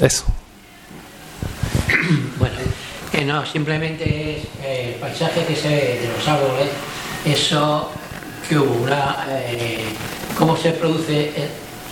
Eso. 0.00 0.24
Bueno, 2.38 2.54
que 3.12 3.24
no, 3.24 3.44
simplemente 3.46 4.38
es 4.38 4.44
eh, 4.64 4.92
el 4.94 5.00
paisaje 5.00 5.44
que 5.44 5.54
se 5.54 5.68
de 5.68 6.10
los 6.16 6.26
árboles, 6.26 6.68
eso 7.24 7.90
que 8.48 8.58
hubo, 8.58 8.82
una, 8.82 9.26
eh, 9.28 9.84
cómo 10.38 10.56
se 10.56 10.70
produce 10.72 11.32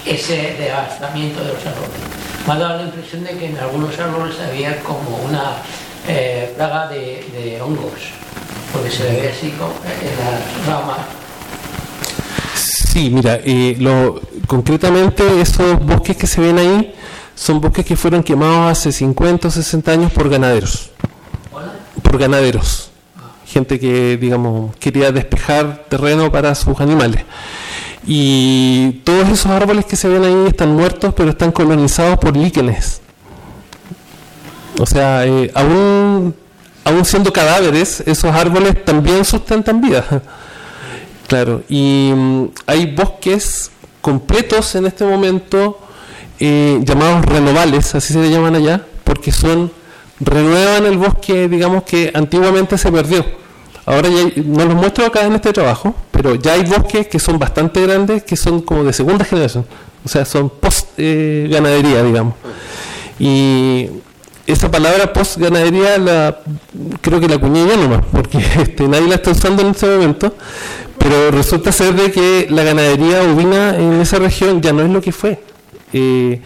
ese 0.07 0.57
devastamiento 0.59 1.40
de 1.40 1.53
los 1.53 1.66
árboles 1.66 2.28
me 2.49 2.55
ha 2.55 2.59
dado 2.59 2.78
la 2.78 2.84
impresión 2.84 3.24
de 3.24 3.36
que 3.36 3.46
en 3.46 3.59
algunos 3.59 3.99
árboles 3.99 4.36
había 4.40 4.80
como 4.80 5.18
una 5.18 5.59
eh, 6.09 6.51
plaga 6.57 6.88
de, 6.88 7.61
hongos, 7.61 7.92
porque 8.72 8.90
se 8.90 9.03
ve 9.05 9.30
así 9.30 9.51
como 9.51 9.74
en 10.01 10.18
las 10.18 10.66
ramas 10.66 10.99
Sí, 12.55 13.11
mira, 13.11 13.38
eh, 13.44 13.76
lo, 13.78 14.20
concretamente 14.46 15.40
esos 15.42 15.78
bosques 15.78 16.16
que 16.16 16.26
se 16.26 16.40
ven 16.40 16.59
ahí 16.59 16.94
son 17.34 17.61
bosques 17.61 17.84
que 17.84 17.96
fueron 17.96 18.22
quemados 18.22 18.72
hace 18.72 18.92
50 18.92 19.49
o 19.49 19.51
60 19.51 19.92
años 19.92 20.12
por 20.12 20.30
ganaderos. 20.30 20.90
Por 22.03 22.18
ganaderos. 22.18 22.90
Gente 23.46 23.78
que, 23.78 24.16
digamos, 24.16 24.74
quería 24.76 25.12
despejar 25.12 25.84
terreno 25.88 26.32
para 26.32 26.55
sus 26.55 26.80
animales. 26.80 27.24
Y 28.07 29.01
todos 29.05 29.28
esos 29.28 29.46
árboles 29.46 29.84
que 29.84 29.96
se 29.96 30.09
ven 30.09 30.24
ahí 30.24 30.46
están 30.49 30.74
muertos, 30.74 31.12
pero 31.14 31.30
están 31.30 31.53
colonizados 31.53 32.18
por 32.18 32.36
líquenes. 32.36 33.01
O 34.78 34.86
sea, 34.86 35.26
eh, 35.26 35.51
aún, 35.55 36.34
aún 36.84 37.05
siendo 37.05 37.32
cadáveres, 37.32 38.03
esos 38.07 38.34
árboles 38.34 38.84
también 38.84 39.24
sustentan 39.24 39.80
vida. 39.80 40.05
Claro, 41.28 41.62
y 41.68 42.11
mm, 42.16 42.44
hay 42.66 42.86
bosques 42.86 43.70
completos 44.01 44.74
en 44.76 44.86
este 44.86 45.05
momento 45.05 45.78
eh, 46.40 46.80
llamados 46.82 47.22
renovales, 47.26 47.94
así 47.94 48.14
se 48.14 48.20
le 48.22 48.30
llaman 48.30 48.55
allá, 48.55 48.82
porque 49.05 49.30
son 49.30 49.70
renuevan 50.20 50.86
el 50.86 50.96
bosque, 50.96 51.49
digamos 51.49 51.82
que 51.82 52.11
antiguamente 52.14 52.78
se 52.78 52.90
perdió. 52.90 53.24
Ahora 53.89 54.11
ya 54.11 54.43
no 54.45 54.66
los 54.66 54.74
muestro 54.74 55.07
acá 55.07 55.24
en 55.24 55.32
este 55.32 55.51
trabajo, 55.51 55.95
pero 56.11 56.34
ya 56.34 56.53
hay 56.53 56.64
bosques 56.64 57.07
que 57.07 57.18
son 57.18 57.39
bastante 57.39 57.80
grandes, 57.80 58.22
que 58.22 58.36
son 58.36 58.61
como 58.61 58.84
de 58.84 58.93
segunda 58.93 59.24
generación, 59.24 59.64
o 60.05 60.09
sea, 60.11 60.26
son 60.26 60.51
post 60.51 60.89
eh, 60.99 61.49
ganadería, 61.51 62.03
digamos. 62.03 62.34
Y 63.18 63.89
esa 64.47 64.70
palabra 64.70 65.11
post 65.14 65.39
ganadería 65.39 65.97
la 65.97 66.39
creo 67.01 67.18
que 67.18 67.28
la 67.28 67.36
acuñé 67.36 67.66
yo 67.66 67.78
nomás, 67.78 68.05
porque 68.12 68.36
este, 68.61 68.86
nadie 68.86 69.09
la 69.09 69.14
está 69.14 69.30
usando 69.30 69.62
en 69.62 69.68
este 69.68 69.86
momento, 69.86 70.34
pero 70.99 71.30
resulta 71.30 71.72
ser 71.72 71.95
de 71.95 72.11
que 72.11 72.47
la 72.51 72.64
ganadería 72.64 73.22
ovina 73.22 73.74
en 73.74 74.03
esa 74.03 74.18
región 74.18 74.61
ya 74.61 74.74
no 74.74 74.82
es 74.82 74.91
lo 74.91 75.01
que 75.01 75.12
fue. 75.12 75.41
Eh, 75.95 76.43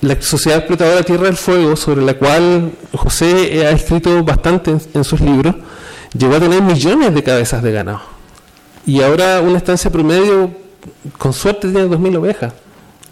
la 0.00 0.20
sociedad 0.20 0.58
explotadora 0.58 1.04
Tierra 1.04 1.26
del 1.26 1.36
Fuego, 1.36 1.76
sobre 1.76 2.02
la 2.02 2.14
cual 2.14 2.72
José 2.96 3.64
ha 3.64 3.70
escrito 3.70 4.24
bastante 4.24 4.74
en 4.92 5.04
sus 5.04 5.20
libros, 5.20 5.54
llegó 6.16 6.36
a 6.36 6.40
tener 6.40 6.62
millones 6.62 7.14
de 7.14 7.22
cabezas 7.22 7.62
de 7.62 7.72
ganado. 7.72 8.00
Y 8.86 9.02
ahora 9.02 9.40
una 9.40 9.58
estancia 9.58 9.90
promedio, 9.90 10.50
con 11.18 11.32
suerte, 11.32 11.70
tiene 11.70 11.86
2.000 11.86 12.16
ovejas. 12.16 12.52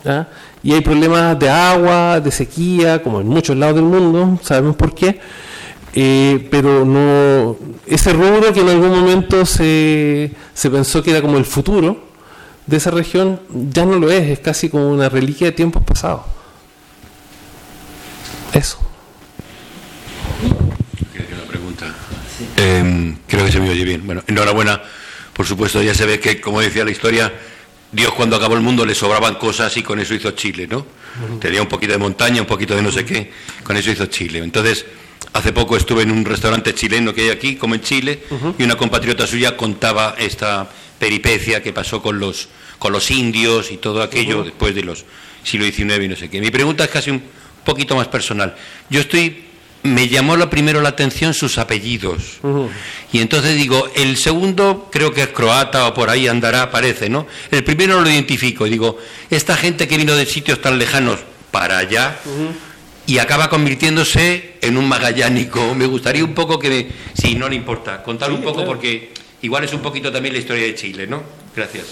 ¿ah? 0.06 0.26
Y 0.62 0.72
hay 0.72 0.80
problemas 0.80 1.38
de 1.38 1.48
agua, 1.48 2.20
de 2.20 2.30
sequía, 2.30 3.02
como 3.02 3.20
en 3.20 3.28
muchos 3.28 3.56
lados 3.56 3.76
del 3.76 3.84
mundo, 3.84 4.38
sabemos 4.42 4.76
por 4.76 4.94
qué. 4.94 5.20
Eh, 5.98 6.46
pero 6.50 6.84
no 6.84 7.56
ese 7.86 8.12
rubro 8.12 8.52
que 8.52 8.60
en 8.60 8.68
algún 8.68 8.90
momento 8.90 9.46
se, 9.46 10.30
se 10.52 10.70
pensó 10.70 11.02
que 11.02 11.10
era 11.10 11.22
como 11.22 11.38
el 11.38 11.46
futuro 11.46 12.04
de 12.66 12.76
esa 12.76 12.90
región, 12.90 13.40
ya 13.70 13.86
no 13.86 13.98
lo 13.98 14.10
es, 14.10 14.28
es 14.28 14.40
casi 14.40 14.68
como 14.68 14.90
una 14.90 15.08
reliquia 15.08 15.46
de 15.46 15.52
tiempos 15.52 15.82
pasados. 15.84 16.22
Eso. 18.52 18.78
Quiero 21.12 21.24
hacer 21.24 21.38
una 21.38 21.46
pregunta. 21.46 21.94
Eh, 22.56 23.14
creo 23.26 23.44
que 23.44 23.52
se 23.52 23.60
me 23.60 23.70
oye 23.70 23.84
bien. 23.84 24.06
Bueno, 24.06 24.22
enhorabuena. 24.26 24.82
Por 25.32 25.46
supuesto, 25.46 25.82
ya 25.82 25.94
se 25.94 26.06
ve 26.06 26.18
que, 26.18 26.40
como 26.40 26.60
decía 26.60 26.84
la 26.84 26.90
historia, 26.90 27.32
Dios 27.92 28.12
cuando 28.14 28.36
acabó 28.36 28.54
el 28.54 28.62
mundo 28.62 28.86
le 28.86 28.94
sobraban 28.94 29.34
cosas 29.34 29.76
y 29.76 29.82
con 29.82 30.00
eso 30.00 30.14
hizo 30.14 30.30
Chile, 30.32 30.66
¿no? 30.66 30.86
Tenía 31.40 31.62
un 31.62 31.68
poquito 31.68 31.92
de 31.92 31.98
montaña, 31.98 32.40
un 32.40 32.46
poquito 32.46 32.74
de 32.74 32.82
no 32.82 32.90
sé 32.90 33.04
qué, 33.04 33.30
con 33.62 33.76
eso 33.76 33.90
hizo 33.90 34.06
Chile. 34.06 34.38
Entonces, 34.38 34.86
hace 35.32 35.52
poco 35.52 35.76
estuve 35.76 36.02
en 36.02 36.10
un 36.10 36.24
restaurante 36.24 36.74
chileno 36.74 37.14
que 37.14 37.22
hay 37.22 37.30
aquí, 37.30 37.56
como 37.56 37.74
en 37.74 37.82
Chile, 37.82 38.22
y 38.58 38.62
una 38.62 38.76
compatriota 38.76 39.26
suya 39.26 39.56
contaba 39.56 40.14
esta 40.18 40.68
peripecia 40.98 41.62
que 41.62 41.72
pasó 41.72 42.02
con 42.02 42.18
los, 42.18 42.48
con 42.78 42.92
los 42.92 43.10
indios 43.10 43.70
y 43.70 43.76
todo 43.76 44.02
aquello 44.02 44.42
después 44.42 44.74
de 44.74 44.82
los 44.82 45.04
siglo 45.42 45.66
XIX 45.66 46.04
y 46.04 46.08
no 46.08 46.16
sé 46.16 46.28
qué. 46.28 46.40
Mi 46.40 46.50
pregunta 46.50 46.84
es 46.84 46.90
casi 46.90 47.10
un 47.10 47.22
poquito 47.64 47.96
más 47.96 48.08
personal. 48.08 48.56
Yo 48.90 49.00
estoy 49.00 49.45
me 49.86 50.08
llamó 50.08 50.36
lo 50.36 50.50
primero 50.50 50.80
la 50.80 50.90
atención 50.90 51.32
sus 51.34 51.58
apellidos. 51.58 52.38
Y 53.12 53.20
entonces 53.20 53.54
digo, 53.56 53.88
el 53.94 54.16
segundo 54.16 54.88
creo 54.90 55.12
que 55.12 55.22
es 55.22 55.28
croata 55.28 55.86
o 55.88 55.94
por 55.94 56.10
ahí 56.10 56.28
andará, 56.28 56.70
parece, 56.70 57.08
¿no? 57.08 57.26
El 57.50 57.64
primero 57.64 57.94
no 57.96 58.02
lo 58.02 58.10
identifico 58.10 58.64
digo, 58.66 58.98
esta 59.30 59.56
gente 59.56 59.86
que 59.88 59.96
vino 59.96 60.14
de 60.14 60.26
sitios 60.26 60.60
tan 60.60 60.78
lejanos 60.78 61.20
para 61.50 61.78
allá 61.78 62.18
y 63.06 63.18
acaba 63.18 63.48
convirtiéndose 63.48 64.54
en 64.60 64.76
un 64.76 64.88
magallánico. 64.88 65.74
Me 65.76 65.86
gustaría 65.86 66.24
un 66.24 66.34
poco 66.34 66.58
que, 66.58 66.68
me, 66.68 66.86
si 67.14 67.34
no 67.34 67.48
le 67.48 67.56
importa, 67.56 68.02
contar 68.02 68.30
un 68.32 68.42
poco 68.42 68.64
porque 68.64 69.12
igual 69.42 69.64
es 69.64 69.72
un 69.72 69.80
poquito 69.80 70.10
también 70.12 70.34
la 70.34 70.40
historia 70.40 70.64
de 70.64 70.74
Chile, 70.74 71.06
¿no? 71.06 71.22
Gracias. 71.54 71.86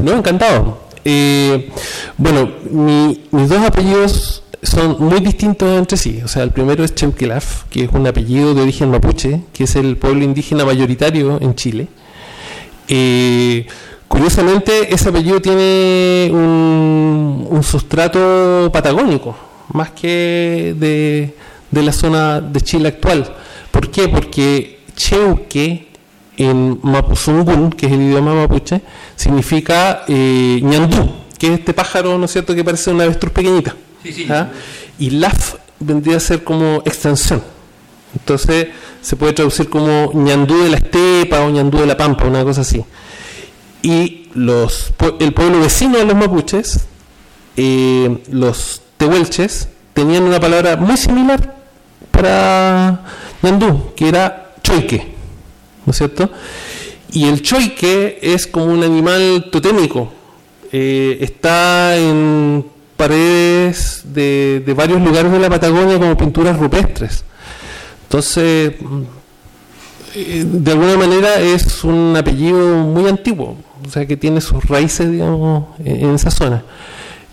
No, 0.00 0.12
encantado. 0.16 0.88
Eh, 1.04 1.68
bueno, 2.16 2.48
mi- 2.70 3.24
mis 3.32 3.48
dos 3.48 3.60
apellidos 3.66 4.41
son 4.62 4.96
muy 5.00 5.20
distintos 5.20 5.68
entre 5.76 5.96
sí. 5.96 6.20
O 6.24 6.28
sea, 6.28 6.42
el 6.44 6.50
primero 6.50 6.84
es 6.84 6.94
Chemquilaf, 6.94 7.64
que 7.64 7.84
es 7.84 7.90
un 7.92 8.06
apellido 8.06 8.54
de 8.54 8.62
origen 8.62 8.90
mapuche, 8.90 9.42
que 9.52 9.64
es 9.64 9.76
el 9.76 9.96
pueblo 9.96 10.24
indígena 10.24 10.64
mayoritario 10.64 11.40
en 11.40 11.54
Chile. 11.54 11.88
Eh, 12.88 13.66
curiosamente, 14.08 14.94
ese 14.94 15.08
apellido 15.08 15.40
tiene 15.40 16.30
un, 16.32 17.46
un 17.50 17.62
sustrato 17.62 18.70
patagónico, 18.72 19.36
más 19.72 19.90
que 19.90 20.74
de, 20.78 21.34
de 21.70 21.82
la 21.82 21.92
zona 21.92 22.40
de 22.40 22.60
Chile 22.60 22.88
actual. 22.88 23.34
¿Por 23.70 23.90
qué? 23.90 24.08
Porque 24.08 24.80
Cheuque 24.94 25.88
en 26.36 26.78
Mapuzungún, 26.82 27.70
que 27.70 27.86
es 27.86 27.92
el 27.92 28.02
idioma 28.02 28.34
mapuche, 28.34 28.80
significa 29.16 30.04
eh, 30.08 30.60
ñandú, 30.62 31.10
que 31.38 31.48
es 31.48 31.52
este 31.58 31.74
pájaro, 31.74 32.16
¿no 32.16 32.26
es 32.26 32.32
cierto?, 32.32 32.54
que 32.54 32.64
parece 32.64 32.90
una 32.90 33.04
avestruz 33.04 33.32
pequeñita. 33.32 33.74
¿Ah? 34.30 34.48
Y 34.98 35.10
laf 35.10 35.54
vendría 35.80 36.16
a 36.16 36.20
ser 36.20 36.44
como 36.44 36.82
extensión. 36.84 37.42
Entonces 38.14 38.68
se 39.00 39.16
puede 39.16 39.32
traducir 39.32 39.68
como 39.68 40.12
ñandú 40.14 40.62
de 40.62 40.70
la 40.70 40.76
estepa 40.76 41.40
o 41.40 41.50
ñandú 41.50 41.78
de 41.78 41.86
la 41.86 41.96
pampa, 41.96 42.24
una 42.24 42.44
cosa 42.44 42.60
así. 42.60 42.84
Y 43.82 44.28
los, 44.34 44.92
el 45.18 45.32
pueblo 45.32 45.60
vecino 45.60 45.98
de 45.98 46.04
los 46.04 46.14
mapuches, 46.14 46.86
eh, 47.56 48.18
los 48.30 48.82
tehuelches, 48.96 49.68
tenían 49.92 50.22
una 50.22 50.40
palabra 50.40 50.76
muy 50.76 50.96
similar 50.96 51.56
para 52.10 53.04
ñandú, 53.42 53.92
que 53.96 54.08
era 54.08 54.54
choique, 54.62 55.14
¿no 55.84 55.90
es 55.90 55.98
cierto? 55.98 56.30
Y 57.10 57.26
el 57.26 57.42
choique 57.42 58.18
es 58.22 58.46
como 58.46 58.66
un 58.66 58.82
animal 58.82 59.48
totémico. 59.50 60.12
Eh, 60.70 61.18
está 61.20 61.96
en 61.98 62.64
paredes 63.02 64.02
de, 64.04 64.62
de 64.64 64.74
varios 64.74 65.00
lugares 65.00 65.32
de 65.32 65.40
la 65.40 65.50
Patagonia 65.50 65.98
como 65.98 66.16
pinturas 66.16 66.56
rupestres. 66.56 67.24
Entonces, 68.04 68.74
mm, 68.80 69.02
eh, 70.14 70.44
de 70.46 70.70
alguna 70.70 70.96
manera 70.96 71.40
es 71.40 71.82
un 71.82 72.14
apellido 72.16 72.76
muy 72.76 73.08
antiguo, 73.08 73.56
o 73.84 73.90
sea 73.90 74.06
que 74.06 74.16
tiene 74.16 74.40
sus 74.40 74.64
raíces, 74.66 75.10
digamos, 75.10 75.64
en 75.84 76.14
esa 76.14 76.30
zona. 76.30 76.62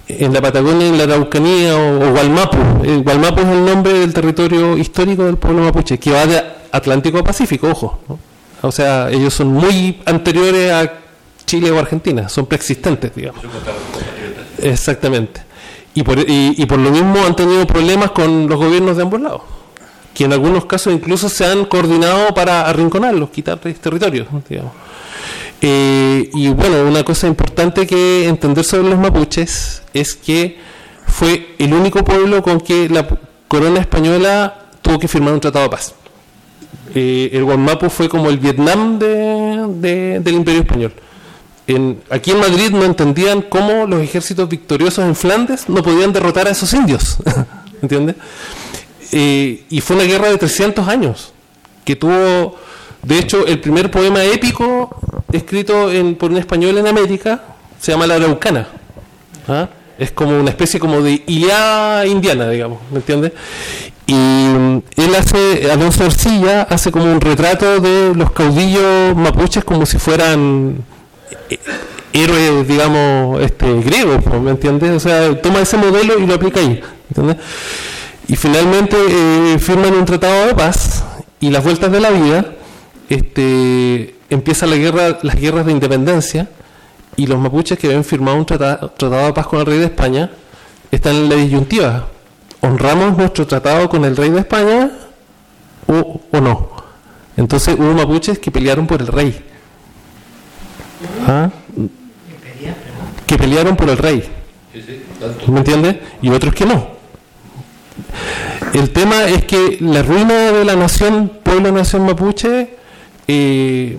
En 0.07 0.33
la 0.33 0.41
Patagonia, 0.41 0.87
en 0.87 0.97
la 0.97 1.03
Araucanía 1.03 1.77
o, 1.77 2.07
o 2.07 2.11
Gualmapu. 2.13 2.57
Eh, 2.83 3.01
Gualmapu 3.03 3.41
es 3.41 3.47
el 3.47 3.63
nombre 3.63 3.93
del 3.93 4.11
territorio 4.11 4.75
histórico 4.75 5.25
del 5.25 5.37
pueblo 5.37 5.61
mapuche, 5.61 5.99
que 5.99 6.11
va 6.11 6.25
de 6.25 6.41
Atlántico 6.71 7.19
a 7.19 7.23
Pacífico, 7.23 7.67
ojo. 7.67 7.99
¿no? 8.09 8.17
O 8.63 8.71
sea, 8.71 9.11
ellos 9.11 9.35
son 9.35 9.49
muy 9.49 10.01
anteriores 10.05 10.71
a 10.71 10.93
Chile 11.45 11.69
o 11.69 11.77
Argentina, 11.77 12.27
son 12.27 12.47
preexistentes, 12.47 13.13
digamos. 13.13 13.43
Exactamente. 14.57 15.48
Y 15.95 16.03
por, 16.03 16.19
y, 16.19 16.65
por 16.65 16.79
lo 16.79 16.91
mismo 16.91 17.25
han 17.25 17.35
tenido 17.35 17.65
problemas 17.67 18.11
con 18.11 18.47
los 18.47 18.57
gobiernos 18.57 18.95
de 18.95 19.03
ambos 19.03 19.19
lados, 19.21 19.41
que 20.13 20.25
en 20.25 20.33
algunos 20.33 20.65
casos 20.65 20.93
incluso 20.93 21.27
se 21.29 21.45
han 21.45 21.65
coordinado 21.65 22.33
para 22.33 22.67
arrinconarlos, 22.69 23.29
quitarles 23.31 23.79
territorios, 23.79 24.27
digamos. 24.47 24.71
Eh, 25.61 26.29
y 26.33 26.47
bueno, 26.49 26.83
una 26.87 27.03
cosa 27.03 27.27
importante 27.27 27.85
que 27.85 28.27
entender 28.27 28.63
sobre 28.63 28.89
los 28.89 28.97
mapuches 28.99 29.81
es 29.93 30.15
que 30.15 30.57
fue 31.05 31.55
el 31.57 31.73
único 31.73 32.03
pueblo 32.05 32.41
con 32.43 32.61
que 32.61 32.87
la 32.87 33.05
corona 33.47 33.79
española 33.81 34.67
tuvo 34.81 34.99
que 34.99 35.07
firmar 35.07 35.33
un 35.33 35.41
tratado 35.41 35.65
de 35.65 35.69
paz. 35.71 35.95
Eh, 36.95 37.31
el 37.33 37.43
Guanmapu 37.43 37.89
fue 37.89 38.07
como 38.07 38.29
el 38.29 38.37
Vietnam 38.37 38.97
de- 38.99 40.19
del 40.21 40.33
Imperio 40.35 40.61
Español. 40.61 40.93
Aquí 42.09 42.31
en 42.31 42.39
Madrid 42.39 42.71
no 42.71 42.83
entendían 42.83 43.41
cómo 43.41 43.85
los 43.85 44.01
ejércitos 44.01 44.49
victoriosos 44.49 45.05
en 45.05 45.15
Flandes 45.15 45.69
no 45.69 45.83
podían 45.83 46.11
derrotar 46.11 46.47
a 46.47 46.51
esos 46.51 46.73
indios. 46.73 47.17
¿Entiendes? 47.81 48.15
Eh, 49.11 49.63
y 49.69 49.81
fue 49.81 49.95
una 49.95 50.05
guerra 50.05 50.29
de 50.29 50.37
300 50.37 50.87
años 50.87 51.33
que 51.83 51.95
tuvo, 51.95 52.57
de 53.03 53.19
hecho, 53.19 53.45
el 53.47 53.59
primer 53.59 53.89
poema 53.89 54.23
épico 54.23 54.99
escrito 55.31 55.89
por 56.17 56.31
un 56.31 56.37
español 56.37 56.77
en 56.77 56.87
América 56.87 57.43
se 57.79 57.91
llama 57.91 58.07
La 58.07 58.15
Araucana. 58.15 58.67
¿Ah? 59.47 59.69
Es 59.97 60.11
como 60.11 60.39
una 60.39 60.49
especie 60.49 60.79
como 60.79 61.01
de 61.01 61.23
Iliada 61.27 62.05
indiana, 62.05 62.49
digamos, 62.49 62.79
¿me 62.91 62.97
entiendes? 62.97 63.33
Y 64.05 64.13
mm, 64.13 64.81
él 64.95 65.15
hace, 65.15 65.71
Alonso 65.71 66.05
Ercilla 66.05 66.63
hace 66.63 66.91
como 66.91 67.11
un 67.11 67.21
retrato 67.21 67.79
de 67.79 68.15
los 68.15 68.31
caudillos 68.31 69.15
mapuches 69.15 69.63
como 69.63 69.85
si 69.85 69.99
fuean 69.99 70.83
eh, 71.49 71.59
héroes, 72.13 72.67
digamos, 72.67 73.41
este, 73.41 73.81
griegos, 73.81 74.25
¿me 74.41 74.51
entiendes? 74.51 74.91
O 74.91 74.99
sea, 74.99 75.41
toma 75.41 75.61
ese 75.61 75.77
modelo 75.77 76.19
y 76.19 76.25
lo 76.25 76.33
aplica 76.33 76.59
ahí. 76.59 76.81
Y 78.27 78.35
finalmente 78.35 78.95
eh, 78.97 79.59
firman 79.59 79.93
un 79.93 80.05
tratado 80.05 80.47
de 80.47 80.55
paz 80.55 81.03
y 81.39 81.49
las 81.49 81.63
vueltas 81.63 81.91
de 81.91 81.99
la 81.99 82.11
vida, 82.11 82.45
este, 83.09 84.15
empieza 84.29 84.67
la 84.67 84.75
guerra, 84.75 85.19
las 85.23 85.35
guerras 85.35 85.65
de 85.65 85.71
independencia 85.71 86.47
y 87.15 87.25
los 87.25 87.39
mapuches 87.39 87.77
que 87.77 87.87
habían 87.87 88.03
firmado 88.03 88.37
un 88.37 88.45
tratado, 88.45 88.91
tratado 88.91 89.25
de 89.27 89.33
paz 89.33 89.47
con 89.47 89.59
el 89.59 89.65
rey 89.65 89.79
de 89.79 89.85
España 89.85 90.29
están 90.91 91.15
en 91.15 91.29
la 91.29 91.35
disyuntiva. 91.35 92.07
¿Honramos 92.61 93.17
nuestro 93.17 93.47
tratado 93.47 93.89
con 93.89 94.05
el 94.05 94.15
rey 94.15 94.29
de 94.29 94.39
España 94.39 94.91
o, 95.87 96.21
o 96.31 96.41
no? 96.41 96.69
Entonces 97.37 97.75
hubo 97.79 97.93
mapuches 97.93 98.37
que 98.37 98.51
pelearon 98.51 98.85
por 98.85 99.01
el 99.01 99.07
rey. 99.07 99.43
¿Ah? 101.27 101.49
Que 103.25 103.37
pelearon 103.37 103.75
por 103.75 103.89
el 103.89 103.97
rey. 103.97 104.23
¿Me 105.47 105.59
entiendes? 105.59 105.97
Y 106.21 106.29
otros 106.29 106.53
que 106.53 106.65
no. 106.65 106.87
El 108.73 108.91
tema 108.91 109.25
es 109.25 109.45
que 109.45 109.77
la 109.81 110.03
ruina 110.03 110.51
de 110.51 110.63
la 110.63 110.75
nación, 110.75 111.31
pueblo-nación 111.43 112.05
mapuche, 112.05 112.69
eh, 113.27 113.97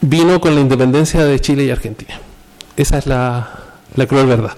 vino 0.00 0.40
con 0.40 0.54
la 0.54 0.60
independencia 0.60 1.24
de 1.24 1.40
Chile 1.40 1.64
y 1.64 1.70
Argentina. 1.70 2.18
Esa 2.76 2.98
es 2.98 3.06
la, 3.06 3.50
la 3.94 4.06
cruel 4.06 4.26
verdad. 4.26 4.52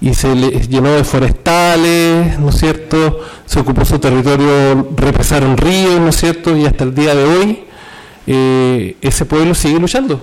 Y 0.00 0.14
se 0.14 0.34
le 0.34 0.50
llenó 0.68 0.92
de 0.92 1.02
forestales, 1.02 2.38
¿no 2.38 2.50
es 2.50 2.58
cierto? 2.58 3.20
Se 3.46 3.58
ocupó 3.60 3.84
su 3.84 3.98
territorio, 3.98 4.88
represaron 4.96 5.56
ríos, 5.56 5.98
¿no 6.00 6.08
es 6.08 6.16
cierto? 6.16 6.56
Y 6.56 6.66
hasta 6.66 6.84
el 6.84 6.94
día 6.94 7.14
de 7.14 7.24
hoy 7.24 7.64
eh, 8.26 8.96
ese 9.00 9.24
pueblo 9.24 9.54
sigue 9.54 9.80
luchando. 9.80 10.20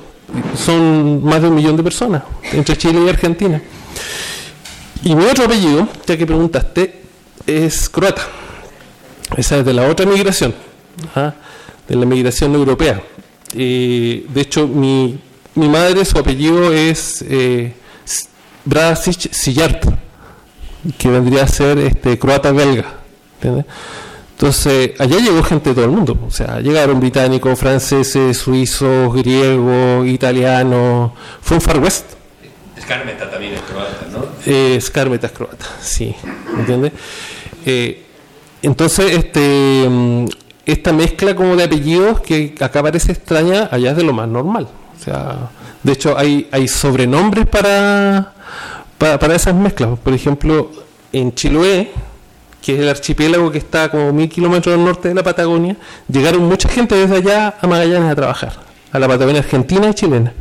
Son 0.57 1.23
más 1.23 1.41
de 1.41 1.47
un 1.47 1.55
millón 1.55 1.77
de 1.77 1.83
personas 1.83 2.23
entre 2.51 2.77
Chile 2.77 2.99
y 3.05 3.09
Argentina. 3.09 3.61
Y 5.03 5.15
mi 5.15 5.25
otro 5.25 5.45
apellido, 5.45 5.87
ya 6.05 6.17
que 6.17 6.25
preguntaste, 6.25 7.01
es 7.45 7.89
croata. 7.89 8.23
Esa 9.37 9.59
es 9.59 9.65
de 9.65 9.73
la 9.73 9.87
otra 9.87 10.05
migración, 10.05 10.53
¿ah? 11.15 11.33
de 11.87 11.95
la 11.95 12.05
migración 12.05 12.55
europea. 12.55 13.01
De 13.53 14.23
hecho, 14.35 14.67
mi, 14.67 15.19
mi, 15.55 15.69
madre, 15.69 16.03
su 16.05 16.17
apellido 16.17 16.73
es 16.73 17.23
eh, 17.27 17.73
Brasic 18.65 19.31
Sillart, 19.31 19.85
que 20.97 21.09
vendría 21.09 21.43
a 21.43 21.47
ser 21.47 21.77
este, 21.79 22.17
croata-belga. 22.17 22.85
Entonces, 24.35 24.91
allá 24.99 25.17
llegó 25.19 25.41
gente 25.43 25.69
de 25.69 25.75
todo 25.75 25.85
el 25.85 25.91
mundo. 25.91 26.17
O 26.27 26.31
sea, 26.31 26.59
llegaron 26.59 26.99
británicos, 26.99 27.57
franceses, 27.57 28.37
suizos, 28.37 29.13
griegos, 29.13 30.05
italianos. 30.07 31.13
Fue 31.41 31.55
un 31.55 31.61
Far 31.61 31.79
West. 31.79 32.05
Escarmeta 32.75 33.31
también 33.31 33.53
es 33.53 33.61
croata, 33.61 34.07
¿no? 34.11 34.25
Eh, 34.45 34.75
Escarmeta 34.75 35.27
es 35.27 35.33
croata, 35.33 35.65
sí. 35.81 36.13
¿Entiendes? 36.57 36.91
Eh, 37.65 38.03
entonces, 38.61 39.13
este, 39.13 39.87
mm, 39.89 40.25
esta 40.65 40.91
mezcla 40.91 41.33
como 41.33 41.55
de 41.55 41.63
apellidos 41.63 42.19
que 42.19 42.55
acá 42.59 42.83
parece 42.83 43.13
extraña, 43.13 43.69
allá 43.71 43.91
es 43.91 43.97
de 43.97 44.03
lo 44.03 44.11
más 44.11 44.27
normal. 44.27 44.67
O 44.99 45.03
sea, 45.03 45.49
de 45.81 45.93
hecho, 45.93 46.17
hay, 46.17 46.49
hay 46.51 46.67
sobrenombres 46.67 47.47
para, 47.47 48.33
para, 48.97 49.17
para 49.17 49.35
esas 49.35 49.55
mezclas. 49.55 49.97
Por 49.97 50.13
ejemplo, 50.13 50.71
en 51.13 51.33
Chiloé, 51.33 51.91
que 52.65 52.73
es 52.73 52.79
el 52.79 52.89
archipiélago 52.89 53.51
que 53.51 53.59
está 53.59 53.89
como 53.89 54.11
mil 54.11 54.27
kilómetros 54.27 54.73
al 54.73 54.83
norte 54.83 55.09
de 55.09 55.13
la 55.13 55.21
Patagonia, 55.21 55.77
llegaron 56.07 56.45
mucha 56.45 56.67
gente 56.67 56.95
desde 56.95 57.17
allá 57.17 57.53
a 57.61 57.67
Magallanes 57.67 58.11
a 58.11 58.15
trabajar, 58.15 58.53
a 58.91 58.97
la 58.97 59.07
Patagonia 59.07 59.41
argentina 59.41 59.87
y 59.87 59.93
chilena. 59.93 60.33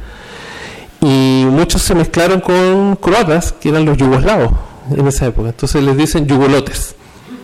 Y 1.03 1.45
muchos 1.51 1.83
se 1.83 1.95
mezclaron 1.95 2.41
con 2.41 2.97
croatas, 2.97 3.53
que 3.53 3.69
eran 3.69 3.85
los 3.85 3.99
yugoslavos 3.99 4.53
en 4.91 5.07
esa 5.07 5.27
época. 5.27 5.51
Entonces 5.51 5.83
les 5.83 5.99
dicen 5.99 6.27
yugolotes. 6.27 6.95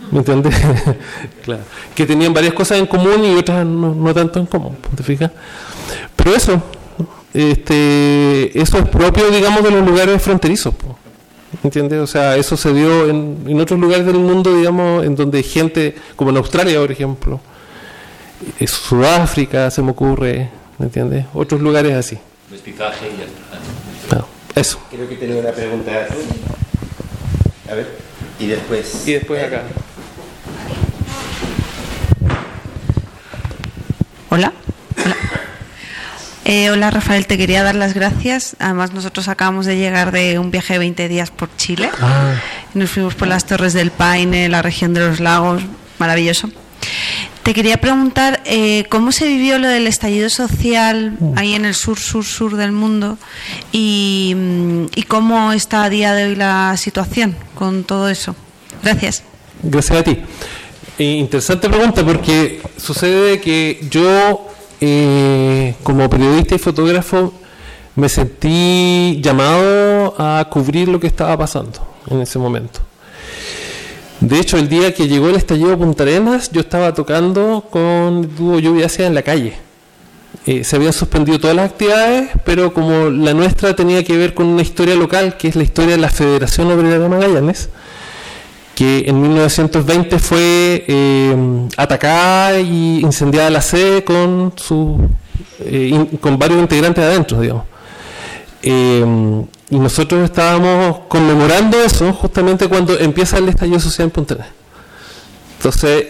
¿Me 0.09 0.17
entiendes? 0.17 0.55
claro. 1.43 1.61
Que 1.93 2.07
tenían 2.07 2.33
varias 2.33 2.55
cosas 2.55 2.79
en 2.79 2.87
común 2.87 3.23
y 3.23 3.37
otras 3.37 3.63
no, 3.63 3.93
no 3.93 4.13
tanto 4.15 4.39
en 4.39 4.47
común, 4.47 4.77
¿te 4.95 5.03
fijas? 5.03 5.29
Pero 6.15 6.33
eso, 6.33 6.59
este, 7.35 8.59
eso 8.59 8.79
es 8.79 8.89
propio, 8.89 9.29
digamos, 9.29 9.63
de 9.63 9.69
los 9.69 9.87
lugares 9.87 10.19
fronterizos. 10.23 10.73
¿Entiendes? 11.63 11.99
O 11.99 12.07
sea, 12.07 12.37
eso 12.37 12.55
se 12.55 12.73
dio 12.73 13.09
en, 13.09 13.43
en, 13.45 13.59
otros 13.59 13.79
lugares 13.79 14.05
del 14.05 14.17
mundo, 14.17 14.55
digamos, 14.55 15.05
en 15.05 15.15
donde 15.15 15.43
gente, 15.43 15.95
como 16.15 16.31
en 16.31 16.37
Australia, 16.37 16.79
por 16.79 16.91
ejemplo, 16.91 17.39
en 18.59 18.67
Sudáfrica 18.67 19.69
se 19.69 19.81
me 19.81 19.91
ocurre, 19.91 20.49
¿me 20.77 20.85
entiendes? 20.85 21.25
Otros 21.33 21.61
lugares 21.61 21.93
así. 21.93 22.17
Mestizaje 22.49 23.07
y. 23.07 24.15
No, 24.15 24.25
eso. 24.55 24.79
Creo 24.89 25.07
que 25.07 25.15
tenía 25.15 25.39
una 25.39 25.51
pregunta. 25.51 26.07
A 27.69 27.75
ver, 27.75 27.87
y 28.39 28.47
después. 28.47 29.07
Y 29.07 29.13
después 29.13 29.43
acá. 29.43 29.63
Hola. 34.29 34.53
Hola. 34.97 35.15
Eh, 36.53 36.69
hola 36.69 36.91
Rafael, 36.91 37.27
te 37.27 37.37
quería 37.37 37.63
dar 37.63 37.75
las 37.75 37.93
gracias. 37.93 38.57
Además 38.59 38.91
nosotros 38.91 39.29
acabamos 39.29 39.65
de 39.65 39.77
llegar 39.77 40.11
de 40.11 40.37
un 40.37 40.51
viaje 40.51 40.73
de 40.73 40.79
20 40.79 41.07
días 41.07 41.31
por 41.31 41.47
Chile. 41.55 41.89
Ah. 42.01 42.33
Nos 42.73 42.89
fuimos 42.89 43.15
por 43.15 43.29
las 43.29 43.45
Torres 43.45 43.71
del 43.71 43.89
Paine, 43.89 44.49
la 44.49 44.61
región 44.61 44.93
de 44.93 44.99
los 44.99 45.21
lagos, 45.21 45.63
maravilloso. 45.97 46.49
Te 47.43 47.53
quería 47.53 47.77
preguntar 47.77 48.41
eh, 48.43 48.83
cómo 48.89 49.13
se 49.13 49.27
vivió 49.27 49.59
lo 49.59 49.69
del 49.69 49.87
estallido 49.87 50.29
social 50.29 51.17
ahí 51.37 51.53
en 51.53 51.63
el 51.63 51.73
sur, 51.73 51.97
sur, 51.97 52.25
sur 52.25 52.57
del 52.57 52.73
mundo 52.73 53.17
y, 53.71 54.35
y 54.93 55.03
cómo 55.03 55.53
está 55.53 55.85
a 55.85 55.89
día 55.89 56.13
de 56.13 56.25
hoy 56.25 56.35
la 56.35 56.75
situación 56.75 57.33
con 57.55 57.85
todo 57.85 58.09
eso. 58.09 58.35
Gracias. 58.83 59.23
Gracias 59.63 59.99
a 59.99 60.03
ti. 60.03 60.17
Eh, 60.99 61.03
interesante 61.15 61.69
pregunta 61.69 62.05
porque 62.05 62.61
sucede 62.75 63.39
que 63.39 63.87
yo 63.89 64.50
eh, 64.81 65.75
como 65.83 66.09
periodista 66.09 66.55
y 66.55 66.57
fotógrafo 66.59 67.33
me 67.95 68.09
sentí 68.09 69.19
llamado 69.21 70.15
a 70.17 70.47
cubrir 70.49 70.87
lo 70.87 70.99
que 70.99 71.07
estaba 71.07 71.37
pasando 71.37 71.79
en 72.09 72.21
ese 72.21 72.39
momento. 72.39 72.79
De 74.19 74.39
hecho, 74.39 74.57
el 74.57 74.69
día 74.69 74.93
que 74.93 75.07
llegó 75.07 75.29
el 75.29 75.35
estallido 75.35 75.77
Punta 75.77 76.03
Arenas, 76.03 76.51
yo 76.51 76.61
estaba 76.61 76.93
tocando 76.93 77.65
con 77.69 78.35
dúo 78.35 78.59
lluvia 78.59 78.85
hacia 78.85 79.07
en 79.07 79.15
la 79.15 79.23
calle. 79.23 79.53
Eh, 80.45 80.63
se 80.63 80.75
habían 80.75 80.93
suspendido 80.93 81.39
todas 81.39 81.55
las 81.55 81.71
actividades, 81.71 82.29
pero 82.45 82.73
como 82.73 83.09
la 83.09 83.33
nuestra 83.33 83.75
tenía 83.75 84.03
que 84.03 84.17
ver 84.17 84.33
con 84.33 84.47
una 84.47 84.61
historia 84.61 84.95
local, 84.95 85.37
que 85.37 85.47
es 85.47 85.55
la 85.55 85.63
historia 85.63 85.91
de 85.95 86.01
la 86.01 86.09
Federación 86.09 86.71
Obrera 86.71 86.99
de 86.99 87.09
Magallanes, 87.09 87.69
que 88.81 89.03
en 89.07 89.21
1920 89.21 90.17
fue 90.17 90.85
eh, 90.87 91.67
atacada 91.77 92.59
y 92.59 93.01
incendiada 93.01 93.51
la 93.51 93.61
sede 93.61 94.03
con, 94.03 94.53
su, 94.55 95.07
eh, 95.59 96.07
con 96.19 96.39
varios 96.39 96.59
integrantes 96.59 97.03
adentro, 97.03 97.39
digamos. 97.41 97.65
Eh, 98.63 99.05
y 99.69 99.77
nosotros 99.77 100.23
estábamos 100.23 101.01
conmemorando 101.07 101.79
eso 101.79 102.11
justamente 102.11 102.67
cuando 102.67 102.97
empieza 102.97 103.37
el 103.37 103.49
estallido 103.49 103.79
social 103.79 104.07
en 104.07 104.09
Punta. 104.09 104.47
Entonces, 105.57 106.07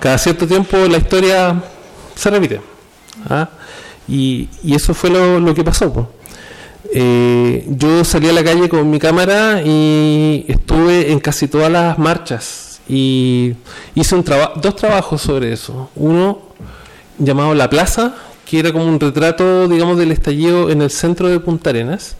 cada 0.00 0.18
cierto 0.18 0.48
tiempo 0.48 0.76
la 0.90 0.98
historia 0.98 1.62
se 2.16 2.30
repite. 2.30 2.60
¿ah? 3.30 3.48
Y, 4.08 4.48
eso 4.68 4.92
fue 4.92 5.10
lo, 5.10 5.38
lo 5.38 5.54
que 5.54 5.62
pasó. 5.62 5.92
Pues. 5.92 6.06
Eh, 6.90 7.64
yo 7.68 8.04
salí 8.04 8.28
a 8.28 8.32
la 8.32 8.42
calle 8.42 8.68
con 8.68 8.90
mi 8.90 8.98
cámara 8.98 9.62
y 9.64 10.44
estuve 10.48 11.12
en 11.12 11.20
casi 11.20 11.48
todas 11.48 11.70
las 11.70 11.98
marchas 11.98 12.80
y 12.88 13.54
hice 13.94 14.14
un 14.14 14.24
dos 14.24 14.76
trabajos 14.76 15.22
sobre 15.22 15.52
eso. 15.52 15.90
Uno 15.94 16.40
llamado 17.18 17.54
La 17.54 17.70
Plaza, 17.70 18.14
que 18.44 18.58
era 18.58 18.72
como 18.72 18.86
un 18.86 18.98
retrato, 18.98 19.68
digamos, 19.68 19.96
del 19.96 20.12
estallido 20.12 20.70
en 20.70 20.82
el 20.82 20.90
centro 20.90 21.28
de 21.28 21.40
Punta 21.40 21.70
Arenas, 21.70 22.16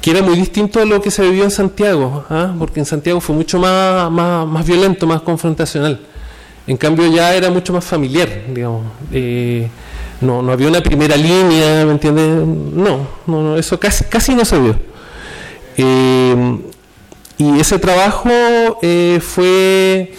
que 0.00 0.10
era 0.10 0.22
muy 0.22 0.36
distinto 0.36 0.80
a 0.80 0.84
lo 0.84 1.02
que 1.02 1.10
se 1.10 1.22
vivió 1.22 1.44
en 1.44 1.50
Santiago, 1.50 2.24
¿ah? 2.30 2.54
porque 2.58 2.80
en 2.80 2.86
Santiago 2.86 3.20
fue 3.20 3.34
mucho 3.36 3.58
más, 3.58 4.10
más, 4.10 4.46
más, 4.46 4.66
violento, 4.66 5.06
más 5.06 5.22
confrontacional. 5.22 6.00
En 6.66 6.76
cambio 6.76 7.06
ya 7.06 7.34
era 7.34 7.50
mucho 7.50 7.72
más 7.72 7.84
familiar, 7.84 8.28
digamos. 8.52 8.84
Eh, 9.12 9.68
no, 10.20 10.42
no 10.42 10.52
había 10.52 10.68
una 10.68 10.82
primera 10.82 11.16
línea, 11.16 11.84
¿me 11.84 11.92
entiendes? 11.92 12.46
No, 12.46 13.06
no, 13.26 13.42
no, 13.42 13.56
eso 13.56 13.78
casi, 13.78 14.04
casi 14.04 14.34
no 14.34 14.44
se 14.44 14.58
vio. 14.58 14.76
Eh, 15.76 16.58
y 17.38 17.60
ese 17.60 17.78
trabajo 17.78 18.30
eh, 18.82 19.20
fue 19.22 20.12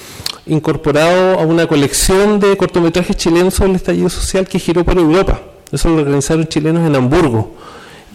incorporado 0.46 1.40
a 1.40 1.44
una 1.44 1.68
colección 1.68 2.40
de 2.40 2.56
cortometrajes 2.56 3.16
chilenos 3.18 3.56
sobre 3.56 3.72
el 3.72 3.76
estallido 3.76 4.10
social 4.10 4.48
que 4.48 4.58
giró 4.58 4.86
por 4.86 4.98
Europa. 4.98 5.42
Eso 5.72 5.90
lo 5.90 6.02
organizaron 6.02 6.48
chilenos 6.48 6.88
en 6.88 6.96
Hamburgo. 6.96 7.56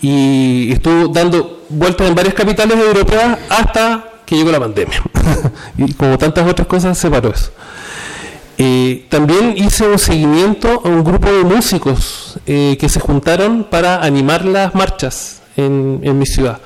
Y 0.01 0.73
estuvo 0.73 1.09
dando 1.09 1.65
vueltas 1.69 2.09
en 2.09 2.15
varias 2.15 2.35
capitales 2.35 2.79
europeas 2.79 3.39
hasta 3.49 4.11
que 4.25 4.37
llegó 4.37 4.51
la 4.51 4.61
pandemia. 4.61 5.03
y 5.79 5.93
como 5.93 6.17
tantas 6.19 6.49
otras 6.49 6.67
cosas, 6.67 6.97
se 6.97 7.11
paró 7.11 7.31
eso. 7.31 7.51
Eh, 8.57 9.07
también 9.09 9.55
hice 9.57 9.87
un 9.89 9.99
seguimiento 9.99 10.81
a 10.85 10.89
un 10.89 11.03
grupo 11.03 11.31
de 11.31 11.43
músicos 11.43 12.39
eh, 12.47 12.77
que 12.79 12.89
se 12.89 13.01
juntaron 13.01 13.65
para 13.65 14.03
animar 14.03 14.45
las 14.45 14.75
marchas 14.75 15.43
en, 15.57 16.19
mi 16.19 16.27
ciudad. 16.27 16.61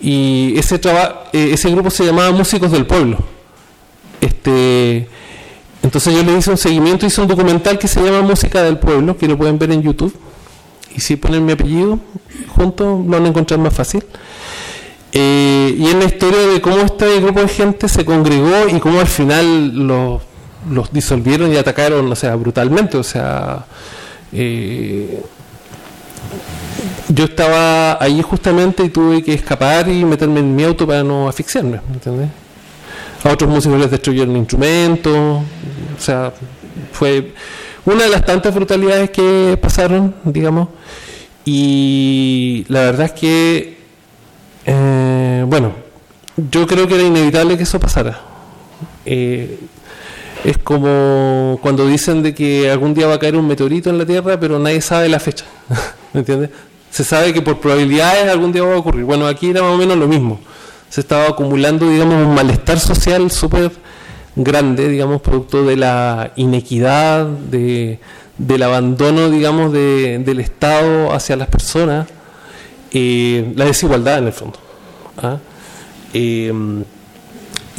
Y 0.00 0.54
ese, 0.56 0.78
traba- 0.78 1.24
eh, 1.32 1.50
ese 1.52 1.70
grupo 1.70 1.90
se 1.90 2.06
llamaba 2.06 2.30
Músicos 2.30 2.72
del 2.72 2.86
Pueblo. 2.86 3.18
Este, 4.20 5.08
entonces 5.82 6.14
yo 6.14 6.22
le 6.22 6.38
hice 6.38 6.50
un 6.50 6.56
seguimiento, 6.56 7.04
hice 7.04 7.20
un 7.20 7.28
documental 7.28 7.78
que 7.78 7.88
se 7.88 8.02
llama 8.02 8.22
Música 8.22 8.62
del 8.62 8.78
Pueblo, 8.78 9.16
que 9.18 9.28
lo 9.28 9.36
pueden 9.36 9.58
ver 9.58 9.72
en 9.72 9.82
YouTube. 9.82 10.14
Y 10.96 11.00
si 11.00 11.16
ponen 11.16 11.44
mi 11.44 11.52
apellido 11.52 11.98
juntos, 12.48 13.04
lo 13.04 13.10
van 13.10 13.26
a 13.26 13.28
encontrar 13.28 13.60
más 13.60 13.74
fácil. 13.74 14.02
Y 15.12 15.86
es 15.86 15.94
la 15.94 16.04
historia 16.04 16.40
de 16.46 16.60
cómo 16.60 16.78
este 16.78 17.20
grupo 17.20 17.40
de 17.40 17.48
gente 17.48 17.88
se 17.88 18.04
congregó 18.04 18.68
y 18.74 18.78
cómo 18.80 19.00
al 19.00 19.06
final 19.06 19.86
los, 19.86 20.22
los 20.68 20.92
disolvieron 20.92 21.52
y 21.52 21.56
atacaron, 21.56 22.10
o 22.10 22.16
sea, 22.16 22.34
brutalmente. 22.36 22.96
O 22.96 23.02
sea, 23.02 23.64
eh, 24.32 25.22
yo 27.08 27.24
estaba 27.24 28.02
allí 28.02 28.22
justamente 28.22 28.84
y 28.84 28.90
tuve 28.90 29.22
que 29.22 29.34
escapar 29.34 29.88
y 29.88 30.04
meterme 30.04 30.40
en 30.40 30.54
mi 30.54 30.64
auto 30.64 30.86
para 30.86 31.02
no 31.02 31.28
asfixiarme, 31.28 31.80
¿me 31.88 31.94
¿entendés? 31.94 32.28
A 33.24 33.30
otros 33.30 33.50
músicos 33.50 33.78
les 33.78 33.90
destruyeron 33.90 34.36
instrumentos, 34.36 35.14
o 35.16 36.00
sea, 36.00 36.32
fue 36.92 37.34
una 37.84 38.04
de 38.04 38.10
las 38.10 38.24
tantas 38.24 38.54
brutalidades 38.54 39.10
que 39.10 39.58
pasaron, 39.60 40.14
digamos, 40.24 40.68
y 41.44 42.64
la 42.68 42.80
verdad 42.80 43.06
es 43.06 43.12
que, 43.12 43.78
eh, 44.64 45.44
bueno, 45.46 45.72
yo 46.50 46.66
creo 46.66 46.86
que 46.86 46.94
era 46.94 47.04
inevitable 47.04 47.56
que 47.56 47.64
eso 47.64 47.80
pasara. 47.80 48.20
Eh, 49.04 49.58
es 50.44 50.58
como 50.58 51.58
cuando 51.62 51.86
dicen 51.86 52.22
de 52.22 52.34
que 52.34 52.70
algún 52.70 52.94
día 52.94 53.06
va 53.06 53.14
a 53.14 53.18
caer 53.18 53.36
un 53.36 53.46
meteorito 53.46 53.90
en 53.90 53.98
la 53.98 54.06
Tierra, 54.06 54.38
pero 54.40 54.58
nadie 54.58 54.80
sabe 54.80 55.08
la 55.08 55.20
fecha. 55.20 55.44
¿Me 56.12 56.20
entiendes? 56.20 56.50
Se 56.90 57.04
sabe 57.04 57.32
que 57.32 57.42
por 57.42 57.60
probabilidades 57.60 58.28
algún 58.30 58.52
día 58.52 58.62
va 58.64 58.74
a 58.74 58.78
ocurrir. 58.78 59.04
Bueno, 59.04 59.26
aquí 59.26 59.50
era 59.50 59.62
más 59.62 59.72
o 59.74 59.76
menos 59.78 59.96
lo 59.96 60.08
mismo. 60.08 60.40
Se 60.88 61.00
estaba 61.02 61.28
acumulando, 61.28 61.88
digamos, 61.88 62.14
un 62.26 62.34
malestar 62.34 62.80
social 62.80 63.30
súper 63.30 63.70
grande, 64.34 64.88
digamos, 64.88 65.20
producto 65.20 65.64
de 65.64 65.76
la 65.76 66.32
inequidad, 66.36 67.26
de, 67.26 68.00
del 68.38 68.62
abandono, 68.64 69.30
digamos, 69.30 69.72
de- 69.72 70.18
del 70.18 70.40
Estado 70.40 71.12
hacia 71.12 71.36
las 71.36 71.46
personas, 71.48 72.08
eh, 72.92 73.52
la 73.54 73.66
desigualdad 73.66 74.18
en 74.18 74.26
el 74.26 74.32
fondo. 74.32 74.58
¿ah? 75.22 75.36
Eh, 76.12 76.52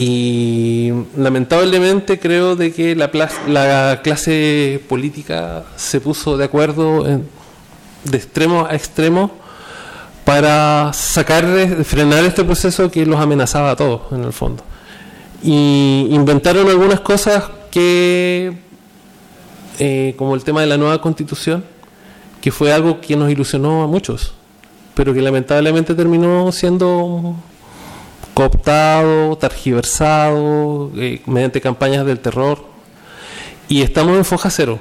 y 0.03 0.91
lamentablemente 1.15 2.19
creo 2.19 2.55
de 2.55 2.73
que 2.73 2.95
la, 2.95 3.99
clase 4.01 4.83
política 4.89 5.63
se 5.75 6.01
puso 6.01 6.37
de 6.37 6.45
acuerdo 6.45 7.03
de 7.03 8.17
extremo 8.17 8.65
a 8.65 8.73
extremo 8.73 9.29
para 10.25 10.91
sacar, 10.91 11.45
frenar 11.83 12.25
este 12.25 12.43
proceso 12.43 12.89
que 12.89 13.05
los 13.05 13.19
amenazaba 13.19 13.69
a 13.69 13.75
todos 13.75 14.11
en 14.11 14.23
el 14.23 14.33
fondo. 14.33 14.63
Y 15.43 16.07
inventaron 16.09 16.67
algunas 16.67 17.01
cosas 17.01 17.43
que, 17.69 18.57
eh, 19.77 20.15
como 20.17 20.33
el 20.33 20.43
tema 20.43 20.61
de 20.61 20.67
la 20.67 20.77
nueva 20.77 20.99
constitución, 20.99 21.63
que 22.41 22.51
fue 22.51 22.73
algo 22.73 22.99
que 23.01 23.15
nos 23.15 23.29
ilusionó 23.29 23.83
a 23.83 23.87
muchos, 23.87 24.33
pero 24.95 25.13
que 25.13 25.21
lamentablemente 25.21 25.93
terminó 25.93 26.51
siendo 26.51 27.35
cooptado, 28.33 29.37
targiversado, 29.37 30.91
eh, 30.95 31.21
mediante 31.25 31.61
campañas 31.61 32.05
del 32.05 32.19
terror. 32.19 32.63
Y 33.67 33.81
estamos 33.81 34.17
en 34.17 34.25
foja 34.25 34.49
cero. 34.49 34.79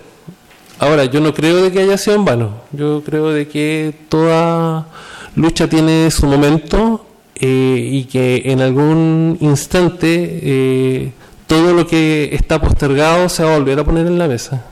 Ahora, 0.78 1.04
yo 1.04 1.20
no 1.20 1.34
creo 1.34 1.62
de 1.62 1.70
que 1.70 1.80
haya 1.80 1.98
sido 1.98 2.16
en 2.16 2.24
vano. 2.24 2.54
Yo 2.72 3.02
creo 3.04 3.30
de 3.30 3.46
que 3.46 3.94
toda 4.08 4.86
lucha 5.34 5.68
tiene 5.68 6.10
su 6.10 6.26
momento 6.26 7.06
eh, 7.36 7.88
y 7.92 8.04
que 8.04 8.42
en 8.46 8.60
algún 8.60 9.36
instante 9.40 10.40
eh, 10.42 11.12
todo 11.46 11.72
lo 11.74 11.86
que 11.86 12.30
está 12.32 12.60
postergado 12.60 13.28
se 13.28 13.42
va 13.42 13.54
a 13.54 13.58
volver 13.58 13.78
a 13.78 13.84
poner 13.84 14.06
en 14.06 14.18
la 14.18 14.26
mesa. 14.26 14.64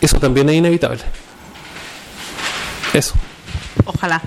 Eso 0.00 0.18
también 0.18 0.48
es 0.48 0.56
inevitable. 0.56 1.00
Eso. 2.92 3.14
Ojalá. 3.86 4.22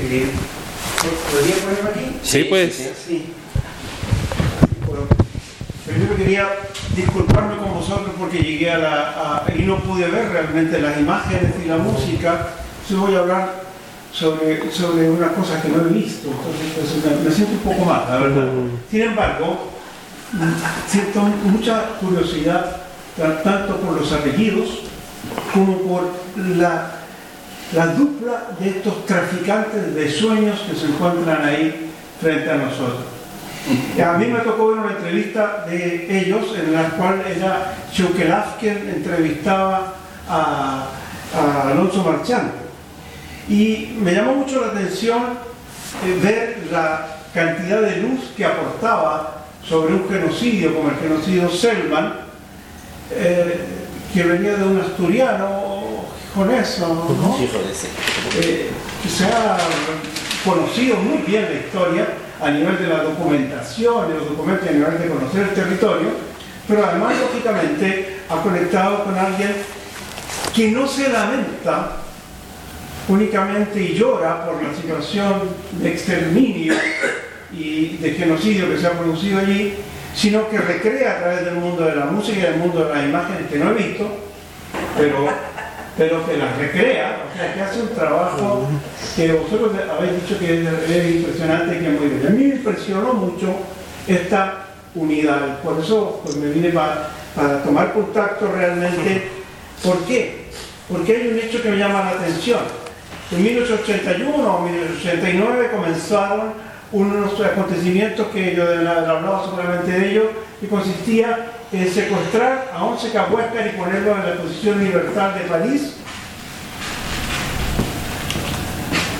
Eh, 0.00 0.30
¿Podría 1.08 1.56
ponerme 1.56 1.90
aquí? 1.90 2.16
Sí, 2.22 2.44
pues. 2.44 2.74
Sí. 3.06 3.32
Bueno, 4.86 5.02
primero 5.86 6.16
quería 6.16 6.48
disculparme 6.96 7.56
con 7.56 7.74
vosotros 7.74 8.10
porque 8.18 8.38
llegué 8.38 8.70
a 8.70 8.78
la. 8.78 8.94
a- 9.10 9.44
y 9.56 9.62
no 9.62 9.78
pude 9.82 10.06
ver 10.08 10.28
realmente 10.30 10.80
las 10.80 10.98
imágenes 10.98 11.52
y 11.64 11.68
la 11.68 11.78
música. 11.78 12.48
Entonces 12.82 12.96
voy 12.98 13.14
a 13.16 13.18
hablar 13.20 13.62
sobre, 14.12 14.70
sobre 14.70 15.10
unas 15.10 15.32
cosas 15.32 15.62
que 15.62 15.68
no 15.70 15.82
he 15.82 15.92
visto. 15.92 16.28
Entonces 16.28 17.02
pues, 17.02 17.20
me, 17.24 17.30
siento 17.32 17.52
un 17.52 17.58
poco 17.76 17.84
mal, 17.84 18.04
la 18.08 18.16
verdad. 18.18 18.46
Sin 18.90 19.00
embargo, 19.02 19.70
mm, 20.32 20.52
siento 20.90 21.20
mucha 21.44 21.88
curiosidad 22.00 22.76
ta- 23.16 23.42
tanto 23.42 23.76
por 23.78 24.00
los 24.00 24.12
apellidos 24.12 24.68
como 25.54 25.78
por 25.78 26.10
la 26.36 27.01
la 27.74 27.86
dupla 27.86 28.48
de 28.58 28.68
estos 28.68 29.06
traficantes 29.06 29.94
de 29.94 30.10
sueños 30.10 30.60
que 30.60 30.76
se 30.76 30.86
encuentran 30.86 31.44
ahí 31.44 31.90
frente 32.20 32.50
a 32.50 32.56
nosotros. 32.56 33.12
A 34.04 34.18
mí 34.18 34.26
me 34.26 34.40
tocó 34.40 34.68
ver 34.68 34.78
una 34.78 34.92
entrevista 34.92 35.64
de 35.68 36.20
ellos 36.20 36.46
en 36.58 36.72
la 36.72 36.90
cual 36.90 37.22
era 37.24 37.74
Choquelaf 37.92 38.58
quien 38.58 38.88
entrevistaba 38.88 39.94
a, 40.28 40.88
Alonso 41.70 42.02
Marchand. 42.02 42.50
Y 43.48 43.96
me 44.00 44.12
llamó 44.12 44.34
mucho 44.34 44.60
la 44.60 44.68
atención 44.68 45.22
eh, 46.04 46.18
ver 46.22 46.68
la 46.70 47.16
cantidad 47.32 47.80
de 47.80 47.96
luz 47.96 48.32
que 48.36 48.44
aportaba 48.44 49.44
sobre 49.64 49.94
un 49.94 50.08
genocidio 50.08 50.74
como 50.74 50.90
el 50.90 50.96
genocidio 50.96 51.48
Selman, 51.48 52.14
eh, 53.10 53.81
que 54.12 54.22
venía 54.22 54.56
de 54.56 54.64
un 54.64 54.80
asturiano 54.80 56.04
gijoneso, 56.32 57.16
¿no? 57.20 57.36
Eh, 58.40 58.70
que 59.02 59.08
se 59.08 59.24
ha 59.24 59.58
conocido 60.44 60.96
muy 60.96 61.18
bien 61.18 61.44
la 61.44 61.60
historia 61.60 62.08
a 62.40 62.50
nivel 62.50 62.78
de 62.78 62.88
la 62.88 63.02
documentación, 63.02 64.08
de 64.08 64.14
los 64.16 64.28
documentos 64.30 64.66
y 64.66 64.68
a 64.70 64.72
nivel 64.72 64.98
de 64.98 65.08
conocer 65.08 65.42
el 65.42 65.54
territorio, 65.54 66.08
pero 66.68 66.86
además, 66.86 67.14
lógicamente, 67.20 68.20
ha 68.28 68.42
conectado 68.42 69.04
con 69.04 69.18
alguien 69.18 69.54
que 70.54 70.70
no 70.70 70.86
se 70.86 71.08
lamenta 71.08 71.96
únicamente 73.08 73.82
y 73.82 73.94
llora 73.94 74.44
por 74.46 74.62
la 74.62 74.74
situación 74.74 75.42
de 75.72 75.90
exterminio 75.90 76.74
y 77.52 77.96
de 77.96 78.12
genocidio 78.12 78.70
que 78.70 78.78
se 78.78 78.86
ha 78.86 78.92
producido 78.92 79.40
allí, 79.40 79.74
sino 80.14 80.48
que 80.48 80.58
recrea 80.58 81.12
a 81.12 81.18
través 81.20 81.44
del 81.44 81.54
mundo 81.54 81.84
de 81.84 81.96
la 81.96 82.06
música 82.06 82.38
y 82.38 82.42
del 82.42 82.56
mundo 82.56 82.84
de 82.84 82.94
las 82.94 83.04
imágenes 83.04 83.46
que 83.50 83.58
no 83.58 83.70
he 83.70 83.74
visto, 83.74 84.06
pero, 84.96 85.26
pero 85.96 86.26
que 86.26 86.36
las 86.36 86.56
recrea, 86.58 87.16
o 87.32 87.36
sea, 87.36 87.54
que 87.54 87.60
hace 87.62 87.80
un 87.82 87.88
trabajo 87.94 88.68
que 89.16 89.32
vosotros 89.32 89.72
habéis 89.98 90.22
dicho 90.22 90.38
que 90.38 90.62
es, 90.62 90.90
es 90.90 91.14
impresionante 91.16 91.76
y 91.76 91.78
que 91.80 91.94
es 91.94 92.00
muy 92.00 92.08
bien. 92.08 92.26
A 92.26 92.30
mí 92.30 92.44
me 92.44 92.54
impresionó 92.56 93.12
mucho 93.14 93.54
esta 94.06 94.66
unidad, 94.94 95.60
por 95.62 95.80
eso 95.80 96.20
pues, 96.24 96.36
me 96.36 96.50
vine 96.50 96.68
pa- 96.70 97.08
para 97.34 97.62
tomar 97.62 97.92
contacto 97.92 98.50
realmente. 98.54 99.28
¿Por 99.82 99.98
qué? 100.04 100.42
Porque 100.88 101.16
hay 101.16 101.28
un 101.28 101.38
hecho 101.38 101.62
que 101.62 101.70
me 101.70 101.76
llama 101.78 102.04
la 102.04 102.10
atención. 102.10 102.60
En 103.30 103.42
1881 103.42 104.30
o 104.56 104.60
1889 104.68 105.70
comenzaron 105.74 106.52
unos 106.92 107.40
acontecimientos 107.40 108.26
que 108.28 108.54
yo 108.54 108.64
hablado 108.64 109.44
seguramente 109.44 109.90
de 109.90 110.10
ellos, 110.10 110.24
que 110.60 110.68
consistía 110.68 111.52
en 111.72 111.90
secuestrar 111.90 112.70
a 112.74 112.84
11 112.84 113.12
cahuéscar 113.12 113.66
y 113.66 113.78
ponerlos 113.78 114.18
en 114.18 114.22
la 114.24 114.32
exposición 114.34 114.80
universal 114.80 115.34
de 115.34 115.40
París 115.48 115.96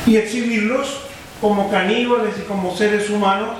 y 0.06 0.16
exhibirlos 0.16 1.00
como 1.40 1.70
caníbales 1.70 2.34
y 2.38 2.42
como 2.42 2.76
seres 2.76 3.08
humanos 3.08 3.50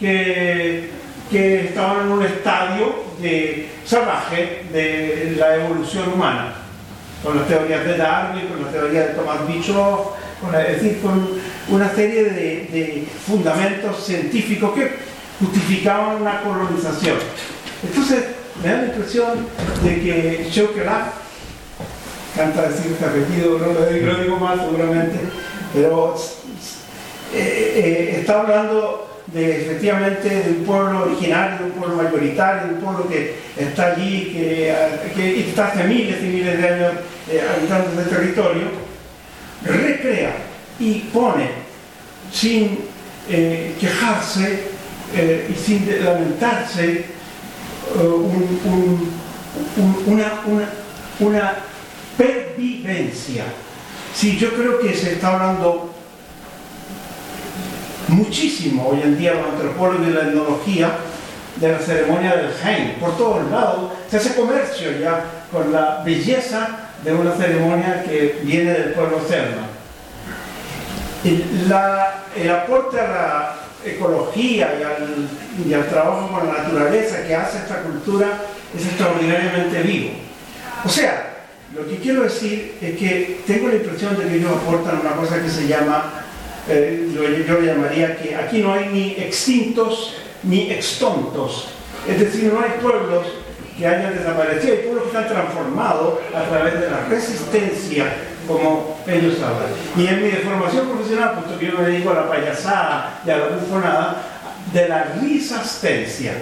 que, 0.00 0.90
que 1.30 1.66
estaban 1.66 2.06
en 2.06 2.12
un 2.12 2.22
estadio 2.24 3.04
de, 3.20 3.68
salvaje 3.84 4.64
de 4.72 5.36
la 5.38 5.56
evolución 5.56 6.12
humana, 6.12 6.54
con 7.22 7.36
las 7.36 7.48
teorías 7.48 7.84
de 7.84 7.96
Darwin, 7.96 8.46
con 8.46 8.62
las 8.62 8.72
teorías 8.72 9.08
de 9.08 9.14
Thomas 9.14 9.46
Bischoff, 9.46 10.08
la- 10.52 10.66
es 10.66 10.82
decir, 10.82 11.00
con 11.00 11.28
una 11.68 11.92
serie 11.94 12.24
de, 12.24 13.04
fundamentos 13.26 14.04
científicos 14.04 14.72
que 14.74 14.90
justificaban 15.40 16.22
una 16.22 16.42
colonización. 16.42 17.16
Entonces, 17.82 18.24
me 18.62 18.70
da 18.70 18.76
la 18.82 18.86
impresión 18.86 19.46
de 19.82 19.94
que 20.00 20.48
Choquelaf 20.50 21.08
canta 22.36 22.68
decir 22.68 22.92
este 22.92 23.04
apellido, 23.04 23.58
no 23.58 23.72
lo 23.72 24.22
digo, 24.22 24.36
mal 24.36 24.58
seguramente, 24.60 25.18
pero 25.74 26.14
eh, 27.34 27.72
eh, 28.14 28.16
está 28.20 28.40
hablando 28.40 29.04
de 29.26 29.62
efectivamente 29.62 30.28
de 30.28 30.50
un 30.50 30.64
pueblo 30.64 31.02
originario, 31.04 31.58
de 31.58 31.64
un 31.66 31.70
pueblo 31.72 31.96
mayoritario, 32.02 32.68
de 32.68 32.74
un 32.74 32.80
pueblo 32.80 33.08
que 33.08 33.36
está 33.58 33.92
allí, 33.92 34.30
que, 34.32 34.74
que 35.14 35.40
está 35.40 35.66
hace 35.68 35.84
miles 35.84 36.16
y 36.22 36.26
miles 36.26 36.62
de 36.62 36.68
años 36.68 36.92
eh, 37.30 37.42
habitando 37.56 38.00
del 38.00 38.08
territorio, 38.08 38.87
recrea 39.64 40.36
y 40.78 41.00
pone 41.12 41.50
sin 42.32 42.78
eh, 43.28 43.74
quejarse 43.80 44.68
eh, 45.14 45.50
y 45.50 45.54
sin 45.54 46.04
lamentarse 46.04 47.06
una, 50.06 50.42
una, 50.46 50.68
una 51.20 51.54
pervivencia. 52.16 53.44
Sí, 54.14 54.36
yo 54.36 54.52
creo 54.54 54.78
que 54.78 54.94
se 54.94 55.14
está 55.14 55.34
hablando 55.34 55.94
muchísimo 58.08 58.88
hoy 58.88 59.02
en 59.02 59.18
día 59.18 59.34
los 59.34 59.46
antropólogos 59.46 60.06
y 60.06 60.10
la 60.10 60.20
etnología 60.22 60.98
de 61.56 61.72
la 61.72 61.78
ceremonia 61.78 62.36
del 62.36 62.50
Heim. 62.64 62.98
Por 62.98 63.16
todos 63.16 63.50
lados 63.50 63.92
se 64.10 64.16
hace 64.16 64.34
comercio 64.34 64.98
ya 64.98 65.24
con 65.52 65.72
la 65.72 66.02
belleza 66.04 66.87
de 67.04 67.12
una 67.12 67.34
ceremonia 67.34 68.02
que 68.04 68.40
viene 68.42 68.72
del 68.72 68.92
pueblo 68.92 69.20
Selma. 69.26 69.68
el 72.36 72.50
aporte 72.50 73.00
a 73.00 73.08
la 73.08 73.54
ecología 73.84 74.74
y 74.78 74.82
al, 74.82 75.68
y 75.68 75.74
al 75.74 75.88
trabajo 75.88 76.28
con 76.28 76.46
la 76.46 76.62
naturaleza 76.62 77.26
que 77.26 77.34
hace 77.34 77.58
esta 77.58 77.82
cultura 77.82 78.40
es 78.76 78.84
extraordinariamente 78.84 79.82
vivo. 79.82 80.10
O 80.84 80.88
sea, 80.88 81.38
lo 81.74 81.86
que 81.86 81.98
quiero 81.98 82.22
decir 82.22 82.76
es 82.80 82.96
que 82.96 83.40
tengo 83.46 83.68
la 83.68 83.76
impresión 83.76 84.16
de 84.16 84.24
que 84.26 84.36
ellos 84.36 84.52
aportan 84.52 85.00
una 85.00 85.12
cosa 85.12 85.40
que 85.42 85.48
se 85.48 85.66
llama 85.66 86.24
eh, 86.68 87.08
yo, 87.14 87.22
yo, 87.22 87.60
llamaría 87.60 88.16
que 88.16 88.36
aquí 88.36 88.60
no 88.60 88.74
hay 88.74 88.88
ni 88.88 89.12
extintos 89.12 90.14
ni 90.42 90.70
extontos. 90.70 91.68
Es 92.06 92.20
decir, 92.20 92.52
no 92.52 92.60
hay 92.60 92.72
pueblos 92.80 93.26
que 93.78 93.86
hayan 93.86 94.12
desaparecido, 94.12 94.74
hay 94.74 94.80
pueblos 94.80 95.04
que 95.04 95.08
están 95.16 95.28
transformados 95.28 96.14
a 96.34 96.42
través 96.42 96.80
de 96.80 96.90
la 96.90 97.04
resistencia, 97.08 98.06
como 98.46 98.98
ellos 99.06 99.36
hablan. 99.36 99.70
Y 99.96 100.06
en 100.06 100.24
mi 100.24 100.30
formación 100.32 100.88
profesional, 100.88 101.34
puesto 101.34 101.58
que 101.58 101.66
yo 101.66 101.78
me 101.78 101.88
dedico 101.88 102.10
a 102.10 102.14
la 102.14 102.28
payasada 102.28 103.20
y 103.24 103.30
a 103.30 103.38
la 103.38 103.46
bufonada, 103.48 104.16
de 104.72 104.88
la 104.88 105.04
resistencia, 105.20 106.32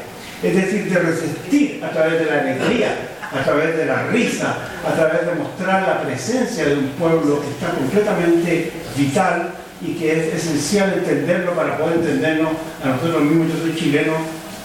es 0.42 0.54
decir, 0.54 0.90
de 0.90 0.98
resistir 0.98 1.84
a 1.84 1.90
través 1.90 2.18
de 2.20 2.24
la 2.26 2.40
alegría, 2.40 2.88
a 3.32 3.44
través 3.44 3.76
de 3.76 3.84
la 3.84 4.04
risa, 4.04 4.56
a 4.86 4.94
través 4.94 5.26
de 5.26 5.34
mostrar 5.34 5.82
la 5.82 6.02
presencia 6.02 6.64
de 6.64 6.74
un 6.74 6.88
pueblo 6.90 7.40
que 7.40 7.48
está 7.48 7.68
completamente 7.70 8.72
vital 8.96 9.50
y 9.82 9.94
que 9.94 10.12
es 10.12 10.34
esencial 10.34 10.94
entenderlo 10.94 11.52
para 11.52 11.76
poder 11.76 11.98
entendernos 11.98 12.52
a 12.82 12.88
nosotros 12.88 13.22
mismos. 13.22 13.48
Yo 13.48 13.60
soy 13.60 13.76
chileno, 13.76 14.14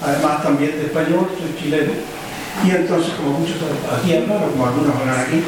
además 0.01 0.41
también 0.41 0.71
de 0.77 0.85
español, 0.85 1.27
soy 1.37 1.61
chileno. 1.61 2.20
Y 2.65 2.71
entonces, 2.71 3.13
como 3.13 3.39
muchos 3.39 3.55
aquí 3.97 4.13
hablan, 4.13 4.49
como 4.51 4.67
algunos 4.67 4.95
hablan 4.95 5.19
aquí. 5.19 5.43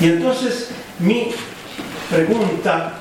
Y 0.00 0.04
entonces, 0.06 0.68
mi 0.98 1.30
pregunta, 2.10 2.94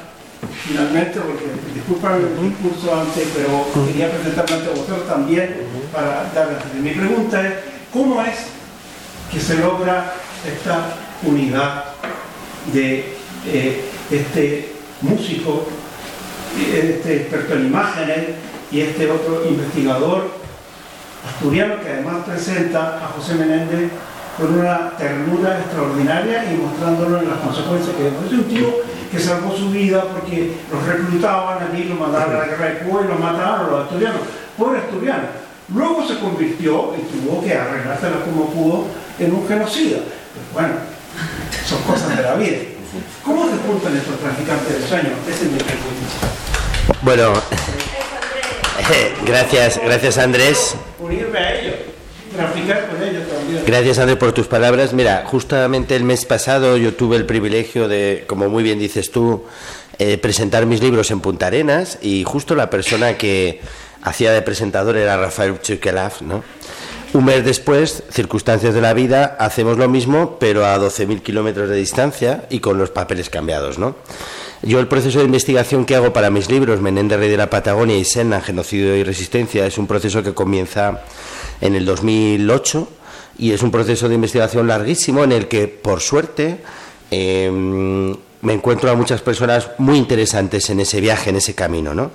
finalmente, 0.65 1.19
porque 1.19 1.45
disculpen 1.73 2.11
el 2.13 2.49
discurso 2.49 2.99
antes, 2.99 3.27
pero 3.35 3.85
quería 3.85 4.11
presentarme 4.11 4.55
ante 4.55 4.69
vosotros 4.69 5.07
también 5.07 5.55
para 5.91 6.31
darles. 6.33 6.59
Mi 6.81 6.91
pregunta 6.91 7.45
es, 7.45 7.53
¿cómo 7.91 8.21
es 8.21 8.37
que 9.31 9.39
se 9.39 9.55
logra 9.57 10.13
esta 10.45 10.95
unidad 11.23 11.85
de 12.73 13.17
eh, 13.45 13.81
este 14.11 14.73
músico, 15.01 15.67
este 16.73 17.17
experto 17.17 17.53
en 17.53 17.65
imágenes 17.67 18.25
y 18.71 18.81
este 18.81 19.09
otro 19.09 19.45
investigador 19.47 20.36
asturiano 21.25 21.75
que 21.81 21.89
además 21.89 22.25
presenta 22.25 22.97
a 22.97 23.07
José 23.15 23.35
Menéndez 23.35 23.91
con 24.37 24.59
una 24.59 24.91
ternura 24.97 25.59
extraordinaria 25.59 26.45
y 26.51 26.57
mostrándolo 26.57 27.19
en 27.19 27.29
las 27.29 27.39
consecuencias 27.39 27.95
que 27.95 28.07
es 28.07 28.31
un 28.31 28.43
tío 28.43 28.67
que 29.11 29.19
salvó 29.19 29.55
su 29.55 29.71
vida 29.71 30.03
porque 30.03 30.53
los 30.71 30.85
reclutaban 30.85 31.59
allí, 31.63 31.85
lo 31.85 31.95
mandaban 31.95 32.35
a 32.35 32.39
la 32.39 32.45
guerra 32.45 32.65
de 32.65 32.77
Cuba 32.79 33.01
y 33.03 33.07
lo 33.07 33.15
mataron 33.15 33.71
los 33.71 33.83
asturianos, 33.83 34.21
pobre 34.57 34.79
asturiano. 34.79 35.23
Luego 35.73 36.07
se 36.07 36.19
convirtió 36.19 36.93
y 36.95 37.01
tuvo 37.17 37.43
que 37.43 37.53
arreglársela 37.53 38.21
como 38.23 38.49
pudo 38.51 38.85
en 39.19 39.33
un 39.33 39.47
genocida. 39.47 39.99
bueno, 40.53 40.73
son 41.65 41.81
cosas 41.81 42.15
de 42.15 42.23
la 42.23 42.35
vida. 42.35 42.57
¿Cómo 43.23 43.45
se 43.45 43.57
juntan 43.67 43.97
estos 43.97 44.19
traficantes 44.19 44.81
de 44.81 44.87
sueños? 44.87 45.13
Ese 45.27 45.45
es 45.45 45.51
mi 45.51 45.57
pregunta. 45.57 46.27
Bueno, 47.01 47.33
gracias, 49.25 49.79
gracias 49.83 50.17
Andrés. 50.17 50.75
Unirme 50.99 51.39
a 51.39 51.55
ellos. 51.55 51.75
Con 52.35 53.03
ellos 53.03 53.23
también. 53.27 53.63
Gracias 53.65 53.97
Andrés 53.99 54.17
por 54.17 54.31
tus 54.31 54.47
palabras. 54.47 54.93
Mira, 54.93 55.23
justamente 55.25 55.95
el 55.95 56.03
mes 56.03 56.25
pasado 56.25 56.77
yo 56.77 56.93
tuve 56.93 57.15
el 57.15 57.25
privilegio 57.25 57.87
de, 57.87 58.25
como 58.27 58.49
muy 58.49 58.63
bien 58.63 58.77
dices 58.77 59.11
tú, 59.11 59.45
eh, 59.97 60.17
presentar 60.17 60.65
mis 60.67 60.81
libros 60.81 61.09
en 61.09 61.21
Punta 61.21 61.47
Arenas 61.47 61.97
y 62.01 62.23
justo 62.23 62.53
la 62.53 62.69
persona 62.69 63.17
que 63.17 63.61
hacía 64.03 64.31
de 64.31 64.41
presentador 64.43 64.97
era 64.97 65.17
Rafael 65.17 65.59
Chukelaf, 65.59 66.21
¿no? 66.21 66.43
Un 67.13 67.25
mes 67.25 67.43
después, 67.43 68.03
circunstancias 68.11 68.75
de 68.75 68.81
la 68.81 68.93
vida, 68.93 69.37
hacemos 69.39 69.77
lo 69.77 69.87
mismo, 69.87 70.37
pero 70.39 70.65
a 70.65 70.77
12.000 70.77 71.21
kilómetros 71.21 71.69
de 71.69 71.75
distancia 71.75 72.45
y 72.49 72.59
con 72.59 72.77
los 72.77 72.89
papeles 72.91 73.29
cambiados, 73.29 73.79
¿no? 73.79 73.95
Yo 74.63 74.79
el 74.79 74.87
proceso 74.87 75.19
de 75.19 75.25
investigación 75.25 75.85
que 75.85 75.95
hago 75.95 76.13
para 76.13 76.31
mis 76.31 76.49
libros, 76.49 76.81
Menéndez 76.81 77.19
Rey 77.19 77.29
de 77.29 77.37
la 77.37 77.49
Patagonia 77.49 77.97
y 77.97 78.03
Senna, 78.03 78.41
Genocidio 78.41 78.95
y 78.95 79.03
Resistencia, 79.03 79.67
es 79.67 79.77
un 79.77 79.85
proceso 79.85 80.23
que 80.23 80.33
comienza 80.33 81.01
en 81.61 81.75
el 81.75 81.85
2008 81.85 82.87
y 83.37 83.51
es 83.51 83.61
un 83.61 83.69
proceso 83.69 84.09
de 84.09 84.15
investigación 84.15 84.67
larguísimo 84.67 85.23
en 85.23 85.31
el 85.31 85.47
que, 85.47 85.67
por 85.67 86.01
suerte, 86.01 86.63
em, 87.11 88.15
me 88.41 88.53
encuentro 88.53 88.89
a 88.89 88.95
muchas 88.95 89.21
personas 89.21 89.69
muy 89.77 89.97
interesantes 89.97 90.69
en 90.71 90.79
ese 90.79 91.01
viaje, 91.01 91.29
en 91.29 91.35
ese 91.35 91.53
camino, 91.53 91.93
¿no? 91.93 92.11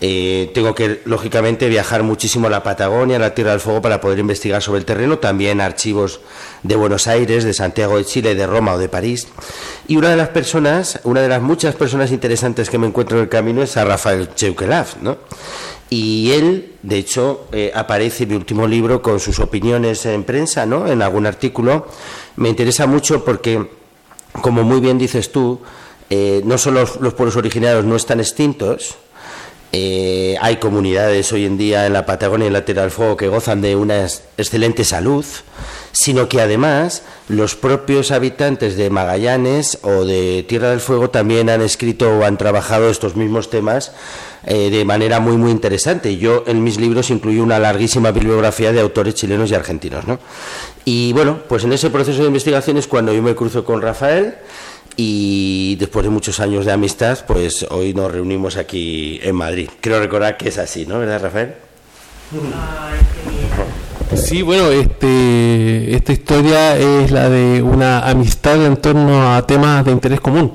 Eh, 0.00 0.50
tengo 0.54 0.74
que, 0.74 1.00
lógicamente, 1.04 1.68
viajar 1.68 2.02
muchísimo 2.02 2.48
a 2.48 2.50
la 2.50 2.62
Patagonia, 2.62 3.16
a 3.16 3.20
la 3.20 3.34
Tierra 3.34 3.52
del 3.52 3.60
Fuego, 3.60 3.80
para 3.80 4.00
poder 4.00 4.18
investigar 4.18 4.60
sobre 4.60 4.80
el 4.80 4.84
terreno, 4.84 5.18
también 5.18 5.60
archivos 5.60 6.20
de 6.62 6.76
Buenos 6.76 7.06
Aires, 7.06 7.44
de 7.44 7.54
Santiago 7.54 7.96
de 7.96 8.04
Chile, 8.04 8.34
de 8.34 8.46
Roma 8.46 8.74
o 8.74 8.78
de 8.78 8.88
París. 8.88 9.28
Y 9.86 9.96
una 9.96 10.10
de 10.10 10.16
las 10.16 10.28
personas, 10.28 11.00
una 11.04 11.20
de 11.22 11.28
las 11.28 11.42
muchas 11.42 11.74
personas 11.74 12.10
interesantes 12.10 12.68
que 12.70 12.78
me 12.78 12.86
encuentro 12.86 13.18
en 13.18 13.24
el 13.24 13.28
camino 13.28 13.62
es 13.62 13.76
a 13.76 13.84
Rafael 13.84 14.34
Cheukelaf, 14.34 14.96
¿no? 15.00 15.16
Y 15.90 16.32
él, 16.32 16.72
de 16.82 16.96
hecho, 16.96 17.46
eh, 17.52 17.70
aparece 17.74 18.24
en 18.24 18.30
mi 18.30 18.36
último 18.36 18.66
libro 18.66 19.00
con 19.00 19.20
sus 19.20 19.38
opiniones 19.38 20.04
en 20.06 20.24
prensa, 20.24 20.66
¿no? 20.66 20.88
En 20.88 21.02
algún 21.02 21.26
artículo. 21.26 21.86
Me 22.36 22.48
interesa 22.48 22.86
mucho 22.86 23.24
porque, 23.24 23.70
como 24.40 24.64
muy 24.64 24.80
bien 24.80 24.98
dices 24.98 25.30
tú, 25.30 25.60
eh, 26.10 26.42
no 26.44 26.58
solo 26.58 26.84
los 27.00 27.14
pueblos 27.14 27.36
originarios 27.36 27.84
no 27.84 27.96
están 27.96 28.20
extintos, 28.20 28.96
eh, 29.76 30.36
hay 30.40 30.58
comunidades 30.58 31.32
hoy 31.32 31.46
en 31.46 31.58
día 31.58 31.84
en 31.84 31.94
la 31.94 32.06
Patagonia 32.06 32.44
y 32.44 32.46
en 32.46 32.52
la 32.52 32.64
Tierra 32.64 32.82
del 32.82 32.92
Fuego 32.92 33.16
que 33.16 33.26
gozan 33.26 33.60
de 33.60 33.74
una 33.74 34.06
excelente 34.38 34.84
salud, 34.84 35.24
sino 35.90 36.28
que 36.28 36.40
además 36.40 37.02
los 37.26 37.56
propios 37.56 38.12
habitantes 38.12 38.76
de 38.76 38.88
Magallanes 38.90 39.78
o 39.82 40.04
de 40.04 40.44
Tierra 40.48 40.70
del 40.70 40.78
Fuego 40.78 41.10
también 41.10 41.50
han 41.50 41.60
escrito 41.60 42.08
o 42.08 42.22
han 42.22 42.38
trabajado 42.38 42.88
estos 42.88 43.16
mismos 43.16 43.50
temas 43.50 43.90
eh, 44.44 44.70
de 44.70 44.84
manera 44.84 45.18
muy 45.18 45.36
muy 45.36 45.50
interesante. 45.50 46.18
Yo 46.18 46.44
en 46.46 46.62
mis 46.62 46.78
libros 46.78 47.10
incluyo 47.10 47.42
una 47.42 47.58
larguísima 47.58 48.12
bibliografía 48.12 48.70
de 48.70 48.78
autores 48.78 49.16
chilenos 49.16 49.50
y 49.50 49.56
argentinos. 49.56 50.06
¿no? 50.06 50.20
Y 50.84 51.12
bueno, 51.14 51.40
pues 51.48 51.64
en 51.64 51.72
ese 51.72 51.90
proceso 51.90 52.20
de 52.20 52.28
investigación 52.28 52.76
es 52.76 52.86
cuando 52.86 53.12
yo 53.12 53.22
me 53.22 53.34
cruzo 53.34 53.64
con 53.64 53.82
Rafael 53.82 54.36
y 54.96 55.76
después 55.76 56.04
de 56.04 56.10
muchos 56.10 56.40
años 56.40 56.64
de 56.64 56.72
amistad, 56.72 57.18
pues 57.26 57.66
hoy 57.70 57.94
nos 57.94 58.12
reunimos 58.12 58.56
aquí 58.56 59.18
en 59.22 59.34
Madrid. 59.34 59.68
Quiero 59.80 59.98
recordar 59.98 60.36
que 60.36 60.48
es 60.48 60.58
así, 60.58 60.86
¿no? 60.86 60.98
¿Verdad, 60.98 61.22
Rafael? 61.22 61.54
Sí, 64.14 64.42
bueno, 64.42 64.70
este, 64.70 65.96
esta 65.96 66.12
historia 66.12 66.76
es 66.76 67.10
la 67.10 67.28
de 67.28 67.62
una 67.62 68.08
amistad 68.08 68.64
en 68.64 68.76
torno 68.76 69.34
a 69.34 69.44
temas 69.46 69.84
de 69.84 69.90
interés 69.90 70.20
común. 70.20 70.52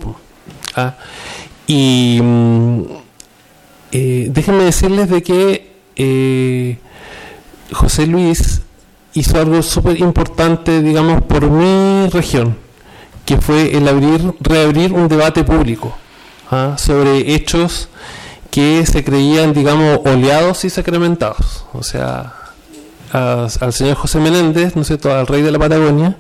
¿ah? 0.76 0.96
Y 1.68 2.20
mm, 2.22 2.82
eh, 3.92 4.28
déjenme 4.32 4.64
decirles 4.64 5.10
de 5.10 5.22
que 5.22 5.72
eh, 5.98 6.78
José 7.74 8.08
Luis 8.08 8.62
hizo 9.14 9.38
algo 9.38 9.62
súper 9.62 10.00
importante, 10.00 10.82
digamos, 10.82 11.24
por 11.24 11.50
mi 11.50 12.08
región 12.10 12.69
que 13.30 13.40
fue 13.40 13.78
el 13.78 13.88
abrir, 13.88 14.34
reabrir 14.40 14.92
un 14.92 15.08
debate 15.08 15.44
público 15.44 15.96
¿ah? 16.50 16.74
sobre 16.80 17.36
hechos 17.36 17.88
que 18.50 18.84
se 18.88 19.04
creían, 19.04 19.54
digamos, 19.54 20.00
oleados 20.04 20.66
y 20.66 20.72
sacramentados. 20.72 21.64
O 21.74 21.84
sea, 21.84 22.34
al 23.12 23.72
señor 23.72 23.98
José 23.98 24.20
Menéndez, 24.20 24.76
¿no 24.76 24.84
sé, 24.84 24.98
al 25.04 25.28
rey 25.28 25.44
de 25.44 25.52
la 25.52 25.60
Patagonia, 25.60 26.18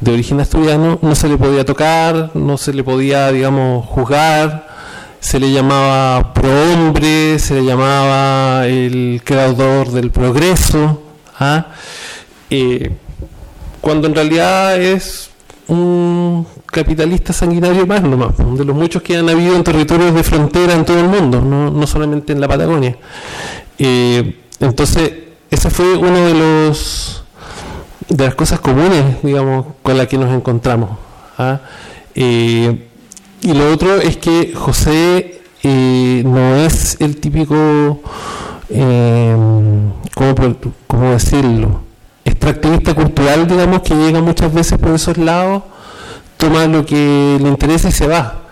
de 0.00 0.12
origen 0.12 0.40
asturiano, 0.40 0.98
no 1.02 1.14
se 1.14 1.28
le 1.28 1.36
podía 1.36 1.64
tocar, 1.64 2.32
no 2.34 2.58
se 2.58 2.72
le 2.72 2.82
podía, 2.82 3.30
digamos, 3.30 3.86
juzgar, 3.86 4.66
se 5.20 5.38
le 5.38 5.52
llamaba 5.52 6.34
prohombre, 6.34 7.38
se 7.38 7.54
le 7.54 7.64
llamaba 7.64 8.66
el 8.66 9.22
creador 9.24 9.92
del 9.92 10.10
progreso, 10.10 11.00
¿ah? 11.38 11.66
Eh, 12.50 12.90
cuando 13.80 14.08
en 14.08 14.16
realidad 14.16 14.82
es 14.82 15.30
un 15.68 16.46
capitalista 16.66 17.32
sanguinario 17.32 17.86
más 17.86 18.02
nomás, 18.02 18.36
de 18.36 18.64
los 18.64 18.76
muchos 18.76 19.02
que 19.02 19.16
han 19.16 19.28
habido 19.28 19.56
en 19.56 19.64
territorios 19.64 20.14
de 20.14 20.22
frontera 20.22 20.74
en 20.74 20.84
todo 20.84 21.00
el 21.00 21.08
mundo, 21.08 21.40
no, 21.40 21.70
no 21.70 21.86
solamente 21.86 22.32
en 22.32 22.40
la 22.40 22.48
Patagonia. 22.48 22.96
Eh, 23.78 24.36
entonces, 24.60 25.12
ese 25.50 25.70
fue 25.70 25.96
uno 25.96 26.26
de 26.26 26.34
los 26.34 27.24
de 28.08 28.24
las 28.24 28.34
cosas 28.34 28.60
comunes, 28.60 29.22
digamos, 29.22 29.66
con 29.82 29.96
las 29.96 30.06
que 30.08 30.18
nos 30.18 30.32
encontramos. 30.32 30.90
¿ah? 31.38 31.60
Eh, 32.14 32.88
y 33.42 33.52
lo 33.52 33.72
otro 33.72 33.96
es 33.96 34.16
que 34.16 34.52
José 34.54 35.42
eh, 35.62 36.22
no 36.24 36.56
es 36.56 37.00
el 37.00 37.16
típico, 37.16 38.00
eh, 38.70 39.36
¿cómo, 40.86 41.10
decirlo? 41.10 41.80
Extractivista 42.44 42.92
cultural, 42.92 43.46
digamos, 43.46 43.80
que 43.80 43.94
llega 43.94 44.20
muchas 44.20 44.52
veces 44.52 44.76
por 44.76 44.90
esos 44.90 45.16
lados, 45.16 45.62
toma 46.36 46.66
lo 46.66 46.84
que 46.84 47.38
le 47.40 47.48
interesa 47.48 47.88
y 47.88 47.92
se 47.92 48.06
va. 48.06 48.42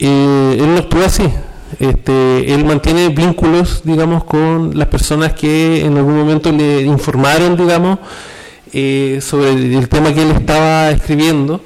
él 0.00 0.66
no 0.66 0.78
actúa 0.78 1.06
así. 1.06 1.22
Este, 1.78 2.52
él 2.52 2.64
mantiene 2.64 3.10
vínculos, 3.10 3.82
digamos, 3.84 4.24
con 4.24 4.76
las 4.76 4.88
personas 4.88 5.34
que 5.34 5.84
en 5.84 5.96
algún 5.96 6.18
momento 6.18 6.50
le 6.50 6.82
informaron, 6.82 7.56
digamos, 7.56 8.00
eh, 8.72 9.20
sobre 9.22 9.50
el 9.50 9.88
tema 9.88 10.12
que 10.12 10.22
él 10.22 10.32
estaba 10.32 10.90
escribiendo. 10.90 11.60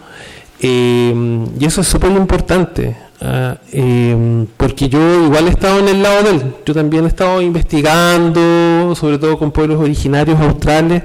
Eh, 0.60 1.14
y 1.58 1.64
eso 1.64 1.80
es 1.80 1.88
súper 1.88 2.10
importante, 2.10 2.98
ah, 3.22 3.56
eh, 3.72 4.44
porque 4.58 4.90
yo 4.90 5.24
igual 5.24 5.46
he 5.46 5.50
estado 5.50 5.78
en 5.78 5.88
el 5.88 6.02
lado 6.02 6.22
de 6.22 6.30
él. 6.32 6.42
Yo 6.66 6.74
también 6.74 7.04
he 7.06 7.08
estado 7.08 7.40
investigando, 7.40 8.94
sobre 8.94 9.16
todo 9.16 9.38
con 9.38 9.52
pueblos 9.52 9.80
originarios 9.80 10.38
australes. 10.38 11.04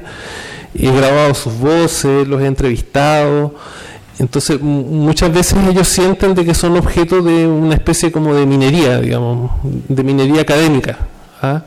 He 0.75 0.91
grabado 0.91 1.33
sus 1.33 1.53
voces, 1.57 2.27
los 2.27 2.41
he 2.41 2.45
entrevistado. 2.45 3.55
Entonces, 4.19 4.59
muchas 4.61 5.31
veces 5.31 5.57
ellos 5.69 5.87
sienten 5.87 6.33
de 6.33 6.43
que 6.43 6.53
son 6.53 6.75
objeto 6.77 7.21
de 7.21 7.47
una 7.47 7.75
especie 7.75 8.11
como 8.11 8.33
de 8.33 8.45
minería, 8.45 8.99
digamos, 8.99 9.51
de 9.63 10.03
minería 10.03 10.41
académica. 10.41 10.97
¿ah? 11.41 11.63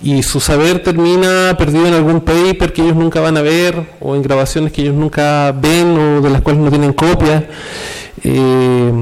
Y 0.00 0.22
su 0.22 0.38
saber 0.38 0.82
termina 0.82 1.56
perdido 1.58 1.86
en 1.86 1.94
algún 1.94 2.20
paper 2.20 2.72
que 2.72 2.82
ellos 2.82 2.94
nunca 2.94 3.20
van 3.20 3.36
a 3.36 3.42
ver, 3.42 3.94
o 4.00 4.14
en 4.14 4.22
grabaciones 4.22 4.72
que 4.72 4.82
ellos 4.82 4.94
nunca 4.94 5.52
ven, 5.52 5.98
o 5.98 6.20
de 6.20 6.30
las 6.30 6.40
cuales 6.42 6.62
no 6.62 6.70
tienen 6.70 6.92
copia. 6.92 7.48
Eh, 8.22 8.92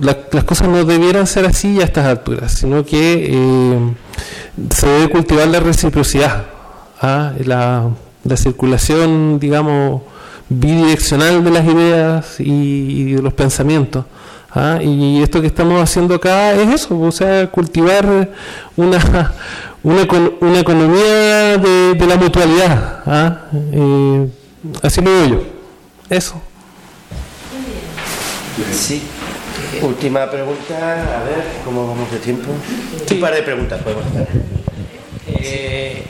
las 0.00 0.44
cosas 0.44 0.68
no 0.68 0.84
debieran 0.84 1.26
ser 1.26 1.46
así 1.46 1.80
a 1.80 1.84
estas 1.84 2.06
alturas, 2.06 2.52
sino 2.52 2.84
que 2.84 3.28
eh, 3.30 3.78
se 4.70 4.86
debe 4.86 5.10
cultivar 5.10 5.48
la 5.48 5.60
reciprocidad, 5.60 6.46
¿ah? 7.00 7.32
la, 7.44 7.90
la 8.24 8.36
circulación, 8.36 9.38
digamos, 9.38 10.02
bidireccional 10.48 11.44
de 11.44 11.50
las 11.50 11.66
ideas 11.66 12.36
y, 12.38 13.12
de 13.12 13.22
los 13.22 13.32
pensamientos. 13.32 14.04
¿ah? 14.54 14.78
Y 14.82 15.22
esto 15.22 15.40
que 15.40 15.46
estamos 15.46 15.80
haciendo 15.82 16.14
acá 16.14 16.52
es 16.52 16.82
eso, 16.82 16.98
o 16.98 17.12
sea, 17.12 17.50
cultivar 17.50 18.30
una, 18.76 19.32
una, 19.82 20.06
una 20.40 20.60
economía 20.60 21.58
de, 21.58 22.06
la 22.06 22.16
mutualidad. 22.16 23.02
¿ah? 23.06 23.38
Eh, 23.72 24.28
así 24.82 25.00
lo 25.00 25.10
veo 25.10 25.26
yo. 25.26 25.42
Eso. 26.10 26.40
Sí. 28.72 29.02
Última 29.82 30.28
pregunta, 30.30 31.20
a 31.20 31.24
ver, 31.24 31.44
¿cómo 31.64 31.86
vamos 31.86 32.10
de 32.10 32.18
tiempo? 32.18 32.50
Un 33.10 33.20
par 33.20 33.34
de 33.34 33.42
preguntas 33.42 33.80
podemos 33.82 34.04
hacer. 34.06 34.28
Eh, 35.26 36.04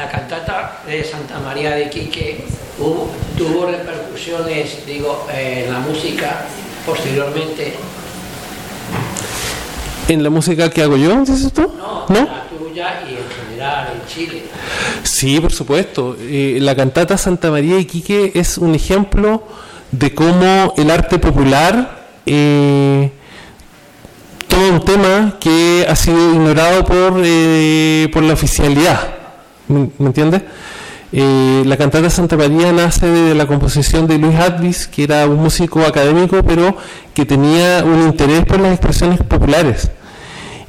la 0.00 0.08
cantata 0.08 0.80
de 0.86 1.04
Santa 1.04 1.38
María 1.40 1.72
de 1.72 1.90
Quique 1.90 2.44
tuvo 3.36 3.66
repercusiones, 3.66 4.86
digo, 4.86 5.26
en 5.30 5.70
la 5.70 5.80
música 5.80 6.46
posteriormente. 6.86 7.74
¿En 10.08 10.22
la 10.22 10.30
música 10.30 10.70
que 10.70 10.82
hago 10.82 10.96
yo, 10.96 11.20
dices 11.20 11.52
tú? 11.52 11.70
No, 11.76 12.06
la 12.08 12.46
tuya 12.48 13.02
y 13.06 13.16
en 13.16 13.28
general 13.28 13.92
en 13.94 14.08
Chile. 14.08 14.42
Sí, 15.02 15.38
por 15.38 15.52
supuesto. 15.52 16.16
Eh, 16.18 16.56
la 16.60 16.74
cantata 16.74 17.18
Santa 17.18 17.50
María 17.50 17.76
de 17.76 17.86
Quique 17.86 18.32
es 18.34 18.56
un 18.56 18.74
ejemplo 18.74 19.42
de 19.92 20.14
cómo 20.14 20.72
el 20.78 20.90
arte 20.90 21.18
popular 21.18 22.06
eh, 22.24 23.12
toma 24.48 24.68
un 24.68 24.80
tema 24.80 25.36
que 25.38 25.84
ha 25.86 25.94
sido 25.94 26.32
ignorado 26.32 26.86
por, 26.86 27.20
eh, 27.22 28.08
por 28.10 28.22
la 28.22 28.32
oficialidad 28.32 29.19
¿Me, 29.70 30.06
entiendes? 30.06 30.42
Eh, 31.12 31.62
la 31.64 31.76
cantata 31.76 32.10
Santa 32.10 32.36
María 32.36 32.72
nace 32.72 33.06
de 33.06 33.34
la 33.34 33.46
composición 33.46 34.06
de 34.06 34.18
Luis 34.18 34.36
Advis, 34.36 34.86
que 34.86 35.04
era 35.04 35.26
un 35.26 35.36
músico 35.36 35.80
académico, 35.80 36.42
pero 36.42 36.76
que 37.14 37.24
tenía 37.24 37.84
un 37.84 38.02
interés 38.02 38.44
por 38.44 38.60
las 38.60 38.72
expresiones 38.72 39.20
populares. 39.20 39.90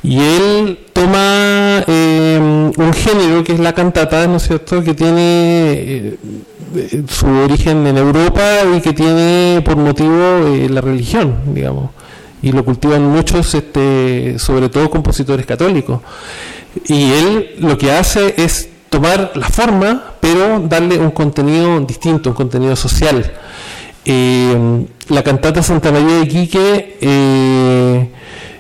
Y 0.03 0.19
él 0.19 0.79
toma 0.93 1.83
eh, 1.87 2.39
un 2.39 2.93
género 2.93 3.43
que 3.43 3.53
es 3.53 3.59
la 3.59 3.73
cantata, 3.73 4.25
¿no 4.27 4.37
es 4.37 4.43
cierto?, 4.43 4.83
que 4.83 4.93
tiene 4.95 5.13
eh, 5.73 6.17
su 7.07 7.27
origen 7.27 7.85
en 7.85 7.97
Europa 7.97 8.41
y 8.75 8.81
que 8.81 8.93
tiene 8.93 9.61
por 9.63 9.77
motivo 9.77 10.57
la 10.69 10.81
religión, 10.81 11.35
digamos. 11.53 11.91
Y 12.41 12.51
lo 12.51 12.65
cultivan 12.65 13.03
muchos, 13.03 13.53
este, 13.53 14.39
sobre 14.39 14.69
todo 14.69 14.89
compositores 14.89 15.45
católicos. 15.45 16.01
Y 16.87 17.11
él 17.11 17.55
lo 17.59 17.77
que 17.77 17.91
hace 17.91 18.33
es 18.37 18.70
tomar 18.91 19.31
la 19.35 19.47
forma, 19.47 20.03
pero 20.19 20.59
darle 20.59 20.99
un 20.99 21.11
contenido 21.11 21.79
distinto, 21.79 22.29
un 22.29 22.35
contenido 22.35 22.75
social. 22.75 23.31
Eh, 24.03 24.85
la 25.07 25.23
cantata 25.23 25.63
Santa 25.63 25.93
María 25.93 26.17
de 26.17 26.27
Quique 26.27 26.97
eh, 26.99 28.09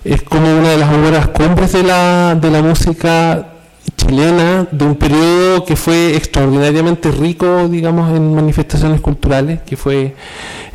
es 0.05 0.21
como 0.21 0.57
una 0.57 0.69
de 0.69 0.77
las 0.77 0.89
obras 0.93 1.27
cumbres 1.27 1.73
de 1.73 1.83
la, 1.83 2.35
de 2.39 2.49
la 2.49 2.61
música 2.61 3.49
chilena 3.97 4.67
de 4.71 4.85
un 4.85 4.95
periodo 4.95 5.65
que 5.65 5.75
fue 5.75 6.15
extraordinariamente 6.15 7.11
rico, 7.11 7.67
digamos, 7.67 8.15
en 8.15 8.33
manifestaciones 8.33 9.01
culturales, 9.01 9.59
que 9.65 9.75
fue 9.75 10.15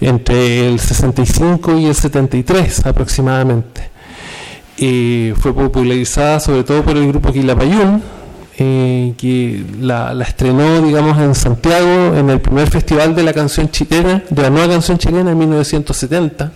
entre 0.02 0.68
el 0.68 0.78
65 0.78 1.78
y 1.78 1.86
el 1.86 1.94
73 1.94 2.84
aproximadamente. 2.84 3.88
Eh, 4.76 5.32
fue 5.38 5.54
popularizada 5.54 6.40
sobre 6.40 6.62
todo 6.62 6.82
por 6.82 6.98
el 6.98 7.08
grupo 7.08 7.32
Quilapayún, 7.32 8.02
eh, 8.58 9.12
que 9.18 9.64
la, 9.80 10.16
estrenó, 10.26 10.80
digamos, 10.80 11.18
en 11.18 11.34
Santiago 11.34 12.16
en 12.16 12.30
el 12.30 12.40
primer 12.40 12.68
festival 12.70 13.14
de 13.14 13.22
la 13.22 13.32
canción 13.32 13.70
chilena, 13.70 14.24
de 14.28 14.42
la 14.42 14.50
nueva 14.50 14.68
canción 14.68 14.96
chilena 14.96 15.32
en 15.32 15.38
1970. 15.38 16.52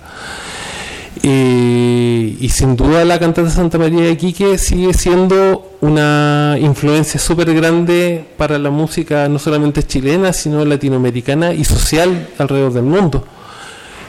Eh, 1.22 2.36
y 2.40 2.48
sin 2.48 2.76
duda 2.76 3.05
la 3.05 3.18
cantante 3.18 3.51
Santa 3.51 3.76
María 3.76 4.05
de 4.05 4.16
Quique 4.16 4.57
sigue 4.57 4.94
siendo 4.94 5.76
una 5.82 6.57
influencia 6.59 7.20
súper 7.20 7.53
grande 7.53 8.24
para 8.38 8.59
la 8.59 8.70
música 8.70 9.28
no 9.28 9.38
solamente 9.38 9.82
chilena, 9.82 10.32
sino 10.32 10.64
latinoamericana 10.64 11.53
y 11.53 11.64
social 11.64 12.28
alrededor 12.38 12.72
del 12.72 12.84
mundo. 12.84 13.26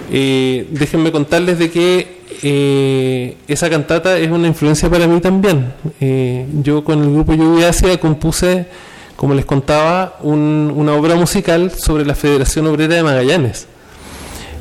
Eh, 0.10 0.68
déjenme 0.72 1.12
contarles 1.12 1.60
de 1.60 1.70
que 1.70 2.21
eh, 2.44 3.38
esa 3.48 3.70
cantata 3.70 4.18
es 4.18 4.30
una 4.30 4.48
influencia 4.48 4.90
para 4.90 5.08
mí 5.08 5.20
también. 5.20 5.74
Eh, 6.00 6.46
yo 6.62 6.84
con 6.84 7.02
el 7.02 7.12
grupo 7.12 7.34
Lluvia 7.34 7.70
Asia 7.70 8.00
compuse, 8.00 8.68
como 9.16 9.34
les 9.34 9.46
contaba, 9.46 10.18
una 10.22 10.94
obra 10.94 11.16
musical 11.16 11.72
sobre 11.72 12.06
la 12.06 12.16
Federación 12.16 12.68
Obrera 12.68 12.96
de 12.96 13.04
Magallanes. 13.04 13.68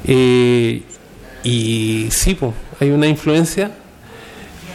Eh, 0.04 0.82
y 1.44 2.08
sí, 2.10 2.36
hay 2.80 2.90
una 2.90 3.06
influencia. 3.06 3.70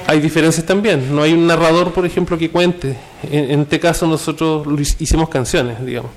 Hay 0.07 0.19
diferencias 0.19 0.65
también. 0.65 1.15
No 1.15 1.23
hay 1.23 1.33
un 1.33 1.47
narrador, 1.47 1.91
por 1.91 2.05
ejemplo, 2.05 2.37
que 2.37 2.49
cuente. 2.49 2.97
En, 3.31 3.61
este 3.61 3.79
caso 3.79 4.05
nosotros 4.07 4.67
hicimos 4.99 5.29
canciones, 5.29 5.83
digamos. 5.83 6.11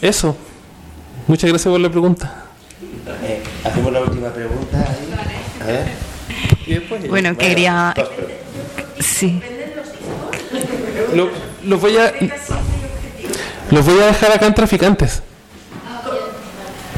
eso. 0.00 0.36
Muchas 1.26 1.50
gracias 1.50 1.70
por 1.70 1.80
la 1.80 1.90
pregunta. 1.90 2.47
Eh, 3.22 3.42
hacemos 3.64 3.92
la 3.92 4.00
última 4.00 4.28
pregunta. 4.28 4.86
A 5.62 5.66
ver. 5.66 5.88
bueno, 7.08 7.36
quería. 7.36 7.94
Sí. 9.00 9.42
Lo, 11.14 11.30
los 11.64 11.80
voy 11.80 11.96
a. 11.96 12.12
Los 13.70 13.84
voy 13.84 13.98
a 14.00 14.06
dejar 14.06 14.32
acá 14.32 14.46
en 14.46 14.54
traficantes. 14.54 15.22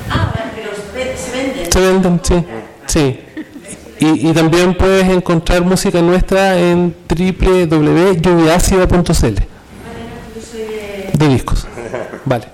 Ah, 0.09 0.33
pero 0.55 0.71
se 1.17 1.33
venden. 1.33 1.73
Se 1.73 1.81
venden, 1.81 2.21
sí. 2.23 2.45
Sí. 2.87 3.19
Y, 4.01 4.31
y, 4.31 4.33
también 4.33 4.75
puedes 4.75 5.07
encontrar 5.09 5.63
música 5.63 6.01
nuestra 6.01 6.59
en 6.59 6.95
www.lluviacida.cl 7.07 9.41
de 11.13 11.29
discos. 11.29 11.67
Vale. 12.25 12.47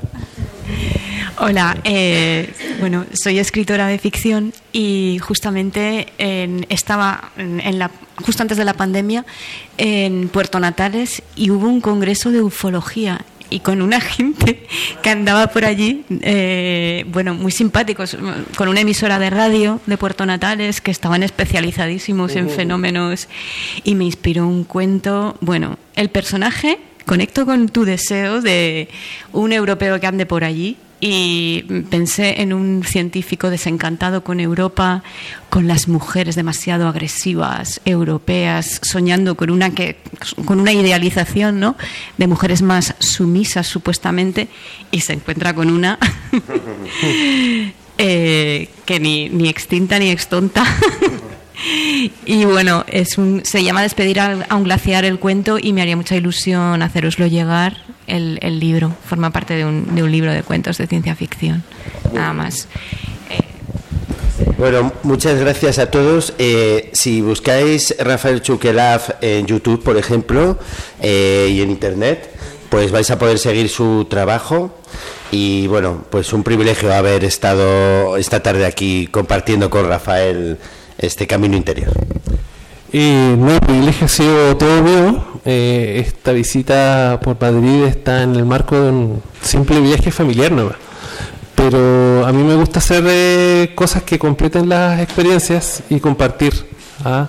Hola, 1.39 1.77
eh, 1.85 2.51
bueno, 2.81 3.05
soy 3.13 3.39
escritora 3.39 3.87
de 3.89 3.99
ficción 3.99 4.55
y 4.73 5.19
justamente 5.21 6.07
en- 6.17 6.65
estaba 6.71 7.31
en, 7.37 7.61
en 7.61 7.79
la, 7.79 7.91
justo 8.25 8.43
antes 8.43 8.57
de 8.57 8.65
la 8.65 8.73
pandemia 8.73 9.27
en 9.77 10.29
Puerto 10.29 10.59
Natales 10.61 11.23
y 11.37 11.51
hubo 11.51 11.69
un 11.69 11.83
congreso 11.83 12.31
de 12.31 12.41
ufología 12.41 13.21
y 13.51 13.61
con 13.61 13.83
una 13.83 14.01
gente 14.01 14.67
que 15.03 15.11
andaba 15.11 15.49
por 15.49 15.67
allí, 15.67 16.05
eh, 16.23 17.05
bueno, 17.09 17.35
muy 17.35 17.53
simpáticos, 17.53 18.17
con 18.57 18.69
una 18.69 18.81
emisora 18.81 19.19
de 19.19 19.29
radio 19.29 19.79
de 19.85 19.99
Puerto 19.99 20.25
Natales 20.25 20.81
que 20.81 20.91
estaban 20.91 21.23
especializadísimos 21.23 22.35
en 22.35 22.49
fenómenos 22.49 23.29
y 23.85 23.95
me 23.95 24.05
inspiró 24.05 24.47
un 24.49 24.65
cuento, 24.65 25.37
bueno, 25.43 25.79
el 25.97 26.09
personaje 26.09 26.79
conecto 27.05 27.45
con 27.45 27.69
tu 27.69 27.85
deseo 27.85 28.41
de 28.41 28.89
un 29.35 29.53
europeo 29.53 30.01
que 30.01 30.07
ande 30.07 30.25
por 30.27 30.43
allí 30.43 30.77
y 31.01 31.63
pensé 31.91 32.41
en 32.41 32.53
un 32.53 32.83
científico 32.85 33.51
desencantado 33.51 34.25
con 34.25 34.41
Europa, 34.41 35.03
con 35.51 35.69
las 35.69 35.89
mujeres 35.89 36.37
demasiado 36.37 36.89
agresivas 36.89 37.81
europeas, 37.85 38.81
soñando 38.83 39.35
con 39.35 39.51
una 39.51 39.71
que 39.71 39.99
con 40.45 40.61
una 40.61 40.73
idealización, 40.73 41.61
¿no? 41.61 41.77
de 42.17 42.27
mujeres 42.27 42.63
más 42.63 42.95
sumisas 42.99 43.67
supuestamente 43.67 44.49
y 44.91 45.01
se 45.01 45.13
encuentra 45.13 45.55
con 45.55 45.71
una 45.71 45.99
eh, 47.99 48.69
que 48.85 49.01
ni, 49.01 49.29
ni 49.29 49.49
extinta 49.49 49.99
ni 49.99 50.11
extonta. 50.11 50.65
Y 52.27 52.45
bueno, 52.45 52.85
es 52.89 53.19
un, 53.19 53.45
se 53.45 53.63
llama 53.65 53.83
Despedir 53.83 54.21
a, 54.21 54.47
un 54.55 54.65
glaciar 54.65 55.05
el 55.05 55.19
cuento 55.19 55.59
y 55.61 55.73
me 55.73 55.83
haría 55.83 55.97
mucha 55.97 56.17
ilusión 56.17 56.83
haceroslo 56.83 57.27
llegar 57.27 57.79
el, 58.07 58.39
el 58.43 58.61
libro. 58.61 58.93
Forma 59.07 59.31
parte 59.31 59.55
de 59.55 59.65
un, 59.65 59.95
de 59.95 60.03
un 60.03 60.13
libro 60.13 60.33
de 60.33 60.43
cuentos 60.43 60.79
de 60.79 60.87
ciencia 60.87 61.15
ficción. 61.15 61.63
Nada 62.13 62.33
más. 62.33 62.69
Bueno, 64.59 64.93
muchas 65.03 65.39
gracias 65.39 65.79
a 65.79 65.91
todos. 65.91 66.35
Eh, 66.39 66.91
si 66.93 67.21
buscáis 67.21 67.95
Rafael 67.99 68.43
Chuquelaf 68.43 69.11
en 69.21 69.47
YouTube, 69.47 69.83
por 69.83 69.97
ejemplo, 69.97 70.59
eh, 71.01 71.49
y 71.51 71.61
en 71.61 71.71
Internet, 71.71 72.31
pues 72.69 72.91
vais 72.91 73.11
a 73.11 73.19
poder 73.19 73.39
seguir 73.39 73.69
su 73.69 74.07
trabajo. 74.09 74.75
Y 75.31 75.67
bueno, 75.67 76.05
pues 76.11 76.33
un 76.33 76.43
privilegio 76.43 76.93
haber 76.95 77.25
estado 77.25 78.17
esta 78.17 78.43
tarde 78.43 78.65
aquí 78.65 79.09
compartiendo 79.09 79.69
con 79.69 79.89
Rafael 79.89 80.59
este 80.99 81.27
camino 81.27 81.57
interior. 81.57 81.93
Y 82.93 83.35
no, 83.37 83.53
el 83.53 83.61
privilegio 83.61 84.07
ha 84.07 84.09
sido 84.09 84.57
todo 84.57 84.83
mío. 84.83 85.25
Eh, 85.45 86.03
esta 86.07 86.33
visita 86.33 87.21
por 87.23 87.41
Madrid 87.41 87.85
está 87.85 88.23
en 88.23 88.37
el 88.37 88.45
marco 88.45 88.81
de 88.81 88.91
un 88.91 89.23
simple 89.43 89.81
viaje 89.81 90.11
familiar 90.11 90.53
nomás. 90.53 90.77
Pero 91.55 92.27
a 92.27 92.33
mí 92.33 92.43
me 92.43 92.55
gusta 92.55 92.79
hacer 92.79 93.05
eh, 93.07 93.73
cosas 93.75 94.03
que 94.03 94.19
completen 94.19 94.69
las 94.69 95.01
experiencias 95.01 95.83
y 95.89 96.01
compartir. 96.01 96.55
¿ah? 97.05 97.29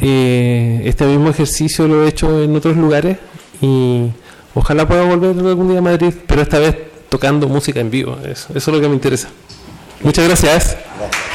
Eh, 0.00 0.82
este 0.84 1.04
mismo 1.06 1.30
ejercicio 1.30 1.86
lo 1.86 2.04
he 2.04 2.08
hecho 2.08 2.42
en 2.42 2.54
otros 2.56 2.76
lugares 2.76 3.18
y 3.60 4.10
ojalá 4.54 4.88
pueda 4.88 5.02
volver 5.02 5.30
algún 5.30 5.68
día 5.68 5.78
a 5.78 5.82
Madrid, 5.82 6.14
pero 6.26 6.40
esta 6.42 6.58
vez 6.58 6.76
tocando 7.08 7.48
música 7.48 7.80
en 7.80 7.90
vivo. 7.90 8.16
Eso, 8.24 8.48
eso 8.54 8.70
es 8.70 8.76
lo 8.76 8.80
que 8.80 8.88
me 8.88 8.94
interesa. 8.94 9.28
Muchas 10.02 10.26
gracias. 10.26 10.76
Gracias. 10.98 11.29